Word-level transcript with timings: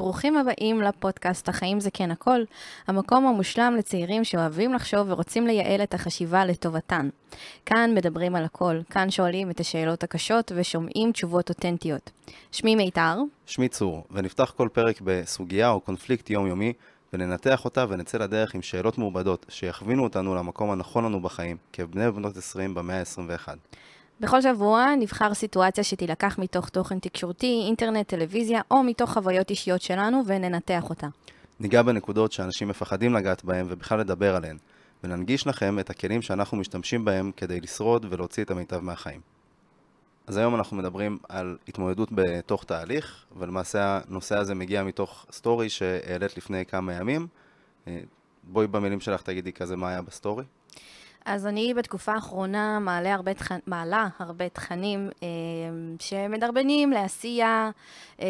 ברוכים 0.00 0.36
הבאים 0.36 0.80
לפודקאסט 0.80 1.48
החיים 1.48 1.80
זה 1.80 1.90
כן 1.90 2.10
הכל, 2.10 2.40
המקום 2.86 3.26
המושלם 3.26 3.74
לצעירים 3.78 4.24
שאוהבים 4.24 4.74
לחשוב 4.74 5.10
ורוצים 5.10 5.46
לייעל 5.46 5.82
את 5.82 5.94
החשיבה 5.94 6.44
לטובתן. 6.44 7.08
כאן 7.66 7.90
מדברים 7.94 8.36
על 8.36 8.44
הכל, 8.44 8.80
כאן 8.90 9.10
שואלים 9.10 9.50
את 9.50 9.60
השאלות 9.60 10.02
הקשות 10.02 10.52
ושומעים 10.54 11.12
תשובות 11.12 11.48
אותנטיות. 11.48 12.10
שמי 12.52 12.76
מיתר. 12.76 13.16
שמי 13.46 13.68
צור, 13.68 14.04
ונפתח 14.10 14.52
כל 14.56 14.68
פרק 14.72 15.00
בסוגיה 15.04 15.70
או 15.70 15.80
קונפליקט 15.80 16.30
יומיומי, 16.30 16.72
וננתח 17.12 17.64
אותה 17.64 17.84
ונצא 17.88 18.18
לדרך 18.18 18.54
עם 18.54 18.62
שאלות 18.62 18.98
מעובדות 18.98 19.46
שיכווינו 19.48 20.04
אותנו 20.04 20.34
למקום 20.34 20.70
הנכון 20.70 21.04
לנו 21.04 21.22
בחיים, 21.22 21.56
כבני 21.72 22.08
ובנות 22.08 22.36
20 22.36 22.74
במאה 22.74 22.98
ה-21. 22.98 23.48
בכל 24.20 24.42
שבוע 24.42 24.94
נבחר 24.98 25.34
סיטואציה 25.34 25.84
שתילקח 25.84 26.38
מתוך 26.38 26.68
תוכן 26.68 26.98
תקשורתי, 26.98 27.62
אינטרנט, 27.66 28.08
טלוויזיה, 28.08 28.60
או 28.70 28.82
מתוך 28.82 29.12
חוויות 29.12 29.50
אישיות 29.50 29.82
שלנו, 29.82 30.22
וננתח 30.26 30.90
אותה. 30.90 31.06
ניגע 31.60 31.82
בנקודות 31.82 32.32
שאנשים 32.32 32.68
מפחדים 32.68 33.14
לגעת 33.14 33.44
בהן 33.44 33.66
ובכלל 33.68 34.00
לדבר 34.00 34.36
עליהן, 34.36 34.56
וננגיש 35.04 35.46
לכם 35.46 35.78
את 35.78 35.90
הכלים 35.90 36.22
שאנחנו 36.22 36.56
משתמשים 36.56 37.04
בהם 37.04 37.30
כדי 37.36 37.60
לשרוד 37.60 38.06
ולהוציא 38.10 38.44
את 38.44 38.50
המיטב 38.50 38.78
מהחיים. 38.78 39.20
אז 40.26 40.36
היום 40.36 40.54
אנחנו 40.54 40.76
מדברים 40.76 41.18
על 41.28 41.56
התמודדות 41.68 42.08
בתוך 42.12 42.64
תהליך, 42.64 43.24
ולמעשה 43.36 44.00
הנושא 44.08 44.36
הזה 44.36 44.54
מגיע 44.54 44.84
מתוך 44.84 45.26
סטורי 45.32 45.68
שהעלית 45.68 46.36
לפני 46.36 46.66
כמה 46.66 46.92
ימים. 46.92 47.26
אה, 47.88 48.00
בואי 48.44 48.66
במילים 48.66 49.00
שלך 49.00 49.22
תגידי 49.22 49.52
כזה 49.52 49.76
מה 49.76 49.88
היה 49.88 50.02
בסטורי. 50.02 50.44
אז 51.24 51.46
אני 51.46 51.74
בתקופה 51.74 52.12
האחרונה 52.12 52.78
מעלה 52.78 53.14
הרבה 53.14 53.34
תכ... 53.34 53.52
מעלה 53.66 54.08
הרבה 54.18 54.48
תכנים 54.48 55.10
אה, 55.22 55.28
שמדרבנים 55.98 56.90
לעשייה, 56.90 57.70
אה, 58.20 58.26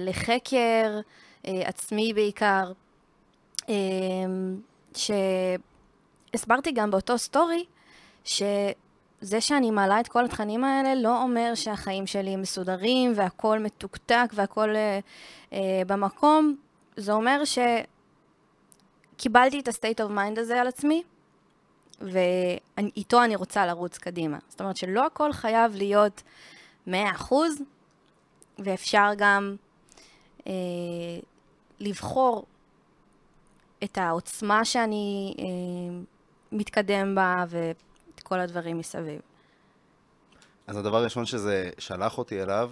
לחקר 0.00 1.00
אה, 1.46 1.62
עצמי 1.64 2.12
בעיקר, 2.14 2.72
אה, 3.68 3.74
שהסברתי 6.34 6.72
גם 6.72 6.90
באותו 6.90 7.18
סטורי, 7.18 7.64
שזה 8.24 9.40
שאני 9.40 9.70
מעלה 9.70 10.00
את 10.00 10.08
כל 10.08 10.24
התכנים 10.24 10.64
האלה 10.64 10.94
לא 10.94 11.22
אומר 11.22 11.52
שהחיים 11.54 12.06
שלי 12.06 12.36
מסודרים 12.36 13.12
והכול 13.16 13.58
מתוקתק 13.58 14.30
והכול 14.34 14.76
אה, 14.76 14.98
אה, 15.52 15.82
במקום, 15.86 16.56
זה 16.96 17.12
אומר 17.12 17.42
שקיבלתי 19.16 19.60
את 19.60 19.68
ה-state 19.68 20.00
of 20.00 20.10
mind 20.10 20.40
הזה 20.40 20.60
על 20.60 20.66
עצמי, 20.66 21.02
ואיתו 22.00 23.24
אני 23.24 23.36
רוצה 23.36 23.66
לרוץ 23.66 23.98
קדימה. 23.98 24.38
זאת 24.48 24.60
אומרת 24.60 24.76
שלא 24.76 25.06
הכל 25.06 25.32
חייב 25.32 25.74
להיות 25.74 26.22
100%, 26.88 26.92
ואפשר 28.58 29.10
גם 29.16 29.56
אה, 30.46 30.52
לבחור 31.80 32.46
את 33.84 33.98
העוצמה 33.98 34.64
שאני 34.64 35.34
אה, 35.38 35.44
מתקדם 36.52 37.14
בה 37.14 37.44
ואת 37.48 38.20
כל 38.22 38.40
הדברים 38.40 38.78
מסביב. 38.78 39.20
אז 40.66 40.76
הדבר 40.76 40.96
הראשון 40.96 41.26
שזה 41.26 41.70
שלח 41.78 42.18
אותי 42.18 42.42
אליו, 42.42 42.70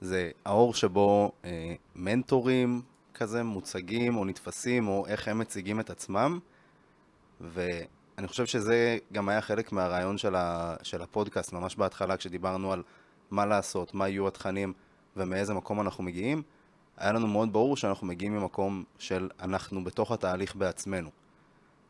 זה 0.00 0.30
האור 0.44 0.74
שבו 0.74 1.32
אה, 1.44 1.74
מנטורים 1.96 2.82
כזה 3.14 3.42
מוצגים 3.42 4.16
או 4.16 4.24
נתפסים, 4.24 4.88
או 4.88 5.06
איך 5.06 5.28
הם 5.28 5.38
מציגים 5.38 5.80
את 5.80 5.90
עצמם. 5.90 6.38
ו... 7.40 7.62
אני 8.18 8.28
חושב 8.28 8.46
שזה 8.46 8.98
גם 9.12 9.28
היה 9.28 9.40
חלק 9.40 9.72
מהרעיון 9.72 10.18
של, 10.18 10.34
ה, 10.34 10.76
של 10.82 11.02
הפודקאסט, 11.02 11.52
ממש 11.52 11.76
בהתחלה 11.76 12.16
כשדיברנו 12.16 12.72
על 12.72 12.82
מה 13.30 13.46
לעשות, 13.46 13.94
מה 13.94 14.08
יהיו 14.08 14.28
התכנים 14.28 14.72
ומאיזה 15.16 15.54
מקום 15.54 15.80
אנחנו 15.80 16.04
מגיעים, 16.04 16.42
היה 16.96 17.12
לנו 17.12 17.26
מאוד 17.26 17.52
ברור 17.52 17.76
שאנחנו 17.76 18.06
מגיעים 18.06 18.36
ממקום 18.36 18.84
של 18.98 19.28
אנחנו 19.40 19.84
בתוך 19.84 20.12
התהליך 20.12 20.56
בעצמנו. 20.56 21.10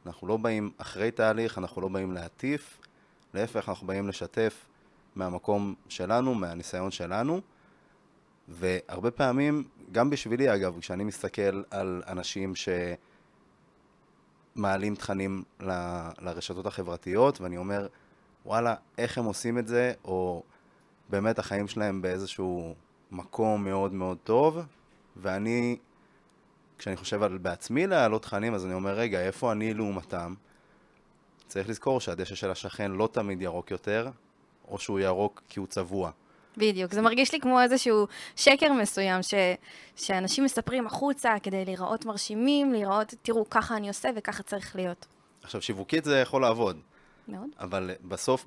אנחנו 0.06 0.26
לא 0.28 0.36
באים 0.36 0.70
אחרי 0.78 1.10
תהליך, 1.10 1.58
אנחנו 1.58 1.82
לא 1.82 1.88
באים 1.88 2.12
להטיף, 2.12 2.78
להפך, 3.34 3.68
אנחנו 3.68 3.86
באים 3.86 4.08
לשתף 4.08 4.66
מהמקום 5.16 5.74
שלנו, 5.88 6.34
מהניסיון 6.34 6.90
שלנו, 6.90 7.40
והרבה 8.48 9.10
פעמים, 9.10 9.64
גם 9.92 10.10
בשבילי 10.10 10.54
אגב, 10.54 10.80
כשאני 10.80 11.04
מסתכל 11.04 11.62
על 11.70 12.02
אנשים 12.06 12.54
ש... 12.54 12.68
מעלים 14.58 14.94
תכנים 14.94 15.42
ל, 15.60 15.70
לרשתות 16.20 16.66
החברתיות, 16.66 17.40
ואני 17.40 17.56
אומר, 17.56 17.86
וואלה, 18.46 18.74
איך 18.98 19.18
הם 19.18 19.24
עושים 19.24 19.58
את 19.58 19.66
זה, 19.66 19.92
או 20.04 20.42
באמת 21.08 21.38
החיים 21.38 21.68
שלהם 21.68 22.02
באיזשהו 22.02 22.74
מקום 23.10 23.64
מאוד 23.64 23.92
מאוד 23.92 24.18
טוב, 24.24 24.58
ואני, 25.16 25.76
כשאני 26.78 26.96
חושב 26.96 27.22
על 27.22 27.38
בעצמי 27.38 27.86
להעלות 27.86 28.22
תכנים, 28.22 28.54
אז 28.54 28.64
אני 28.66 28.74
אומר, 28.74 28.94
רגע, 28.94 29.20
איפה 29.20 29.52
אני 29.52 29.74
לעומתם? 29.74 30.34
צריך 31.46 31.68
לזכור 31.68 32.00
שהדשא 32.00 32.34
של 32.34 32.50
השכן 32.50 32.90
לא 32.90 33.08
תמיד 33.12 33.42
ירוק 33.42 33.70
יותר, 33.70 34.10
או 34.68 34.78
שהוא 34.78 35.00
ירוק 35.00 35.42
כי 35.48 35.60
הוא 35.60 35.66
צבוע. 35.66 36.10
בדיוק, 36.58 36.92
זה 36.92 37.02
מרגיש 37.02 37.32
לי 37.32 37.40
כמו 37.40 37.60
איזשהו 37.60 38.06
שקר 38.36 38.72
מסוים, 38.72 39.22
ש, 39.22 39.34
שאנשים 39.96 40.44
מספרים 40.44 40.86
החוצה 40.86 41.34
כדי 41.42 41.64
להיראות 41.64 42.04
מרשימים, 42.04 42.72
להיראות, 42.72 43.14
תראו, 43.22 43.50
ככה 43.50 43.76
אני 43.76 43.88
עושה 43.88 44.08
וככה 44.16 44.42
צריך 44.42 44.76
להיות. 44.76 45.06
עכשיו, 45.42 45.62
שיווקית 45.62 46.04
זה 46.04 46.18
יכול 46.18 46.42
לעבוד. 46.42 46.80
מאוד. 47.28 47.48
אבל 47.60 47.90
בסוף, 48.08 48.46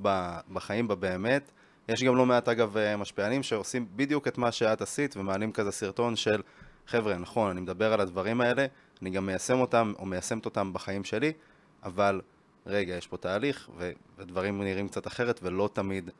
בחיים, 0.54 0.88
בבאמת, 0.88 1.52
יש 1.90 2.04
גם 2.04 2.16
לא 2.16 2.26
מעט, 2.26 2.48
אגב, 2.48 2.76
משפיענים 2.98 3.44
שעושים 3.44 3.88
בדיוק 3.96 4.28
את 4.28 4.38
מה 4.38 4.52
שאת 4.52 4.82
עשית, 4.82 5.18
ומעלים 5.18 5.52
כזה 5.52 5.72
סרטון 5.72 6.16
של, 6.16 6.42
חבר'ה, 6.88 7.18
נכון, 7.18 7.52
אני 7.52 7.62
מדבר 7.62 7.94
על 7.94 8.02
הדברים 8.02 8.42
האלה, 8.42 8.66
אני 9.02 9.10
גם 9.10 9.26
מיישם 9.26 9.60
אותם, 9.60 9.94
או 10.00 10.06
מיישמת 10.06 10.46
אותם 10.46 10.74
בחיים 10.74 11.04
שלי, 11.04 11.34
אבל 11.84 12.22
רגע, 12.68 12.96
יש 12.96 13.08
פה 13.08 13.18
תהליך, 13.18 13.70
ודברים 14.18 14.64
נראים 14.64 14.88
קצת 14.88 15.08
אחרת, 15.08 15.40
ולא 15.44 15.70
תמיד 15.74 16.08
אה, 16.08 16.14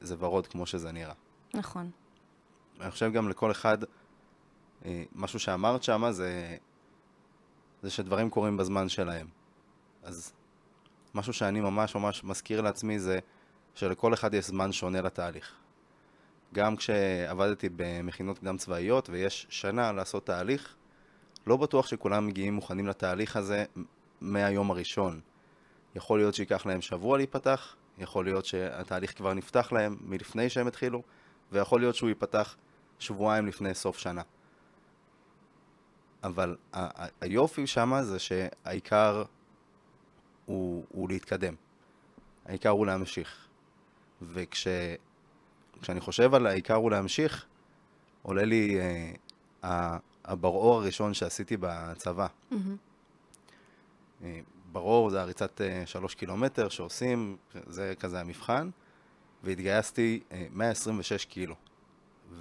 זה 0.00 0.16
ורוד 0.18 0.46
כמו 0.46 0.66
שזה 0.66 0.92
נראה. 0.92 1.14
נכון. 1.54 1.90
אני 2.80 2.90
חושב 2.90 3.12
גם 3.12 3.28
לכל 3.28 3.50
אחד, 3.50 3.78
אה, 4.84 5.02
משהו 5.14 5.38
שאמרת 5.38 5.82
שמה 5.82 6.12
זה, 6.12 6.56
זה 7.82 7.90
שדברים 7.90 8.30
קורים 8.30 8.56
בזמן 8.56 8.88
שלהם. 8.88 9.26
אז 10.02 10.32
משהו 11.14 11.32
שאני 11.32 11.60
ממש 11.60 11.94
ממש 11.94 12.24
מזכיר 12.24 12.60
לעצמי 12.60 12.98
זה 12.98 13.18
שלכל 13.74 14.14
אחד 14.14 14.34
יש 14.34 14.46
זמן 14.46 14.72
שונה 14.72 15.00
לתהליך. 15.00 15.52
גם 16.54 16.76
כשעבדתי 16.76 17.68
במכינות 17.76 18.38
קדם 18.38 18.56
צבאיות 18.56 19.08
ויש 19.08 19.46
שנה 19.50 19.92
לעשות 19.92 20.26
תהליך, 20.26 20.74
לא 21.46 21.56
בטוח 21.56 21.86
שכולם 21.86 22.26
מגיעים 22.26 22.54
מוכנים 22.54 22.86
לתהליך 22.86 23.36
הזה 23.36 23.64
מהיום 24.20 24.70
הראשון. 24.70 25.20
יכול 25.94 26.18
להיות 26.18 26.34
שייקח 26.34 26.66
להם 26.66 26.80
שבוע 26.80 27.16
להיפתח, 27.16 27.76
יכול 27.98 28.24
להיות 28.24 28.44
שהתהליך 28.44 29.16
כבר 29.16 29.34
נפתח 29.34 29.72
להם 29.72 29.96
מלפני 30.00 30.50
שהם 30.50 30.66
התחילו, 30.66 31.02
ויכול 31.52 31.80
להיות 31.80 31.94
שהוא 31.94 32.08
ייפתח 32.08 32.56
שבועיים 32.98 33.46
לפני 33.46 33.74
סוף 33.74 33.98
שנה. 33.98 34.22
אבל 36.22 36.56
היופי 37.20 37.66
שם 37.66 37.92
זה 38.02 38.18
שהעיקר 38.18 39.24
הוא, 40.46 40.84
הוא 40.88 41.08
להתקדם. 41.08 41.54
העיקר 42.46 42.68
הוא 42.68 42.86
להמשיך. 42.86 43.48
וכשאני 44.22 45.00
חושב 46.00 46.34
על 46.34 46.46
העיקר 46.46 46.74
הוא 46.74 46.90
להמשיך, 46.90 47.46
עולה 48.22 48.44
לי 48.44 48.78
אה, 49.62 49.98
הברור 50.24 50.74
הראשון 50.74 51.14
שעשיתי 51.14 51.56
בצבא. 51.60 52.26
Mm-hmm. 52.52 54.24
אה, 54.76 54.80
ברור, 54.80 55.10
זה 55.10 55.20
הריצת 55.20 55.60
uh, 55.60 55.86
שלוש 55.86 56.14
קילומטר 56.14 56.68
שעושים, 56.68 57.36
זה 57.66 57.94
כזה 58.00 58.20
המבחן, 58.20 58.70
והתגייסתי 59.42 60.20
uh, 60.30 60.34
אה, 60.34 60.46
126 60.50 61.24
קילו. 61.24 61.54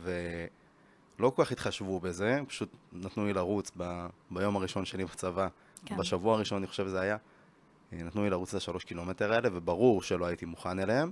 ולא 0.04 1.30
כל 1.30 1.46
כך 1.46 1.52
התחשבו 1.52 2.00
בזה, 2.00 2.40
פשוט 2.48 2.70
נתנו 2.94 3.26
לי 3.26 3.34
לרוץ 3.34 3.72
ב... 3.78 4.08
ביום 4.32 4.56
הראשון 4.56 4.86
שלי 4.86 5.06
בצבא, 5.06 5.48
כן. 5.86 5.98
בשבוע 5.98 6.36
הראשון 6.36 6.58
אני 6.58 6.68
חושב 6.68 6.88
זה 6.88 7.02
היה, 7.02 7.16
uh, 7.16 7.96
נתנו 7.96 8.24
לי 8.24 8.30
לרוץ 8.30 8.50
את 8.50 8.56
השלוש 8.56 8.84
קילומטר 8.84 9.34
האלה, 9.34 9.50
וברור 9.54 10.02
שלא 10.02 10.26
הייתי 10.26 10.46
מוכן 10.46 10.80
אליהם. 10.80 11.12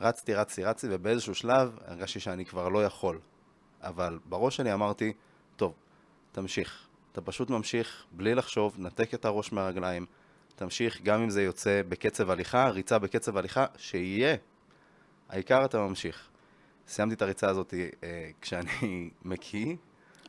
רצתי, 0.00 0.34
רצתי, 0.34 0.64
רצתי, 0.64 0.86
ובאיזשהו 0.90 1.34
שלב 1.34 1.78
הרגשתי 1.86 2.20
שאני 2.20 2.44
כבר 2.44 2.68
לא 2.68 2.84
יכול. 2.84 3.18
אבל 3.80 4.18
בראש 4.28 4.56
שלי 4.56 4.72
אמרתי, 4.72 5.12
טוב, 5.56 5.74
תמשיך. 6.32 6.88
אתה 7.12 7.20
פשוט 7.20 7.50
ממשיך 7.50 8.04
בלי 8.12 8.34
לחשוב, 8.34 8.76
נתק 8.78 9.14
את 9.14 9.24
הראש 9.24 9.52
מהרגליים, 9.52 10.06
תמשיך 10.56 11.02
גם 11.02 11.22
אם 11.22 11.30
זה 11.30 11.42
יוצא 11.42 11.82
בקצב 11.88 12.30
הליכה, 12.30 12.68
ריצה 12.68 12.98
בקצב 12.98 13.36
הליכה, 13.36 13.66
שיהיה. 13.76 14.36
העיקר 15.28 15.64
אתה 15.64 15.78
ממשיך. 15.78 16.28
סיימתי 16.88 17.14
את 17.14 17.22
הריצה 17.22 17.48
הזאת 17.48 17.74
אה, 17.74 18.30
כשאני 18.40 19.10
מקיא. 19.24 19.76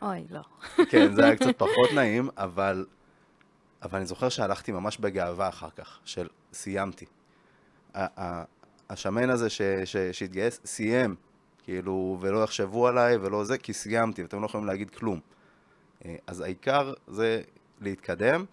אוי, 0.02 0.24
לא. 0.30 0.42
כן, 0.90 1.16
זה 1.16 1.26
היה 1.26 1.36
קצת 1.36 1.58
פחות 1.64 1.92
נעים, 1.96 2.30
אבל, 2.38 2.86
אבל 3.82 3.98
אני 3.98 4.06
זוכר 4.06 4.30
שהלכתי 4.30 4.72
ממש 4.72 4.98
בגאווה 4.98 5.50
אחר 5.50 5.70
כך, 5.70 6.00
של 6.06 6.28
סיימתי. 6.54 7.06
השמן 8.90 9.30
הזה 9.30 9.50
ש, 9.50 9.62
ש, 9.86 9.98
שהתגייס, 9.98 10.60
סיים, 10.66 11.16
כאילו, 11.64 12.18
ולא 12.22 12.44
יחשבו 12.44 12.88
עליי 12.88 13.18
ולא 13.18 13.44
זה, 13.44 13.58
כי 13.58 13.74
סיימתי, 13.74 14.22
ואתם 14.22 14.42
לא 14.42 14.46
יכולים 14.46 14.68
להגיד 14.68 14.90
כלום. 14.90 15.20
אה, 16.06 16.16
אז 16.28 16.42
העיקר 16.42 16.94
זה 17.08 17.42
להתקדם. 17.82 18.46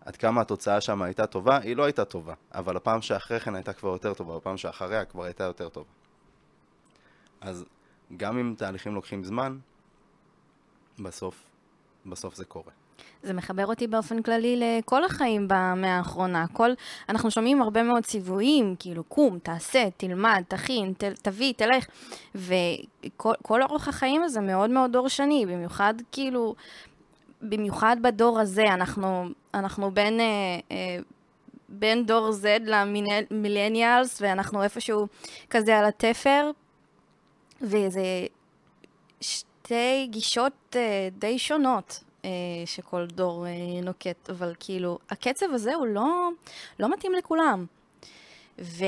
עד 0.00 0.16
כמה 0.16 0.40
התוצאה 0.40 0.80
שם 0.80 1.02
הייתה 1.02 1.26
טובה, 1.26 1.58
היא 1.58 1.76
לא 1.76 1.84
הייתה 1.84 2.04
טובה, 2.04 2.34
אבל 2.54 2.76
הפעם 2.76 3.02
שאחרי 3.02 3.40
כן 3.40 3.54
הייתה 3.54 3.72
כבר 3.72 3.88
יותר 3.88 4.14
טובה, 4.14 4.36
הפעם 4.36 4.56
שאחריה 4.56 5.04
כבר 5.04 5.24
הייתה 5.24 5.44
יותר 5.44 5.68
טובה. 5.68 5.90
אז 7.40 7.64
גם 8.16 8.38
אם 8.38 8.54
תהליכים 8.58 8.94
לוקחים 8.94 9.24
זמן, 9.24 9.58
בסוף, 10.98 11.44
בסוף 12.06 12.34
זה 12.34 12.44
קורה. 12.44 12.72
זה 13.26 13.32
מחבר 13.32 13.66
אותי 13.66 13.86
באופן 13.86 14.22
כללי 14.22 14.60
לכל 14.60 15.04
החיים 15.04 15.48
במאה 15.48 15.96
האחרונה. 15.96 16.46
כל, 16.52 16.70
אנחנו 17.08 17.30
שומעים 17.30 17.62
הרבה 17.62 17.82
מאוד 17.82 18.04
ציוויים, 18.04 18.74
כאילו, 18.78 19.04
קום, 19.04 19.38
תעשה, 19.38 19.84
תלמד, 19.96 20.42
תכין, 20.48 20.92
ת, 20.92 21.04
תביא, 21.04 21.52
תלך. 21.52 21.86
וכל 22.34 23.62
אורח 23.62 23.88
החיים 23.88 24.22
הזה 24.22 24.40
מאוד 24.40 24.70
מאוד 24.70 24.92
דורשני, 24.92 25.46
במיוחד 25.46 25.94
כאילו, 26.12 26.54
במיוחד 27.42 27.96
בדור 28.02 28.40
הזה, 28.40 28.64
אנחנו, 28.72 29.28
אנחנו 29.54 29.90
בין... 29.90 30.20
אה, 30.20 30.26
אה, 30.70 30.98
בין 31.68 32.06
דור 32.06 32.30
Z 32.30 32.46
למילניאלס, 32.64 34.22
ואנחנו 34.22 34.62
איפשהו 34.62 35.06
כזה 35.50 35.78
על 35.78 35.84
התפר, 35.84 36.50
וזה 37.62 38.26
שתי 39.20 40.06
גישות 40.10 40.76
אה, 40.76 41.08
די 41.18 41.38
שונות 41.38 42.04
שכל 42.66 43.06
דור 43.06 43.46
אה, 43.46 43.80
נוקט, 43.82 44.30
אבל 44.30 44.54
כאילו, 44.60 44.98
הקצב 45.10 45.46
הזה 45.52 45.74
הוא 45.74 45.86
לא, 45.86 46.28
לא 46.78 46.92
מתאים 46.92 47.12
לכולם. 47.12 47.66
ויש 48.58 48.80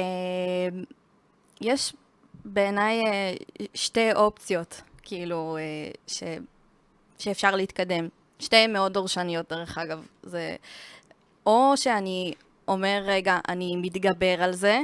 בעיניי 2.44 3.06
אה, 3.06 3.35
שתי 3.75 4.12
אופציות, 4.12 4.81
כאילו, 5.02 5.56
אה, 5.61 5.90
ש, 6.06 6.23
שאפשר 7.19 7.56
להתקדם. 7.56 8.08
שתיהן 8.38 8.73
מאוד 8.73 8.93
דורשניות, 8.93 9.52
דרך 9.52 9.79
אגב. 9.79 10.06
זה... 10.23 10.56
או 11.46 11.73
שאני 11.76 12.34
אומר, 12.69 13.02
רגע, 13.05 13.38
אני 13.49 13.76
מתגבר 13.76 14.43
על 14.43 14.52
זה, 14.52 14.81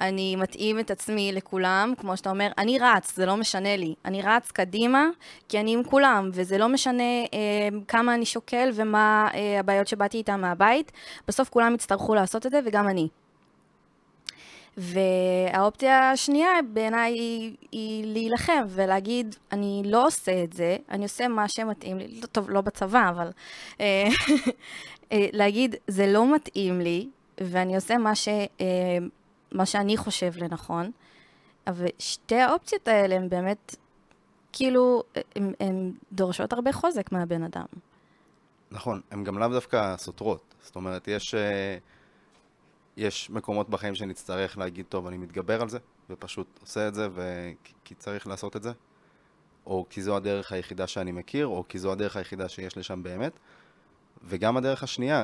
אני 0.00 0.36
מתאים 0.36 0.78
את 0.80 0.90
עצמי 0.90 1.32
לכולם, 1.32 1.94
כמו 1.98 2.16
שאתה 2.16 2.30
אומר, 2.30 2.48
אני 2.58 2.78
רץ, 2.78 3.16
זה 3.16 3.26
לא 3.26 3.36
משנה 3.36 3.76
לי. 3.76 3.94
אני 4.04 4.22
רץ 4.22 4.50
קדימה, 4.50 5.08
כי 5.48 5.60
אני 5.60 5.74
עם 5.74 5.84
כולם, 5.84 6.30
וזה 6.32 6.58
לא 6.58 6.68
משנה 6.68 7.02
אה, 7.02 7.68
כמה 7.88 8.14
אני 8.14 8.24
שוקל 8.24 8.70
ומה 8.74 9.28
אה, 9.34 9.60
הבעיות 9.60 9.88
שבאתי 9.88 10.18
איתן 10.18 10.40
מהבית. 10.40 10.92
בסוף 11.28 11.48
כולם 11.48 11.74
יצטרכו 11.74 12.14
לעשות 12.14 12.46
את 12.46 12.50
זה, 12.50 12.60
וגם 12.64 12.88
אני. 12.88 13.08
והאופציה 14.76 16.10
השנייה 16.10 16.50
בעיניי 16.72 17.12
היא, 17.12 17.56
היא 17.72 18.04
להילחם 18.12 18.64
ולהגיד, 18.68 19.34
אני 19.52 19.82
לא 19.84 20.06
עושה 20.06 20.44
את 20.44 20.52
זה, 20.52 20.76
אני 20.90 21.02
עושה 21.02 21.28
מה 21.28 21.48
שמתאים 21.48 21.98
לי, 21.98 22.20
לא, 22.20 22.26
טוב, 22.26 22.50
לא 22.50 22.60
בצבא, 22.60 23.10
אבל 23.10 23.30
אה, 23.80 24.08
אה, 25.12 25.26
להגיד, 25.32 25.74
זה 25.86 26.06
לא 26.06 26.34
מתאים 26.34 26.80
לי, 26.80 27.08
ואני 27.40 27.74
עושה 27.74 27.98
מה, 27.98 28.14
ש, 28.14 28.28
אה, 28.28 28.98
מה 29.56 29.66
שאני 29.66 29.96
חושב 29.96 30.32
לנכון. 30.36 30.90
אבל 31.66 31.86
שתי 31.98 32.36
האופציות 32.36 32.88
האלה 32.88 33.14
הן 33.14 33.28
באמת, 33.28 33.76
כאילו, 34.52 35.02
הן 35.60 35.92
דורשות 36.12 36.52
הרבה 36.52 36.72
חוזק 36.72 37.12
מהבן 37.12 37.42
אדם. 37.42 37.66
נכון, 38.70 39.00
הן 39.10 39.24
גם 39.24 39.38
לאו 39.38 39.48
דווקא 39.48 39.96
סותרות. 39.96 40.54
זאת 40.62 40.76
אומרת, 40.76 41.08
יש... 41.08 41.34
Uh... 41.34 41.38
יש 42.96 43.30
מקומות 43.30 43.70
בחיים 43.70 43.94
שנצטרך 43.94 44.58
להגיד, 44.58 44.86
טוב, 44.88 45.06
אני 45.06 45.16
מתגבר 45.16 45.62
על 45.62 45.68
זה, 45.68 45.78
ופשוט 46.10 46.58
עושה 46.60 46.88
את 46.88 46.94
זה, 46.94 47.08
ו... 47.12 47.50
כי 47.84 47.94
צריך 47.94 48.26
לעשות 48.26 48.56
את 48.56 48.62
זה, 48.62 48.72
או 49.66 49.86
כי 49.90 50.02
זו 50.02 50.16
הדרך 50.16 50.52
היחידה 50.52 50.86
שאני 50.86 51.12
מכיר, 51.12 51.46
או 51.46 51.64
כי 51.68 51.78
זו 51.78 51.92
הדרך 51.92 52.16
היחידה 52.16 52.48
שיש 52.48 52.76
לי 52.76 52.82
שם 52.82 53.02
באמת, 53.02 53.32
וגם 54.24 54.56
הדרך 54.56 54.82
השנייה, 54.82 55.22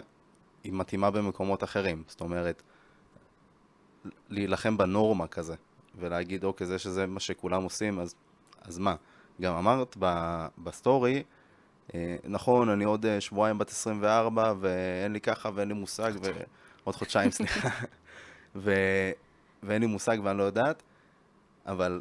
היא 0.65 0.73
מתאימה 0.73 1.11
במקומות 1.11 1.65
אחרים. 1.65 2.03
זאת 2.09 2.21
אומרת, 2.21 2.63
להילחם 4.31 4.77
בנורמה 4.77 5.27
כזה, 5.27 5.55
ולהגיד, 5.99 6.45
אוקיי, 6.45 6.67
זה 6.67 6.79
שזה 6.79 7.07
מה 7.07 7.21
שכולם 7.21 7.63
עושים, 7.63 7.99
אז, 7.99 8.15
אז 8.63 8.79
מה? 8.79 8.95
גם 9.41 9.55
אמרת 9.55 9.97
ב, 9.99 10.47
בסטורי, 10.59 11.23
אה, 11.95 12.17
נכון, 12.25 12.69
אני 12.69 12.85
עוד 12.85 13.07
אה, 13.07 13.21
שבועיים 13.21 13.59
בת 13.59 13.71
24, 13.71 14.55
ואין 14.61 15.13
לי 15.13 15.21
ככה 15.21 15.51
ואין 15.55 15.69
לי 15.69 15.75
מושג, 15.75 16.13
ו... 16.23 16.31
עוד 16.85 16.95
חודשיים, 16.95 17.31
סליחה. 17.31 17.69
ו... 18.57 18.75
ואין 19.63 19.83
לי 19.83 19.87
מושג 19.87 20.19
ואני 20.23 20.39
לא 20.39 20.43
יודעת, 20.43 20.83
אבל 21.67 22.01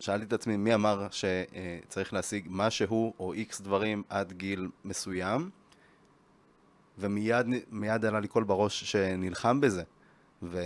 שאלתי 0.00 0.24
את 0.24 0.32
עצמי 0.32 0.56
מי 0.56 0.74
אמר 0.74 1.06
שצריך 1.10 2.12
להשיג 2.12 2.46
משהו 2.50 3.14
או 3.18 3.32
איקס 3.32 3.60
דברים 3.60 4.02
עד 4.08 4.32
גיל 4.32 4.68
מסוים, 4.84 5.50
ומיד 6.98 8.04
עלה 8.04 8.20
לי 8.20 8.28
קול 8.28 8.44
בראש 8.44 8.84
שנלחם 8.84 9.60
בזה, 9.60 9.82
ו... 10.42 10.58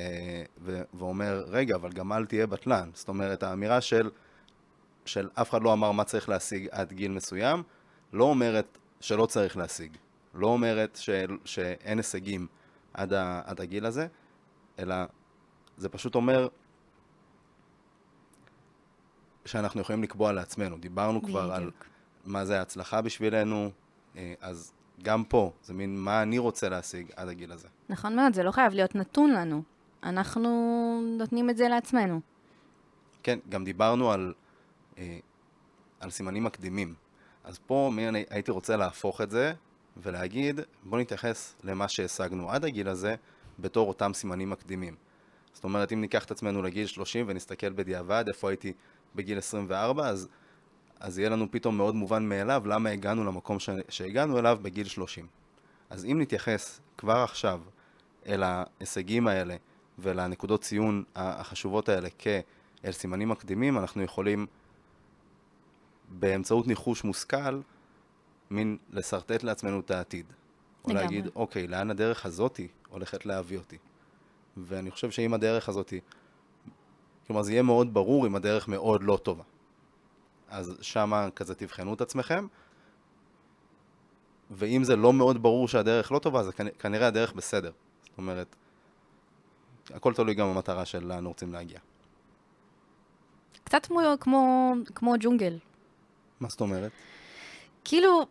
ו... 0.59 0.83
ואומר, 0.95 1.45
רגע, 1.47 1.77
אבל 1.77 1.93
גם 1.93 2.13
אל 2.13 2.27
תהיה 2.27 2.47
בטלן. 2.47 2.91
זאת 2.95 3.09
אומרת, 3.09 3.43
האמירה 3.43 3.81
של, 3.81 4.11
של 5.05 5.29
אף 5.35 5.51
אחד 5.51 5.63
לא 5.63 5.73
אמר 5.73 5.93
מה 5.93 6.05
צריך 6.05 6.29
להשיג 6.29 6.69
עד 6.71 6.93
גיל 6.93 7.11
מסוים, 7.11 7.63
לא 8.13 8.25
אומרת 8.25 8.79
שלא 9.01 9.27
צריך 9.27 9.57
להשיג. 9.57 9.97
לא 10.35 10.47
אומרת 10.47 10.97
ש... 10.97 11.11
שאין 11.45 11.99
הישגים. 11.99 12.47
עד, 12.95 13.13
ה, 13.13 13.43
עד 13.45 13.61
הגיל 13.61 13.87
הזה, 13.87 14.07
אלא 14.79 14.97
זה 15.77 15.89
פשוט 15.89 16.15
אומר 16.15 16.49
שאנחנו 19.45 19.81
יכולים 19.81 20.03
לקבוע 20.03 20.33
לעצמנו. 20.33 20.79
דיברנו 20.79 21.21
בדיוק. 21.21 21.31
כבר 21.31 21.53
על 21.53 21.71
מה 22.25 22.45
זה 22.45 22.59
ההצלחה 22.59 23.03
בשבילנו, 23.03 23.71
אה, 24.17 24.35
אז 24.41 24.73
גם 25.03 25.25
פה, 25.25 25.53
זה 25.63 25.75
מין 25.75 25.99
מה 25.99 26.23
אני 26.23 26.39
רוצה 26.39 26.69
להשיג 26.69 27.11
עד 27.17 27.29
הגיל 27.29 27.53
הזה. 27.53 27.69
נכון 27.89 28.17
מאוד, 28.17 28.35
זה 28.35 28.43
לא 28.43 28.51
חייב 28.51 28.75
להיות 28.75 28.95
נתון 28.95 29.31
לנו. 29.31 29.63
אנחנו 30.03 30.51
נותנים 31.19 31.51
את 31.51 31.57
זה 31.57 31.69
לעצמנו. 31.69 32.21
כן, 33.23 33.39
גם 33.49 33.65
דיברנו 33.65 34.13
על, 34.13 34.33
אה, 34.99 35.19
על 36.01 36.11
סימנים 36.11 36.45
מקדימים. 36.45 36.95
אז 37.45 37.59
פה 37.67 37.91
מי 37.95 38.09
אני 38.09 38.25
הייתי 38.31 38.51
רוצה 38.51 38.77
להפוך 38.77 39.21
את 39.21 39.31
זה 39.31 39.53
ולהגיד, 39.97 40.61
בוא 40.83 40.99
נתייחס 40.99 41.55
למה 41.65 41.89
שהשגנו 41.89 42.51
עד 42.51 42.65
הגיל 42.65 42.89
הזה 42.89 43.15
בתור 43.59 43.89
אותם 43.89 44.15
סימנים 44.15 44.51
מקדימים. 44.51 44.95
זאת 45.53 45.65
אומרת, 45.65 45.93
אם 45.93 46.01
ניקח 46.01 46.25
את 46.25 46.31
עצמנו 46.31 46.63
לגיל 46.63 46.87
30 46.87 47.25
ונסתכל 47.29 47.73
בדיעבד 47.73 48.25
איפה 48.29 48.51
הייתי 48.51 48.73
בגיל 49.15 49.39
24, 49.39 50.09
אז, 50.09 50.29
אז 51.05 51.19
יהיה 51.19 51.29
לנו 51.29 51.51
פתאום 51.51 51.77
מאוד 51.77 51.95
מובן 51.95 52.29
מאליו 52.29 52.63
למה 52.67 52.91
הגענו 52.91 53.25
למקום 53.25 53.61
ש, 53.61 53.71
שהגענו 53.89 54.39
אליו 54.39 54.59
בגיל 54.63 54.87
30. 54.87 55.27
אז 55.91 56.05
אם 56.05 56.21
נתייחס 56.21 56.81
כבר 56.99 57.17
עכשיו 57.17 57.61
אל 58.27 58.43
ההישגים 58.43 59.29
האלה 59.29 59.57
ולנקודות 59.99 60.63
ציון 60.63 61.05
החשובות 61.15 61.89
האלה 61.89 62.09
כאל 62.19 62.93
סימנים 62.93 63.29
מקדימים, 63.29 63.79
אנחנו 63.79 64.03
יכולים 64.03 64.47
באמצעות 66.09 66.67
ניחוש 66.67 67.05
מושכל 67.05 67.61
מין 68.51 68.77
לשרטט 68.91 69.43
לעצמנו 69.43 69.81
את 69.81 69.91
העתיד. 69.91 70.27
או 70.85 70.91
לגמרי. 70.91 71.05
להגיד, 71.05 71.29
אוקיי, 71.37 71.67
לאן 71.67 71.91
הדרך 71.91 72.27
הזאתי 72.27 72.69
הולכת 72.89 73.27
להביא 73.27 73.59
אותי. 73.59 73.79
ואני 74.57 74.91
חושב 74.91 75.11
שאם 75.11 75.35
הדרך 75.35 75.69
הזאתי, 75.69 76.01
כלומר 77.27 77.43
זה 77.43 77.53
יהיה 77.53 77.63
מאוד 77.63 77.95
ברור 77.95 78.27
אם 78.27 78.35
הדרך 78.35 78.69
מאוד 78.69 79.03
לא 79.03 79.19
טובה. 79.23 79.45
אז 80.55 80.73
שמה 80.81 81.29
כזה 81.31 81.55
תבחנו 81.55 81.95
את 81.95 82.01
עצמכם, 82.01 82.47
ואם 84.51 84.85
זה 84.85 84.97
לא 84.97 85.13
מאוד 85.13 85.43
ברור 85.43 85.69
שהדרך 85.69 86.13
לא 86.13 86.19
טובה, 86.19 86.41
אז 86.41 86.51
כנראה 86.79 87.07
הדרך 87.07 87.33
בסדר. 87.33 87.73
זאת 88.05 88.19
אומרת, 88.19 88.57
הכל 89.91 90.15
תלוי 90.15 90.35
גם 90.35 90.55
במטרה 90.55 90.85
של 90.85 91.07
לאן 91.07 91.27
רוצים 91.27 91.53
להגיע. 91.53 91.79
קצת 93.65 93.87
כמו, 93.87 94.01
כמו, 94.21 94.75
כמו 94.95 95.15
ג'ונגל. 95.21 95.59
מה 96.41 96.49
זאת 96.49 96.61
אומרת? 96.61 96.93
כאילו, 97.85 98.27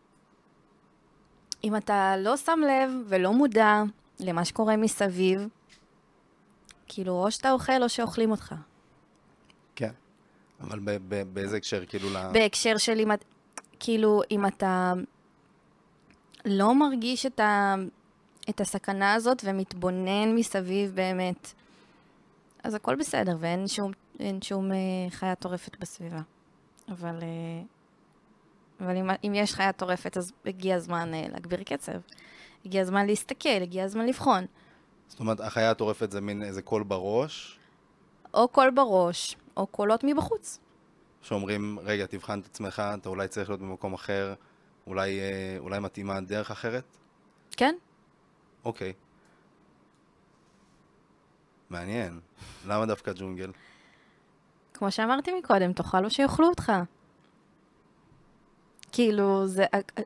אם 1.64 1.76
אתה 1.76 2.18
לא 2.18 2.38
שם 2.38 2.60
לב 2.68 2.92
ולא 3.08 3.34
מודע 3.34 3.84
למה 4.20 4.46
שקורה 4.46 4.78
מסביב, 4.78 5.48
כאילו, 6.88 7.12
או 7.14 7.32
שאתה 7.32 7.52
אוכל 7.52 7.84
או 7.84 7.90
שאוכלים 7.90 8.32
אותך. 8.32 8.56
אבל 10.62 10.80
ב- 10.80 10.98
ב- 11.08 11.34
באיזה 11.34 11.58
הקשר, 11.58 11.86
כאילו, 11.86 12.10
ל... 12.10 12.32
בהקשר 12.34 12.78
של 12.78 13.00
אם 13.00 13.12
את... 13.12 13.26
כאילו, 13.80 14.22
אם 14.32 14.46
אתה 14.46 14.94
לא 16.46 16.76
מרגיש 16.76 17.26
את, 17.26 17.40
ה... 17.40 17.76
את 18.50 18.62
הסכנה 18.62 19.14
הזאת 19.14 19.42
ומתבונן 19.46 20.36
מסביב 20.36 20.96
באמת, 20.96 21.54
אז 22.64 22.74
הכל 22.74 22.96
בסדר, 22.96 23.38
ואין 23.40 23.68
שום, 23.68 23.92
שום 24.42 24.72
אה, 24.72 24.78
חיה 25.10 25.36
טורפת 25.36 25.78
בסביבה. 25.80 26.22
אבל... 26.90 27.20
אה, 27.22 27.64
אבל 28.84 28.98
אם, 28.98 29.10
אם 29.28 29.34
יש 29.36 29.54
חיה 29.54 29.72
טורפת, 29.72 30.18
אז 30.18 30.34
הגיע 30.46 30.76
הזמן 30.76 31.12
uh, 31.14 31.32
להגביר 31.32 31.64
קצב. 31.64 31.92
הגיע 32.66 32.82
הזמן 32.82 33.06
להסתכל, 33.06 33.62
הגיע 33.62 33.84
הזמן 33.84 34.06
לבחון. 34.06 34.46
זאת 35.08 35.20
אומרת, 35.20 35.40
החיה 35.40 35.72
הטורפת 35.72 36.12
זה 36.12 36.22
מין 36.22 36.44
איזה 36.44 36.62
קול 36.62 36.84
בראש? 36.84 37.60
או 38.34 38.48
קול 38.48 38.70
בראש, 38.72 39.36
או 39.58 39.68
קולות 39.68 40.04
מבחוץ. 40.04 40.60
שאומרים, 41.22 41.80
רגע, 41.82 42.06
תבחן 42.06 42.40
את 42.40 42.46
עצמך, 42.46 42.84
אתה 43.00 43.10
אולי 43.10 43.28
צריך 43.28 43.50
להיות 43.50 43.62
במקום 43.62 43.94
אחר, 43.94 44.34
אולי, 44.88 45.20
אה, 45.20 45.56
אולי 45.60 45.80
מתאימה 45.80 46.22
דרך 46.22 46.52
אחרת? 46.52 46.84
כן? 47.52 47.76
אוקיי. 48.66 48.94
מעניין. 51.70 52.20
למה 52.68 52.86
דווקא 52.86 53.12
ג'ונגל? 53.16 53.52
כמו 54.74 54.92
שאמרתי 54.92 55.32
מקודם, 55.40 55.74
תאכל 55.74 56.06
או 56.06 56.10
שיאכלו 56.10 56.48
אותך. 56.48 56.72
כאילו, 58.92 59.48
זה, 59.48 59.66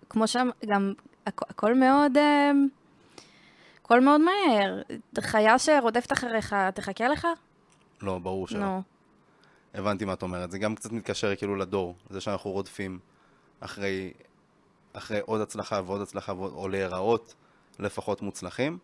כמו 0.10 0.28
שם, 0.28 0.50
גם 0.66 0.94
הכ- 1.28 1.32
הכל 1.50 1.76
מאוד, 1.76 2.18
אה, 2.18 2.52
הכל 3.82 4.02
מאוד 4.02 4.22
מהר. 4.22 4.82
חיה 5.20 5.60
שרודפת 5.60 6.12
אחריך, 6.12 6.56
תחכה 6.76 7.08
לך? 7.08 7.28
לא, 8.02 8.20
ברור 8.20 8.48
שלא. 8.48 8.60
נו. 8.60 8.82
הבנתי 9.74 10.06
מה 10.06 10.14
את 10.14 10.22
אומרת. 10.22 10.52
זה 10.52 10.60
גם 10.60 10.76
קצת 10.76 10.92
מתקשר 10.92 11.36
כאילו 11.36 11.56
לדור. 11.56 11.96
זה 12.10 12.22
שאנחנו 12.22 12.52
רודפים 12.52 13.00
אחרי, 13.60 14.14
אחרי 14.94 15.20
עוד 15.20 15.42
הצלחה 15.42 15.82
ועוד 15.86 16.02
הצלחה, 16.02 16.34
ועוד- 16.34 16.54
או 16.54 16.68
להיראות 16.70 17.36
לפחות 17.80 18.22
מוצלחים. 18.22 18.78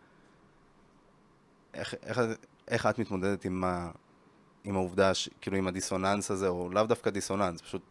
איך, 1.74 1.94
איך, 2.04 2.22
איך 2.68 2.86
את 2.86 3.00
מתמודדת 3.00 3.46
עם, 3.46 3.64
ה, 3.64 3.92
עם 4.64 4.76
העובדה, 4.76 5.14
ש, 5.14 5.30
כאילו 5.42 5.58
עם 5.58 5.68
הדיסוננס 5.68 6.32
הזה, 6.32 6.48
או 6.48 6.70
לאו 6.70 6.84
דווקא 6.84 7.10
דיסוננס, 7.10 7.62
פשוט 7.62 7.82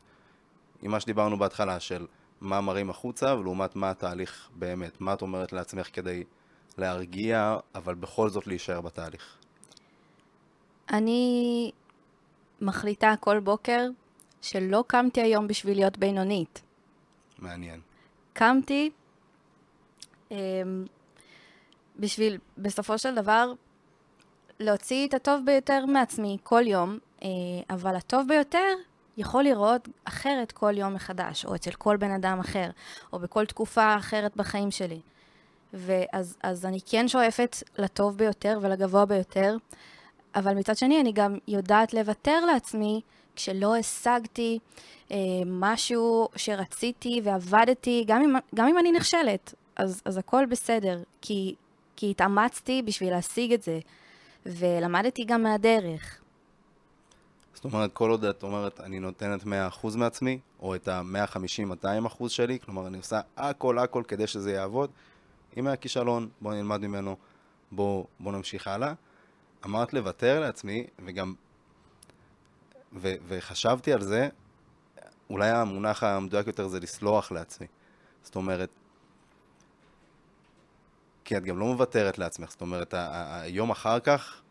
עם 0.83 0.91
מה 0.91 1.01
שדיברנו 1.01 1.39
בהתחלה, 1.39 1.81
של 1.81 2.07
מה 2.41 2.61
מראים 2.61 2.91
החוצה, 2.91 3.35
ולעומת 3.37 3.77
מה 3.77 3.91
התהליך 3.91 4.49
באמת. 4.55 5.01
מה 5.01 5.13
את 5.13 5.23
אומרת 5.23 5.53
לעצמך 5.53 5.89
כדי 5.93 6.25
להרגיע, 6.79 7.57
אבל 7.75 7.95
בכל 7.95 8.29
זאת 8.29 8.47
להישאר 8.47 8.81
בתהליך. 8.81 9.37
אני 10.91 11.71
מחליטה 12.61 13.15
כל 13.21 13.41
בוקר 13.41 13.89
שלא 14.43 14.85
קמתי 14.87 15.21
היום 15.21 15.49
בשביל 15.49 15.77
להיות 15.77 15.99
בינונית. 15.99 16.63
מעניין. 17.39 17.81
קמתי 18.33 18.91
אמ, 20.31 20.37
בשביל, 21.99 22.39
בסופו 22.59 22.99
של 22.99 23.15
דבר, 23.15 23.53
להוציא 24.61 25.09
את 25.09 25.15
הטוב 25.15 25.43
ביותר 25.47 25.87
מעצמי 25.87 26.39
כל 26.43 26.67
יום, 26.67 26.99
אה, 27.23 27.29
אבל 27.71 27.97
הטוב 27.97 28.29
ביותר 28.29 28.75
יכול 29.17 29.45
לראות 29.45 29.89
אחרת 30.05 30.53
כל 30.53 30.79
יום 30.79 30.95
מחדש, 30.95 31.45
או 31.45 31.55
אצל 31.55 31.71
כל 31.71 31.97
בן 31.97 32.11
אדם 32.11 32.41
אחר, 32.41 32.71
או 33.13 33.19
בכל 33.19 33.47
תקופה 33.47 33.97
אחרת 33.97 34.37
בחיים 34.37 34.71
שלי. 34.71 35.01
ואז 35.73 36.37
אז 36.43 36.67
אני 36.67 36.79
כן 36.87 37.09
שואפת 37.09 37.57
לטוב 37.79 38.17
ביותר 38.17 38.59
ולגבוה 38.63 39.05
ביותר, 39.07 39.57
אבל 40.35 40.55
מצד 40.55 40.77
שני 40.77 41.01
אני 41.01 41.13
גם 41.13 41.39
יודעת 41.49 41.95
לוותר 41.95 42.45
לעצמי 42.45 43.01
כשלא 43.37 43.77
השגתי 43.77 44.59
אה, 45.11 45.17
משהו 45.47 46.29
שרציתי 46.37 47.21
ועבדתי, 47.25 48.05
גם 48.07 48.23
אם, 48.23 48.35
גם 48.55 48.69
אם 48.69 48.79
אני 48.79 48.93
נכשלת, 48.93 49.55
אז, 49.77 50.03
אז 50.05 50.17
הכל 50.17 50.47
בסדר, 50.47 51.03
כי, 51.21 51.55
כי 51.97 52.11
התאמצתי 52.11 52.83
בשביל 52.83 53.11
להשיג 53.11 53.53
את 53.53 53.63
זה, 53.63 53.79
ולמדתי 54.47 55.25
גם 55.25 55.43
מהדרך. 55.43 56.19
זאת 57.55 57.65
אומרת, 57.65 57.93
כל 57.93 58.11
עוד 58.11 58.25
את 58.25 58.43
אומרת, 58.43 58.81
אני 58.81 59.01
נותנת 59.01 59.43
100% 59.43 59.47
מעצמי, 59.97 60.39
או 60.61 60.75
את 60.75 60.89
ה-150-200% 60.89 62.29
שלי, 62.29 62.59
כלומר, 62.65 62.87
אני 62.87 62.99
עושה 62.99 63.21
הכל 63.37 63.79
הכל 63.79 64.03
כדי 64.09 64.27
שזה 64.27 64.53
יעבוד. 64.53 64.91
אם 65.57 65.67
היה 65.67 65.77
כישלון, 65.77 66.29
בואו 66.41 66.55
נלמד 66.55 66.81
ממנו, 66.81 67.17
בואו 67.73 68.07
בוא 68.21 68.33
נמשיך 68.33 68.69
הלאה. 68.69 68.93
אמרת 69.65 69.93
לוותר 69.93 70.41
לעצמי, 70.41 70.87
וגם, 71.05 71.35
ו, 72.93 73.15
וחשבתי 73.29 73.93
על 73.93 74.03
זה, 74.03 74.29
אולי 75.31 75.51
המונח 75.51 76.03
המדויק 76.03 76.47
יותר 76.47 76.69
זה 76.69 76.81
לסלוח 76.81 77.33
לעצמי. 77.33 77.67
זאת 78.23 78.37
אומרת, 78.37 78.71
כי 81.25 81.37
את 81.37 81.45
גם 81.45 81.59
לא 81.59 81.67
מוותרת 81.67 82.19
לעצמך, 82.19 82.51
זאת 82.51 82.61
אומרת, 82.61 82.95
היום 82.97 83.71
אחר 83.71 84.01
כך, 84.01 84.43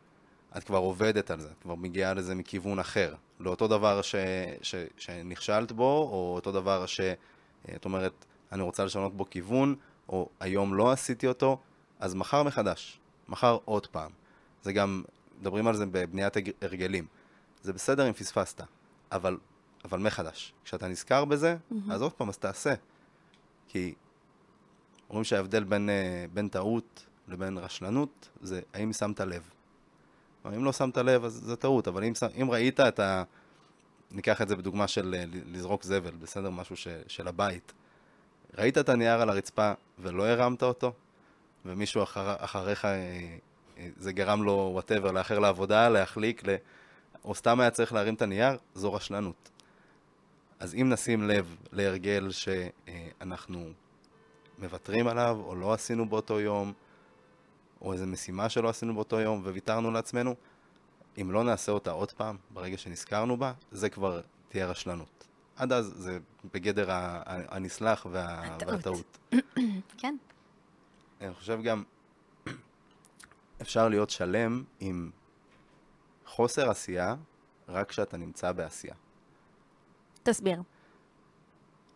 את 0.57 0.63
כבר 0.63 0.77
עובדת 0.77 1.31
על 1.31 1.39
זה, 1.39 1.47
את 1.47 1.61
כבר 1.61 1.75
מגיעה 1.75 2.13
לזה 2.13 2.35
מכיוון 2.35 2.79
אחר. 2.79 3.15
לאותו 3.39 3.67
דבר 3.67 4.01
ש, 4.01 4.15
ש, 4.61 4.75
שנכשלת 4.97 5.71
בו, 5.71 6.09
או 6.11 6.31
אותו 6.35 6.51
דבר 6.51 6.85
שאת 6.85 7.85
אומרת, 7.85 8.25
אני 8.51 8.61
רוצה 8.61 8.85
לשנות 8.85 9.17
בו 9.17 9.29
כיוון, 9.29 9.75
או 10.09 10.29
היום 10.39 10.73
לא 10.73 10.91
עשיתי 10.91 11.27
אותו, 11.27 11.59
אז 11.99 12.13
מחר 12.13 12.43
מחדש, 12.43 12.99
מחר 13.29 13.57
עוד 13.65 13.87
פעם. 13.87 14.20
זה 14.63 14.73
גם, 14.73 15.03
מדברים 15.41 15.67
על 15.67 15.75
זה 15.75 15.85
בבניית 15.85 16.33
הרגלים. 16.61 17.05
זה 17.63 17.73
בסדר 17.73 18.07
אם 18.07 18.13
פספסת, 18.13 18.61
אבל, 19.11 19.37
אבל 19.85 19.99
מחדש. 19.99 20.53
כשאתה 20.63 20.87
נזכר 20.87 21.25
בזה, 21.25 21.55
mm-hmm. 21.55 21.93
אז 21.93 22.01
עוד 22.01 22.13
פעם, 22.13 22.29
אז 22.29 22.37
תעשה. 22.37 22.73
כי 23.67 23.93
אומרים 25.09 25.23
שההבדל 25.23 25.63
בין, 25.63 25.89
אה, 25.89 26.25
בין 26.33 26.47
טעות 26.47 27.05
לבין 27.27 27.57
רשלנות, 27.57 28.29
זה 28.41 28.61
האם 28.73 28.93
שמת 28.93 29.19
לב. 29.19 29.49
אם 30.45 30.65
לא 30.65 30.73
שמת 30.73 30.97
לב, 30.97 31.25
אז 31.25 31.33
זה 31.33 31.55
טעות, 31.55 31.87
אבל 31.87 32.03
אם, 32.03 32.13
אם 32.41 32.51
ראית 32.51 32.79
את 32.79 32.99
ה... 32.99 33.23
ניקח 34.11 34.41
את 34.41 34.49
זה 34.49 34.55
בדוגמה 34.55 34.87
של 34.87 35.15
אה, 35.17 35.23
לזרוק 35.51 35.83
זבל, 35.83 36.11
בסדר? 36.11 36.49
משהו 36.49 36.75
ש, 36.75 36.87
של 37.07 37.27
הבית. 37.27 37.73
ראית 38.57 38.77
את 38.77 38.89
הנייר 38.89 39.21
על 39.21 39.29
הרצפה 39.29 39.73
ולא 39.99 40.27
הרמת 40.27 40.63
אותו, 40.63 40.93
ומישהו 41.65 42.03
אחר, 42.03 42.35
אחריך, 42.39 42.85
אה, 42.85 43.37
זה 43.97 44.13
גרם 44.13 44.43
לו 44.43 44.69
whatever, 44.73 45.11
לאחר 45.11 45.39
לעבודה, 45.39 45.89
להחליק, 45.89 46.47
ל... 46.47 46.55
או 47.25 47.35
סתם 47.35 47.59
היה 47.59 47.71
צריך 47.71 47.93
להרים 47.93 48.13
את 48.13 48.21
הנייר, 48.21 48.57
זו 48.75 48.93
רשלנות. 48.93 49.49
אז 50.59 50.75
אם 50.75 50.89
נשים 50.89 51.23
לב 51.23 51.55
להרגל 51.71 52.29
שאנחנו 52.31 53.69
מוותרים 54.59 55.07
עליו, 55.07 55.39
או 55.43 55.55
לא 55.55 55.73
עשינו 55.73 56.09
באותו 56.09 56.39
יום, 56.39 56.73
או 57.81 57.93
איזו 57.93 58.07
משימה 58.07 58.49
שלא 58.49 58.69
עשינו 58.69 58.93
באותו 58.93 59.19
יום 59.19 59.41
וויתרנו 59.41 59.91
לעצמנו, 59.91 60.35
אם 61.21 61.31
לא 61.31 61.43
נעשה 61.43 61.71
אותה 61.71 61.91
עוד 61.91 62.11
פעם, 62.11 62.37
ברגע 62.49 62.77
שנזכרנו 62.77 63.37
בה, 63.37 63.53
זה 63.71 63.89
כבר 63.89 64.21
תהיה 64.49 64.65
רשלנות. 64.65 65.27
עד 65.55 65.73
אז 65.73 65.93
זה 65.95 66.19
בגדר 66.53 66.85
הנסלח 67.25 68.05
וה... 68.11 68.41
הטעות. 68.41 68.73
והטעות. 68.73 69.17
כן. 69.97 70.15
אני 71.21 71.33
חושב 71.33 71.61
גם, 71.61 71.83
אפשר 73.61 73.89
להיות 73.89 74.09
שלם 74.09 74.63
עם 74.79 75.11
חוסר 76.25 76.69
עשייה 76.69 77.15
רק 77.69 77.89
כשאתה 77.89 78.17
נמצא 78.17 78.51
בעשייה. 78.51 78.95
תסביר. 80.23 80.61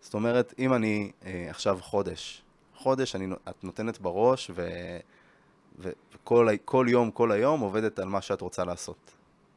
זאת 0.01 0.13
אומרת, 0.13 0.53
אם 0.59 0.73
אני 0.73 1.11
אה, 1.25 1.47
עכשיו 1.49 1.77
חודש, 1.81 2.43
חודש 2.75 3.15
אני, 3.15 3.27
את 3.49 3.63
נותנת 3.63 3.99
בראש 3.99 4.51
ו, 4.55 4.67
ו, 5.79 5.91
וכל 6.13 6.47
כל 6.65 6.85
יום, 6.89 7.11
כל 7.11 7.31
היום 7.31 7.59
עובדת 7.59 7.99
על 7.99 8.05
מה 8.05 8.21
שאת 8.21 8.41
רוצה 8.41 8.65
לעשות. 8.65 9.11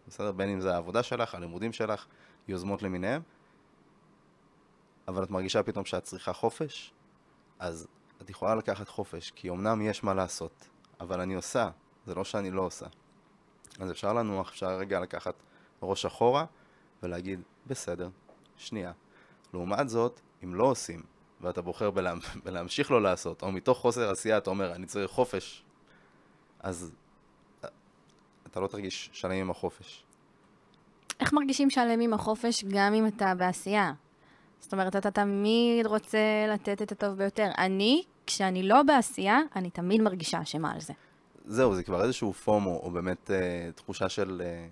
בסדר? 0.09 0.33
בין 0.33 0.49
אם 0.49 0.61
זה 0.61 0.75
העבודה 0.75 1.03
שלך, 1.03 1.35
הלימודים 1.35 1.73
שלך, 1.73 2.07
יוזמות 2.49 2.83
למיניהם, 2.83 3.23
אבל 5.09 5.25
את 5.25 5.31
מרגישה 5.31 5.62
פתאום 5.62 5.85
שאת 5.85 6.05
צריכה 6.05 6.33
חופש, 6.33 6.93
אז 7.59 7.87
את 8.23 8.31
יכולה 8.31 8.55
לקחת 8.55 8.88
חופש, 8.88 9.31
כי 9.31 9.50
אמנם 9.50 9.83
יש 9.83 10.05
מה 10.05 10.15
לעשות, 10.15 10.69
אבל 11.00 11.21
אני 11.21 11.35
עושה, 11.35 11.71
זה 12.09 12.15
לא 12.15 12.25
שאני 12.25 12.50
לא 12.50 12.62
עושה. 12.62 12.87
אז 13.81 13.91
אפשר 13.91 14.12
לנוח, 14.12 14.50
אפשר 14.50 14.67
רגע 14.67 15.00
לקחת 15.00 15.35
ראש 15.83 16.05
אחורה 16.05 16.45
ולהגיד, 17.03 17.41
בסדר, 17.67 18.09
שנייה. 18.57 18.93
לעומת 19.55 19.88
זאת, 19.88 20.21
אם 20.45 20.55
לא 20.55 20.65
עושים, 20.65 21.03
ואתה 21.41 21.62
בוחר 21.62 21.91
בלה... 21.91 22.15
בלהמשיך 22.45 22.91
לא 22.91 23.03
לעשות, 23.03 23.43
או 23.43 23.53
מתוך 23.53 23.79
חוסר 23.79 24.11
עשייה 24.11 24.38
אתה 24.38 24.50
אומר, 24.50 24.75
אני 24.75 24.87
צריך 24.87 25.11
חופש, 25.11 25.65
אז 26.61 26.93
אתה 28.47 28.61
לא 28.61 28.67
תרגיש 28.67 29.11
שלם 29.12 29.31
עם 29.31 29.50
החופש. 29.50 30.05
איך 31.21 31.33
מרגישים 31.33 31.71
שלם 31.71 32.00
עם 32.00 32.12
החופש 32.12 32.65
גם 32.65 32.95
אם 32.95 33.07
אתה 33.07 33.35
בעשייה? 33.35 33.93
זאת 34.61 34.73
אומרת, 34.73 34.97
אתה 34.97 35.11
תמיד 35.11 35.87
רוצה 35.87 36.19
לתת 36.49 36.83
את 36.83 36.93
הטוב 36.93 37.19
ביותר. 37.19 37.50
אני, 37.59 38.03
כשאני 38.27 38.62
לא 38.62 38.83
בעשייה, 38.83 39.38
אני 39.57 39.71
תמיד 39.71 40.00
מרגישה 40.00 40.43
אשמה 40.43 40.73
על 40.73 40.81
זה. 40.81 40.93
זהו, 41.49 41.75
זה 41.75 41.83
כבר 41.83 42.05
איזשהו 42.05 42.33
פומו, 42.33 42.81
או 42.83 42.90
באמת 42.90 43.31
אה, 43.31 43.71
תחושה 43.75 44.09
של... 44.09 44.43
אה, 44.45 44.67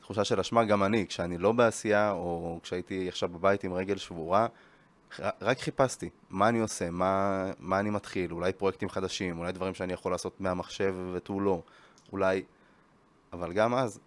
תחושה 0.00 0.24
של 0.24 0.40
אשמה, 0.40 0.64
גם 0.64 0.84
אני, 0.84 1.06
כשאני 1.06 1.38
לא 1.38 1.52
בעשייה, 1.52 2.10
או 2.10 2.60
כשהייתי 2.62 3.08
עכשיו 3.08 3.28
בבית 3.28 3.64
עם 3.64 3.72
רגל 3.72 3.96
שבורה, 3.96 4.46
רק 5.18 5.58
חיפשתי 5.58 6.10
מה 6.30 6.48
אני 6.48 6.60
עושה, 6.60 6.90
מה, 6.90 7.44
מה 7.58 7.80
אני 7.80 7.90
מתחיל, 7.90 8.32
אולי 8.32 8.52
פרויקטים 8.52 8.88
חדשים, 8.88 9.38
אולי 9.38 9.52
דברים 9.52 9.74
שאני 9.74 9.92
יכול 9.92 10.12
לעשות 10.12 10.40
מהמחשב 10.40 10.94
ותו 11.14 11.40
לא, 11.40 11.62
אולי... 12.12 12.42
אבל 13.32 13.52
גם 13.52 13.74
אז, 13.74 14.00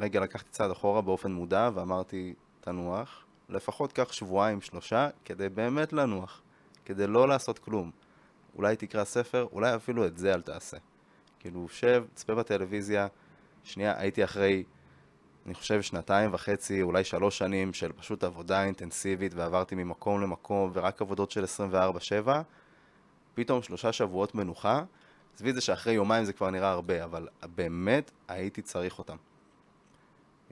רגע, 0.00 0.20
לקחתי 0.20 0.50
צעד 0.50 0.70
אחורה 0.70 1.02
באופן 1.02 1.32
מודע 1.32 1.70
ואמרתי, 1.74 2.34
תנוח, 2.60 3.24
לפחות 3.48 3.92
קח 3.92 4.12
שבועיים, 4.12 4.60
שלושה, 4.60 5.08
כדי 5.24 5.48
באמת 5.48 5.92
לנוח, 5.92 6.42
כדי 6.84 7.06
לא 7.06 7.28
לעשות 7.28 7.58
כלום. 7.58 7.90
אולי 8.56 8.76
תקרא 8.76 9.04
ספר, 9.04 9.46
אולי 9.52 9.74
אפילו 9.74 10.06
את 10.06 10.18
זה 10.18 10.34
אל 10.34 10.40
תעשה. 10.42 10.76
כאילו, 11.40 11.68
שב, 11.68 12.04
צפה 12.14 12.34
בטלוויזיה, 12.34 13.06
שנייה, 13.64 13.94
הייתי 14.00 14.24
אחרי, 14.24 14.64
אני 15.46 15.54
חושב, 15.54 15.82
שנתיים 15.82 16.34
וחצי, 16.34 16.82
אולי 16.82 17.04
שלוש 17.04 17.38
שנים 17.38 17.72
של 17.72 17.92
פשוט 17.92 18.24
עבודה 18.24 18.64
אינטנסיבית, 18.64 19.34
ועברתי 19.34 19.74
ממקום 19.74 20.20
למקום, 20.20 20.70
ורק 20.74 21.02
עבודות 21.02 21.30
של 21.30 21.44
24-7, 22.26 22.28
פתאום 23.34 23.62
שלושה 23.62 23.92
שבועות 23.92 24.34
מנוחה, 24.34 24.82
עזבי 25.34 25.50
את 25.50 25.54
זה 25.54 25.60
שאחרי 25.60 25.92
יומיים 25.92 26.24
זה 26.24 26.32
כבר 26.32 26.50
נראה 26.50 26.70
הרבה, 26.70 27.04
אבל 27.04 27.28
באמת 27.54 28.10
הייתי 28.28 28.62
צריך 28.62 28.98
אותם. 28.98 29.16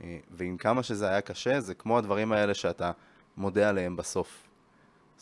אה, 0.03 0.19
ועם 0.31 0.57
כמה 0.57 0.83
שזה 0.83 1.09
היה 1.09 1.21
קשה, 1.21 1.61
זה 1.61 1.75
כמו 1.75 1.99
הדברים 1.99 2.33
האלה 2.33 2.55
שאתה 2.55 2.91
מודה 3.37 3.69
עליהם 3.69 3.97
בסוף. 3.97 4.46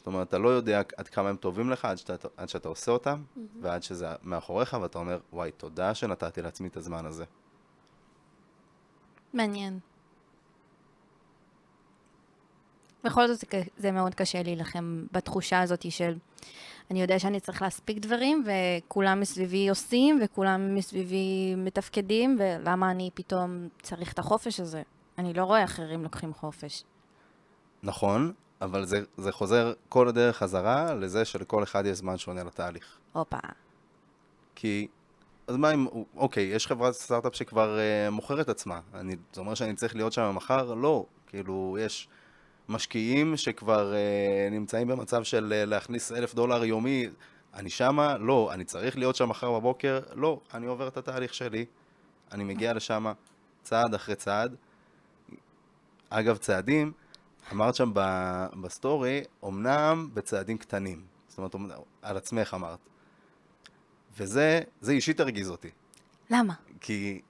זאת 0.05 0.07
אומרת, 0.07 0.29
אתה 0.29 0.39
לא 0.39 0.49
יודע 0.49 0.83
עד 0.97 1.09
כמה 1.09 1.29
הם 1.29 1.37
טובים 1.37 1.71
לך 1.71 1.85
עד 1.85 1.99
שאתה, 1.99 2.29
עד 2.37 2.49
שאתה 2.49 2.69
עושה 2.69 2.93
אותם, 2.93 3.23
mm-hmm. 3.23 3.41
ועד 3.61 3.83
שזה 3.83 4.09
מאחוריך, 4.23 4.77
ואתה 4.83 4.99
אומר, 4.99 5.19
וואי, 5.33 5.51
תודה 5.51 5.95
שנתתי 5.95 6.43
לעצמי 6.43 6.69
את 6.69 6.77
הזמן 6.77 7.07
הזה. 7.07 7.25
מעניין. 9.33 9.79
בכל 13.05 13.27
זאת 13.29 13.45
זה 13.77 13.93
מאוד 13.93 14.15
קשה 14.15 14.43
להילחם 14.43 15.07
בתחושה 15.13 15.61
הזאת 15.61 15.91
של 15.93 16.17
אני 16.91 17.03
יודע 17.03 17.19
שאני 17.19 17.41
צריך 17.41 17.63
להספיק 17.63 17.99
דברים 17.99 18.45
וכולם 18.47 19.21
מסביבי 19.21 19.69
עושים 19.69 20.21
וכולם 20.25 20.75
מסביבי 20.75 21.55
מתפקדים 21.57 22.37
ולמה 22.39 22.91
אני 22.91 23.11
פתאום 23.15 23.69
צריך 23.83 24.13
את 24.13 24.19
החופש 24.19 24.61
הזה? 24.61 24.83
אני 25.19 25.35
לא 25.35 25.45
רואה 25.45 25.65
אחרים 25.65 26.03
לוקחים 26.03 26.35
חופש. 26.35 26.85
נכון, 27.83 28.33
אבל 28.65 28.85
זה, 28.85 29.01
זה 29.17 29.33
חוזר 29.33 29.73
כל 29.89 30.09
הדרך 30.09 30.37
חזרה 30.37 30.95
לזה 30.95 31.25
שלכל 31.25 31.63
אחד 31.63 31.87
יש 31.87 31.99
זמן 31.99 32.19
שונה 32.19 32.45
לתהליך. 32.45 32.99
הופה. 33.13 33.37
כי, 34.55 34.89
אז 35.47 35.57
מה 35.57 35.75
אם, 35.75 35.87
אוקיי, 36.17 36.45
יש 36.45 36.67
חברת 36.67 36.95
סטארט-אפ 36.95 37.35
שכבר 37.35 37.79
uh, 37.79 38.11
מוכרת 38.11 38.49
עצמה. 38.49 38.81
אני, 38.95 39.17
זה 39.33 39.41
אומר 39.41 39.55
שאני 39.55 39.75
צריך 39.75 39.97
להיות 39.97 40.13
שם 40.13 40.33
מחר? 40.35 40.75
לא. 40.75 41.05
כאילו, 41.27 41.77
יש 41.81 42.09
משקיעים 42.69 43.37
שכבר 43.37 43.93
uh, 43.93 44.53
נמצאים 44.53 44.89
במצב 44.89 45.23
של 45.25 45.53
uh, 45.63 45.69
להכניס 45.69 46.13
אלף 46.13 46.35
דולר 46.35 46.65
יומי. 46.65 47.09
אני 47.55 47.71
שמה? 47.71 48.19
לא. 48.19 48.51
אני 48.53 48.65
צריך 48.65 48.97
להיות 48.97 49.17
שם 49.17 49.29
מחר 49.29 49.53
בבוקר? 49.53 50.01
לא. 50.15 50.41
אני 50.55 50.67
עובר 50.67 50.89
את 50.89 50.97
התהליך 50.97 51.35
שלי. 51.35 51.65
אני 52.33 52.45
מגיע 52.45 52.73
לשם 52.73 53.13
צעד 53.63 53.95
אחרי 53.95 54.15
צעד. 54.15 54.57
אגב, 56.11 56.37
צעדים, 56.37 56.93
אמרת 57.53 57.75
שם 57.75 57.91
בסטורי, 58.61 59.25
אמנם 59.45 60.09
בצעדים 60.15 60.59
קטנים. 60.59 61.05
זאת 61.29 61.39
אומרת, 61.39 61.79
על 62.03 62.17
עצמך 62.17 62.55
אמרת. 62.55 62.79
וזה, 64.17 64.61
זה 64.81 64.93
אישית 64.93 65.21
הרגיז 65.21 65.51
אותי. 65.51 65.71
למה? 66.31 66.55
כי, 66.81 67.21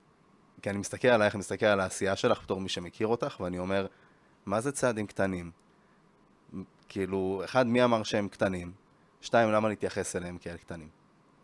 כי 0.62 0.70
אני 0.70 0.78
מסתכל 0.78 1.08
עלייך, 1.08 1.34
אני 1.34 1.38
מסתכל 1.38 1.66
על 1.66 1.80
העשייה 1.80 2.16
שלך 2.16 2.42
בתור 2.42 2.60
מי 2.60 2.68
שמכיר 2.68 3.06
אותך, 3.06 3.40
ואני 3.40 3.58
אומר, 3.58 3.86
מה 4.46 4.60
זה 4.60 4.72
צעדים 4.72 5.06
קטנים? 5.06 5.50
כאילו, 6.88 7.42
אחד, 7.44 7.66
מי 7.66 7.84
אמר 7.84 8.02
שהם 8.02 8.28
קטנים? 8.28 8.72
שתיים, 9.20 9.50
למה 9.50 9.68
להתייחס 9.68 10.16
אליהם 10.16 10.38
כאל 10.38 10.56
קטנים? 10.56 10.88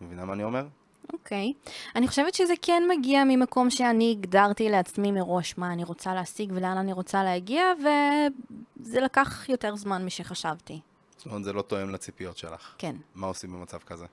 מבינה 0.00 0.25
מה 0.25 0.33
אני 0.33 0.45
אומר? 0.45 0.67
אוקיי. 1.12 1.52
Okay. 1.66 1.71
אני 1.97 2.09
חושבת 2.09 2.35
שזה 2.35 2.54
כן 2.62 2.83
מגיע 2.88 3.25
ממקום 3.25 3.71
שאני 3.71 4.16
הגדרתי 4.19 4.69
לעצמי 4.69 5.12
מראש 5.12 5.59
מה 5.59 5.73
אני 5.73 5.85
רוצה 5.85 6.14
להשיג 6.14 6.52
ולאן 6.54 6.76
אני 6.76 6.92
רוצה 6.92 7.25
להגיע, 7.25 7.64
וזה 7.78 9.00
לקח 9.00 9.49
יותר 9.49 9.76
זמן 9.76 10.04
משחשבתי. 10.04 10.80
זאת 11.16 11.26
אומרת, 11.26 11.45
זה 11.45 11.52
לא 11.52 11.62
תואם 11.62 11.90
לציפיות 11.90 12.37
שלך. 12.37 12.75
כן. 12.78 12.97
מה 13.14 13.26
עושים 13.26 13.52
במצב 13.52 13.78
כזה? 13.78 14.07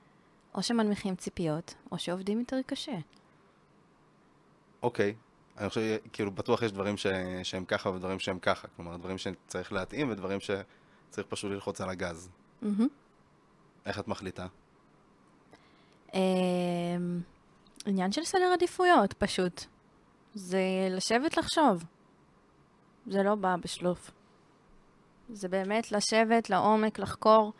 או 0.55 0.63
שמנמיכים 0.63 1.15
ציפיות, 1.15 1.73
או 1.91 1.99
שעובדים 1.99 2.39
יותר 2.39 2.59
קשה. 2.65 2.97
אוקיי. 4.83 5.15
Okay. 5.17 5.27
אני 5.59 5.69
חושב, 5.69 5.97
כאילו, 6.13 6.31
בטוח 6.31 6.61
יש 6.61 6.71
דברים 6.71 6.97
ש... 6.97 7.07
שהם 7.43 7.65
ככה 7.65 7.89
ודברים 7.89 8.19
שהם 8.19 8.39
ככה. 8.39 8.67
כלומר, 8.75 8.97
דברים 8.97 9.17
שצריך 9.17 9.73
להתאים 9.73 10.09
ודברים 10.09 10.39
שצריך 10.39 11.27
פשוט 11.29 11.51
ללחוץ 11.51 11.81
על 11.81 11.89
הגז. 11.89 12.29
Mm-hmm. 12.63 12.83
איך 13.85 13.99
את 13.99 14.07
מחליטה? 14.07 14.47
אמ, 16.13 16.19
עניין 17.85 18.11
של 18.11 18.23
סדר 18.23 18.51
עדיפויות, 18.53 19.13
פשוט. 19.13 19.65
זה 20.33 20.61
לשבת 20.91 21.37
לחשוב. 21.37 21.83
זה 23.07 23.23
לא 23.23 23.35
בא 23.35 23.55
בשלוף. 23.61 24.11
זה 25.29 25.47
באמת 25.47 25.91
לשבת 25.91 26.49
לעומק, 26.49 26.99
לחקור, 26.99 27.53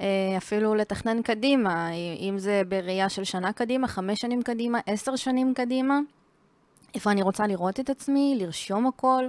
אה, 0.00 0.06
אפילו 0.36 0.74
לתכנן 0.74 1.22
קדימה, 1.22 1.90
אם 2.20 2.34
זה 2.38 2.62
בראייה 2.68 3.08
של 3.08 3.24
שנה 3.24 3.52
קדימה, 3.52 3.88
חמש 3.88 4.18
שנים 4.20 4.42
קדימה, 4.42 4.78
עשר 4.86 5.16
שנים 5.16 5.54
קדימה. 5.54 5.98
איפה 6.94 7.10
אני 7.10 7.22
רוצה 7.22 7.46
לראות 7.46 7.80
את 7.80 7.90
עצמי, 7.90 8.38
לרשום 8.40 8.86
הכל, 8.86 9.24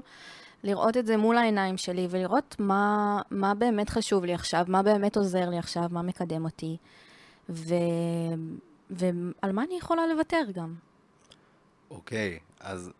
לראות 0.63 0.97
את 0.97 1.05
זה 1.05 1.17
מול 1.17 1.37
העיניים 1.37 1.77
שלי 1.77 2.07
ולראות 2.09 2.55
מה, 2.59 3.21
מה 3.31 3.53
באמת 3.53 3.89
חשוב 3.89 4.25
לי 4.25 4.33
עכשיו, 4.33 4.65
מה 4.67 4.83
באמת 4.83 5.17
עוזר 5.17 5.49
לי 5.49 5.57
עכשיו, 5.57 5.83
מה 5.91 6.01
מקדם 6.01 6.45
אותי. 6.45 6.77
ו... 7.49 7.73
ועל 8.89 9.51
מה 9.51 9.63
אני 9.63 9.77
יכולה 9.77 10.07
לוותר 10.07 10.43
גם. 10.53 10.75
אוקיי, 11.89 12.39
okay, 12.39 12.53
אז 12.59 12.91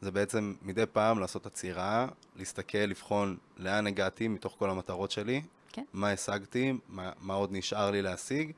זה 0.00 0.10
בעצם 0.10 0.54
מדי 0.62 0.86
פעם 0.92 1.18
לעשות 1.18 1.46
עצירה, 1.46 2.08
להסתכל, 2.36 2.78
לבחון 2.78 3.36
לאן 3.56 3.86
הגעתי 3.86 4.28
מתוך 4.28 4.56
כל 4.58 4.70
המטרות 4.70 5.10
שלי, 5.10 5.42
כן. 5.72 5.84
מה 5.92 6.10
השגתי, 6.10 6.72
מה, 6.88 7.10
מה 7.20 7.34
עוד 7.34 7.50
נשאר 7.52 7.90
לי 7.90 8.02
להשיג, 8.02 8.52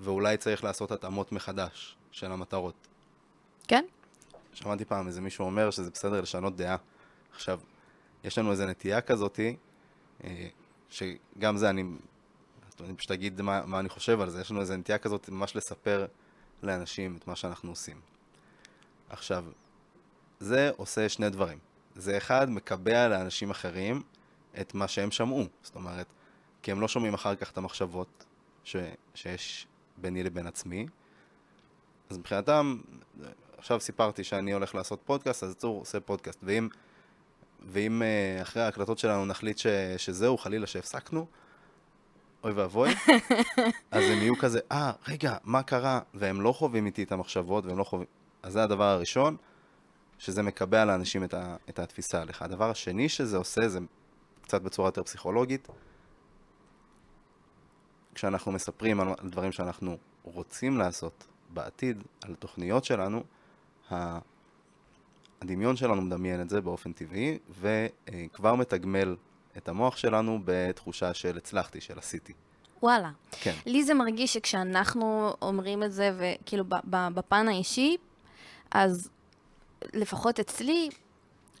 ואולי 0.00 0.36
צריך 0.36 0.64
לעשות 0.64 0.92
התאמות 0.92 1.32
מחדש 1.32 1.96
של 2.10 2.32
המטרות. 2.32 2.74
כן. 3.68 3.84
שמעתי 4.52 4.84
פעם 4.84 5.06
איזה 5.06 5.20
מישהו 5.20 5.44
אומר 5.44 5.70
שזה 5.70 5.90
בסדר 5.90 6.20
לשנות 6.20 6.56
דעה. 6.56 6.76
עכשיו, 7.34 7.60
יש 8.24 8.38
לנו 8.38 8.50
איזו 8.50 8.66
נטייה 8.66 9.00
כזאתי, 9.00 9.56
אה, 10.24 10.48
שגם 10.90 11.56
זה 11.56 11.70
אני 11.70 11.84
אני 12.80 12.94
פשוט 12.94 13.10
אגיד 13.10 13.42
מה, 13.42 13.66
מה 13.66 13.80
אני 13.80 13.88
חושב 13.88 14.20
על 14.20 14.30
זה. 14.30 14.40
יש 14.40 14.50
לנו 14.50 14.60
איזו 14.60 14.76
נטייה 14.76 14.98
כזאת 14.98 15.28
ממש 15.28 15.56
לספר 15.56 16.06
לאנשים 16.62 17.16
את 17.16 17.26
מה 17.26 17.36
שאנחנו 17.36 17.70
עושים. 17.70 18.00
עכשיו, 19.08 19.44
זה 20.40 20.70
עושה 20.76 21.08
שני 21.08 21.30
דברים. 21.30 21.58
זה 21.94 22.16
אחד, 22.16 22.50
מקבע 22.50 23.08
לאנשים 23.08 23.50
אחרים 23.50 24.02
את 24.60 24.74
מה 24.74 24.88
שהם 24.88 25.10
שמעו. 25.10 25.44
זאת 25.62 25.74
אומרת, 25.74 26.06
כי 26.62 26.72
הם 26.72 26.80
לא 26.80 26.88
שומעים 26.88 27.14
אחר 27.14 27.34
כך 27.34 27.50
את 27.50 27.58
המחשבות 27.58 28.24
ש, 28.64 28.76
שיש 29.14 29.66
ביני 29.96 30.22
לבין 30.22 30.46
עצמי. 30.46 30.86
אז 32.10 32.18
מבחינתם, 32.18 32.78
עכשיו 33.58 33.80
סיפרתי 33.80 34.24
שאני 34.24 34.52
הולך 34.52 34.74
לעשות 34.74 35.00
פודקאסט, 35.04 35.42
אז 35.42 35.56
צור 35.56 35.78
עושה 35.78 36.00
פודקאסט. 36.00 36.38
ואם, 36.42 36.68
ואם 37.68 38.02
אה, 38.02 38.42
אחרי 38.42 38.62
ההקלטות 38.62 38.98
שלנו 38.98 39.26
נחליט 39.26 39.58
ש, 39.58 39.66
שזהו, 39.96 40.38
חלילה 40.38 40.66
שהפסקנו, 40.66 41.26
אוי 42.44 42.52
ואבוי, 42.52 42.90
אז 43.90 44.04
הם 44.04 44.18
יהיו 44.18 44.38
כזה, 44.38 44.60
אה, 44.72 44.90
ah, 44.90 45.10
רגע, 45.10 45.36
מה 45.44 45.62
קרה? 45.62 46.00
והם 46.14 46.40
לא 46.40 46.52
חווים 46.52 46.86
איתי 46.86 47.02
את 47.02 47.12
המחשבות, 47.12 47.66
והם 47.66 47.78
לא 47.78 47.84
חווים... 47.84 48.06
אז 48.42 48.52
זה 48.52 48.62
הדבר 48.62 48.84
הראשון, 48.84 49.36
שזה 50.18 50.42
מקבע 50.42 50.84
לאנשים 50.84 51.24
את, 51.24 51.34
ה... 51.34 51.56
את 51.68 51.78
התפיסה 51.78 52.22
עליך. 52.22 52.42
הדבר 52.42 52.70
השני 52.70 53.08
שזה 53.08 53.36
עושה, 53.36 53.68
זה 53.68 53.78
קצת 54.42 54.62
בצורה 54.62 54.88
יותר 54.88 55.02
פסיכולוגית, 55.02 55.68
כשאנחנו 58.14 58.52
מספרים 58.52 59.00
על 59.00 59.14
דברים 59.24 59.52
שאנחנו 59.52 59.96
רוצים 60.24 60.78
לעשות 60.78 61.26
בעתיד, 61.50 62.02
על 62.22 62.34
תוכניות 62.34 62.84
שלנו, 62.84 63.22
הדמיון 65.40 65.76
שלנו 65.76 66.02
מדמיין 66.02 66.40
את 66.40 66.50
זה 66.50 66.60
באופן 66.60 66.92
טבעי, 66.92 67.38
וכבר 67.60 68.54
מתגמל 68.54 69.16
את 69.58 69.68
המוח 69.68 69.96
שלנו 69.96 70.40
בתחושה 70.44 71.14
של 71.14 71.36
הצלחתי, 71.36 71.80
של 71.80 71.98
עשיתי. 71.98 72.32
וואלה. 72.82 73.10
כן. 73.30 73.54
לי 73.66 73.84
זה 73.84 73.94
מרגיש 73.94 74.34
שכשאנחנו 74.34 75.32
אומרים 75.42 75.82
את 75.82 75.92
זה, 75.92 76.10
וכאילו 76.18 76.64
בפן 76.84 77.48
האישי, 77.48 77.96
אז 78.70 79.08
לפחות 79.94 80.40
אצלי, 80.40 80.88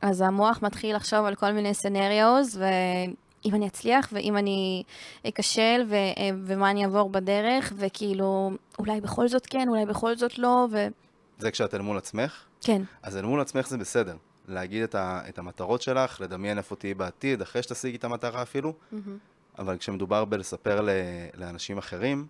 אז 0.02 0.20
המוח 0.20 0.58
מתחיל 0.62 0.96
לחשוב 0.96 1.24
על 1.24 1.34
כל 1.34 1.52
מיני 1.52 1.74
סנריוז, 1.74 2.58
ואם 2.58 3.54
אני 3.54 3.66
אצליח, 3.66 4.08
ואם 4.12 4.36
אני 4.36 4.82
אכשל, 5.28 5.86
ו- 5.88 6.30
ומה 6.44 6.70
אני 6.70 6.84
אעבור 6.84 7.10
בדרך, 7.10 7.72
וכאילו, 7.76 8.50
אולי 8.78 9.00
בכל 9.00 9.28
זאת 9.28 9.46
כן, 9.46 9.68
אולי 9.68 9.86
בכל 9.86 10.16
זאת 10.16 10.38
לא, 10.38 10.66
ו... 10.70 10.86
זה 11.38 11.50
כשאת 11.50 11.74
אל 11.74 11.80
מול 11.80 11.98
עצמך? 11.98 12.44
כן. 12.60 12.82
אז 13.02 13.16
אל 13.16 13.24
מול 13.24 13.40
עצמך 13.40 13.68
זה 13.68 13.78
בסדר. 13.78 14.16
להגיד 14.48 14.82
את, 14.82 14.94
ה, 14.94 15.20
את 15.28 15.38
המטרות 15.38 15.82
שלך, 15.82 16.20
לדמיין 16.20 16.58
איפה 16.58 16.76
תהיי 16.76 16.94
בעתיד, 16.94 17.42
אחרי 17.42 17.62
שתשיגי 17.62 17.96
את 17.96 18.04
המטרה 18.04 18.42
אפילו, 18.42 18.72
mm-hmm. 18.72 18.96
אבל 19.58 19.78
כשמדובר 19.78 20.24
בלספר 20.24 20.80
ל, 20.80 20.90
לאנשים 21.34 21.78
אחרים, 21.78 22.26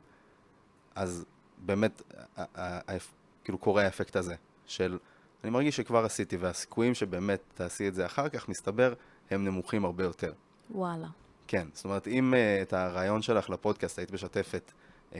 אז 0.95 1.25
באמת, 1.59 2.03
ה, 2.37 2.43
ה, 2.55 2.93
ה, 2.93 2.97
כאילו 3.45 3.59
קורה 3.59 3.85
האפקט 3.85 4.17
הזה, 4.17 4.35
של 4.67 4.99
אני 5.45 5.51
מרגיש 5.51 5.77
שכבר 5.77 6.05
עשיתי, 6.05 6.37
והסיכויים 6.37 6.95
שבאמת 6.95 7.41
תעשי 7.55 7.89
את 7.89 7.95
זה 7.95 8.07
אחר 8.07 8.29
כך, 8.29 8.49
מסתבר, 8.49 8.95
הם 9.31 9.45
נמוכים 9.45 9.85
הרבה 9.85 10.05
יותר. 10.05 10.33
וואלה. 10.71 11.07
כן, 11.47 11.69
זאת 11.73 11.85
אומרת, 11.85 12.09
אם 12.09 12.35
uh, 12.35 12.63
את 12.63 12.73
הרעיון 12.73 13.23
שלך 13.23 13.51
לפודקאסט 13.51 13.99
היית 13.99 14.11
משתפת 14.11 14.73
uh, 15.13 15.17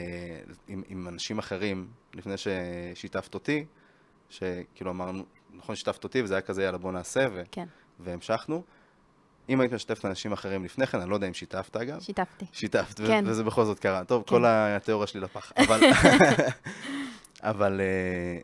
עם, 0.69 0.83
עם 0.89 1.09
אנשים 1.09 1.39
אחרים, 1.39 1.89
לפני 2.15 2.35
ששיתפת 2.37 3.35
אותי, 3.35 3.65
שכאילו 4.29 4.91
אמרנו, 4.91 5.25
נכון, 5.57 5.77
שיתפת 5.77 6.05
אותי, 6.05 6.23
וזה 6.23 6.35
היה 6.35 6.41
כזה, 6.41 6.63
יאללה, 6.63 6.79
בוא 6.79 6.93
נעשה, 6.93 7.27
ו... 7.33 7.43
כן. 7.53 7.67
והמשכנו. 8.01 8.63
אם 9.49 9.61
היית 9.61 9.73
משתפת 9.73 10.05
אנשים 10.05 10.33
אחרים 10.33 10.65
לפני 10.65 10.87
כן, 10.87 11.01
אני 11.01 11.11
לא 11.11 11.15
יודע 11.15 11.29
אם 11.29 11.35
שיתפת 11.35 11.77
אגב. 11.77 12.01
שיתפתי. 12.01 12.45
שיתפת, 12.53 13.01
כן. 13.07 13.25
וזה 13.27 13.45
בכל 13.45 13.65
זאת 13.65 13.79
קרה. 13.79 14.05
טוב, 14.05 14.23
כן. 14.23 14.29
כל 14.29 14.45
התיאוריה 14.47 15.07
שלי 15.07 15.21
לפח. 15.21 15.53
אבל, 15.65 15.81
אבל, 17.41 17.81
אה, 17.81 18.41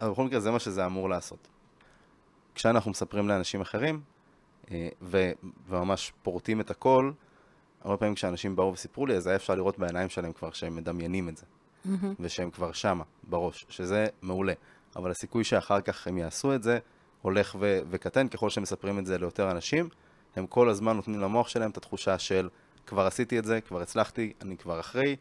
אבל 0.00 0.10
בכל 0.10 0.24
מקרה, 0.24 0.40
זה 0.40 0.50
מה 0.50 0.58
שזה 0.58 0.86
אמור 0.86 1.08
לעשות. 1.08 1.48
כשאנחנו 2.54 2.90
מספרים 2.90 3.28
לאנשים 3.28 3.60
אחרים, 3.60 4.00
אה, 4.70 4.88
ו- 5.02 5.32
וממש 5.68 6.12
פורטים 6.22 6.60
את 6.60 6.70
הכל, 6.70 7.12
הרבה 7.84 7.96
פעמים 7.96 8.14
כשאנשים 8.14 8.56
באו 8.56 8.72
וסיפרו 8.72 9.06
לי, 9.06 9.16
אז 9.16 9.26
היה 9.26 9.36
אפשר 9.36 9.54
לראות 9.54 9.78
בעיניים 9.78 10.08
שלהם 10.08 10.32
כבר 10.32 10.50
שהם 10.50 10.76
מדמיינים 10.76 11.28
את 11.28 11.36
זה, 11.36 11.46
מהמם. 11.84 12.14
ושהם 12.20 12.50
כבר 12.50 12.72
שמה, 12.72 13.04
בראש, 13.22 13.66
שזה 13.68 14.06
מעולה. 14.22 14.52
אבל 14.96 15.10
הסיכוי 15.10 15.44
שאחר 15.44 15.80
כך 15.80 16.06
הם 16.06 16.18
יעשו 16.18 16.54
את 16.54 16.62
זה, 16.62 16.78
הולך 17.22 17.56
ו- 17.60 17.80
וקטן 17.90 18.28
ככל 18.28 18.50
שהם 18.50 18.62
מספרים 18.62 18.98
את 18.98 19.06
זה 19.06 19.18
ליותר 19.18 19.50
אנשים. 19.50 19.88
הם 20.36 20.46
כל 20.46 20.68
הזמן 20.68 20.96
נותנים 20.96 21.20
למוח 21.20 21.48
שלהם 21.48 21.70
את 21.70 21.76
התחושה 21.76 22.18
של 22.18 22.48
כבר 22.86 23.06
עשיתי 23.06 23.38
את 23.38 23.44
זה, 23.44 23.60
כבר 23.60 23.80
הצלחתי, 23.80 24.32
אני 24.42 24.56
כבר 24.56 24.80
אחרי, 24.80 25.16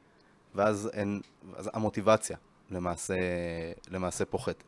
ואז 0.56 0.90
אין, 0.94 1.22
אז 1.56 1.70
המוטיבציה 1.74 2.38
למעשה, 2.72 3.16
למעשה 3.92 4.26
פוחתת. 4.26 4.64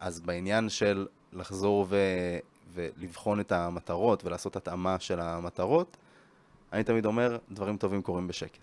אז 0.00 0.20
בעניין 0.20 0.68
של 0.68 1.06
לחזור 1.32 1.86
ו, 1.88 1.96
ולבחון 2.74 3.40
את 3.40 3.52
המטרות 3.52 4.24
ולעשות 4.24 4.56
התאמה 4.56 5.00
של 5.00 5.20
המטרות, 5.20 5.96
אני 6.72 6.84
תמיד 6.84 7.06
אומר, 7.06 7.38
דברים 7.50 7.76
טובים 7.76 8.02
קורים 8.02 8.28
בשקט. 8.28 8.58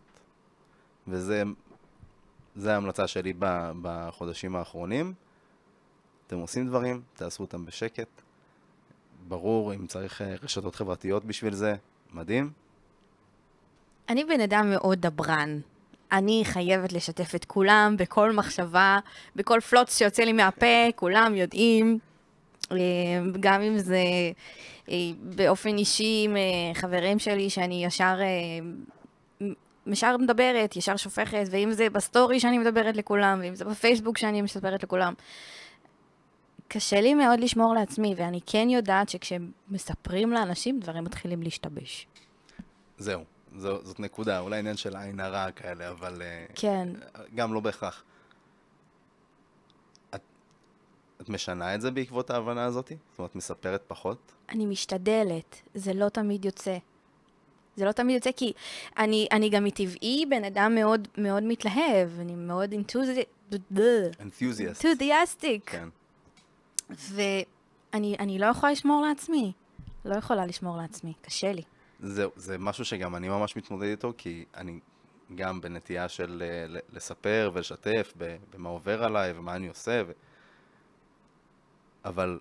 וזה 1.07 1.43
זה 2.55 2.73
ההמלצה 2.73 3.07
שלי 3.07 3.33
בחודשים 3.81 4.55
האחרונים. 4.55 5.13
אתם 6.31 6.39
עושים 6.39 6.67
דברים, 6.67 7.01
תעשו 7.13 7.43
אותם 7.43 7.65
בשקט. 7.65 8.07
ברור, 9.27 9.73
אם 9.73 9.87
צריך 9.87 10.21
אה, 10.21 10.35
רשתות 10.43 10.75
חברתיות 10.75 11.25
בשביל 11.25 11.53
זה, 11.53 11.75
מדהים. 12.13 12.51
אני 14.09 14.23
בן 14.23 14.41
אדם 14.41 14.69
מאוד 14.69 15.01
דברן. 15.01 15.59
אני 16.11 16.41
חייבת 16.45 16.93
לשתף 16.93 17.35
את 17.35 17.45
כולם 17.45 17.95
בכל 17.97 18.31
מחשבה, 18.31 18.99
בכל 19.35 19.59
פלוץ 19.69 19.97
שיוצא 19.97 20.23
לי 20.23 20.33
מהפה, 20.33 20.91
כולם 20.95 21.35
יודעים. 21.35 21.99
אה, 22.71 22.77
גם 23.39 23.61
אם 23.61 23.77
זה 23.77 24.03
אה, 24.89 24.95
באופן 25.21 25.77
אישי 25.77 26.21
עם 26.25 26.35
חברים 26.73 27.19
שלי, 27.19 27.49
שאני 27.49 27.85
ישר, 27.85 28.15
ישר 29.87 30.17
מדברת, 30.17 30.75
ישר 30.75 30.97
שופכת, 30.97 31.43
ואם 31.51 31.71
זה 31.71 31.89
בסטורי 31.89 32.39
שאני 32.39 32.57
מדברת 32.57 32.97
לכולם, 32.97 33.39
ואם 33.43 33.55
זה 33.55 33.65
בפייסבוק 33.65 34.17
שאני 34.17 34.41
מספרת 34.41 34.83
לכולם. 34.83 35.13
קשה 36.73 37.01
לי 37.01 37.13
מאוד 37.13 37.39
לשמור 37.39 37.73
לעצמי, 37.73 38.13
ואני 38.17 38.39
כן 38.45 38.69
יודעת 38.69 39.09
שכשמספרים 39.09 40.31
לאנשים, 40.31 40.79
דברים 40.79 41.03
מתחילים 41.03 41.43
להשתבש. 41.43 42.07
זהו, 42.97 43.23
זו, 43.55 43.83
זאת 43.83 43.99
נקודה, 43.99 44.39
אולי 44.39 44.59
עניין 44.59 44.77
של 44.77 44.95
עין 44.95 45.19
הרע 45.19 45.51
כאלה, 45.51 45.89
אבל 45.89 46.21
אה, 46.21 46.45
כן. 46.55 46.87
גם 47.35 47.53
לא 47.53 47.59
בהכרח. 47.59 48.03
את, 50.15 50.21
את 51.21 51.29
משנה 51.29 51.75
את 51.75 51.81
זה 51.81 51.91
בעקבות 51.91 52.29
ההבנה 52.29 52.65
הזאת? 52.65 52.91
זאת 53.09 53.19
אומרת, 53.19 53.35
מספרת 53.35 53.83
פחות? 53.87 54.31
אני 54.49 54.65
משתדלת, 54.65 55.61
זה 55.73 55.93
לא 55.93 56.09
תמיד 56.09 56.45
יוצא. 56.45 56.77
זה 57.75 57.85
לא 57.85 57.91
תמיד 57.91 58.15
יוצא 58.15 58.31
כי 58.31 58.53
אני, 58.97 59.27
אני 59.31 59.49
גם 59.49 59.63
מטבעי 59.63 60.25
בן 60.29 60.43
אדם 60.43 60.75
מאוד 60.75 61.07
מאוד 61.17 61.43
מתלהב, 61.43 62.19
אני 62.19 62.35
מאוד 62.35 62.73
enthusiast. 62.73 64.21
אנתוזיאסטיק, 64.21 65.69
כן. 65.69 65.89
ואני 66.91 68.15
אני 68.19 68.39
לא 68.39 68.45
יכולה 68.45 68.71
לשמור 68.71 69.05
לעצמי. 69.07 69.51
לא 70.05 70.15
יכולה 70.15 70.45
לשמור 70.45 70.77
לעצמי, 70.77 71.13
קשה 71.21 71.53
לי. 71.53 71.61
זהו, 71.99 72.31
זה 72.35 72.57
משהו 72.57 72.85
שגם 72.85 73.15
אני 73.15 73.29
ממש 73.29 73.57
מתמודד 73.57 73.87
איתו, 73.87 74.13
כי 74.17 74.45
אני 74.55 74.79
גם 75.35 75.61
בנטייה 75.61 76.09
של 76.09 76.43
אה, 76.45 76.79
לספר 76.93 77.51
ולשתף 77.53 78.13
במה 78.53 78.69
עובר 78.69 79.03
עליי 79.03 79.33
ומה 79.35 79.55
אני 79.55 79.67
עושה, 79.67 80.01
ו... 80.07 80.11
אבל 82.05 82.39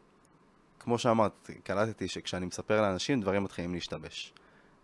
כמו 0.79 0.99
שאמרת, 0.99 1.51
קלטתי 1.65 2.09
שכשאני 2.09 2.47
מספר 2.47 2.81
לאנשים, 2.81 3.21
דברים 3.21 3.45
מתחילים 3.45 3.75
להשתבש. 3.75 4.33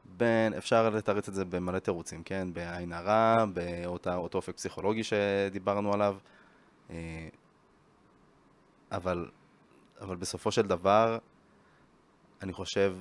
בין, 0.05 0.55
אפשר 0.55 0.91
לתרץ 0.91 1.29
את 1.29 1.35
זה 1.35 1.45
במלא 1.45 1.79
תירוצים, 1.79 2.23
כן? 2.23 2.49
בעין 2.53 2.93
הרע, 2.93 3.35
באותו 3.55 4.37
אופק 4.37 4.57
פסיכולוגי 4.57 5.03
שדיברנו 5.03 5.93
עליו, 5.93 6.17
אה, 6.91 7.29
אבל, 8.93 9.29
אבל 10.01 10.17
בסופו 10.17 10.53
של 10.53 10.63
דבר, 10.63 11.19
אני 12.43 12.53
חושב 12.53 12.97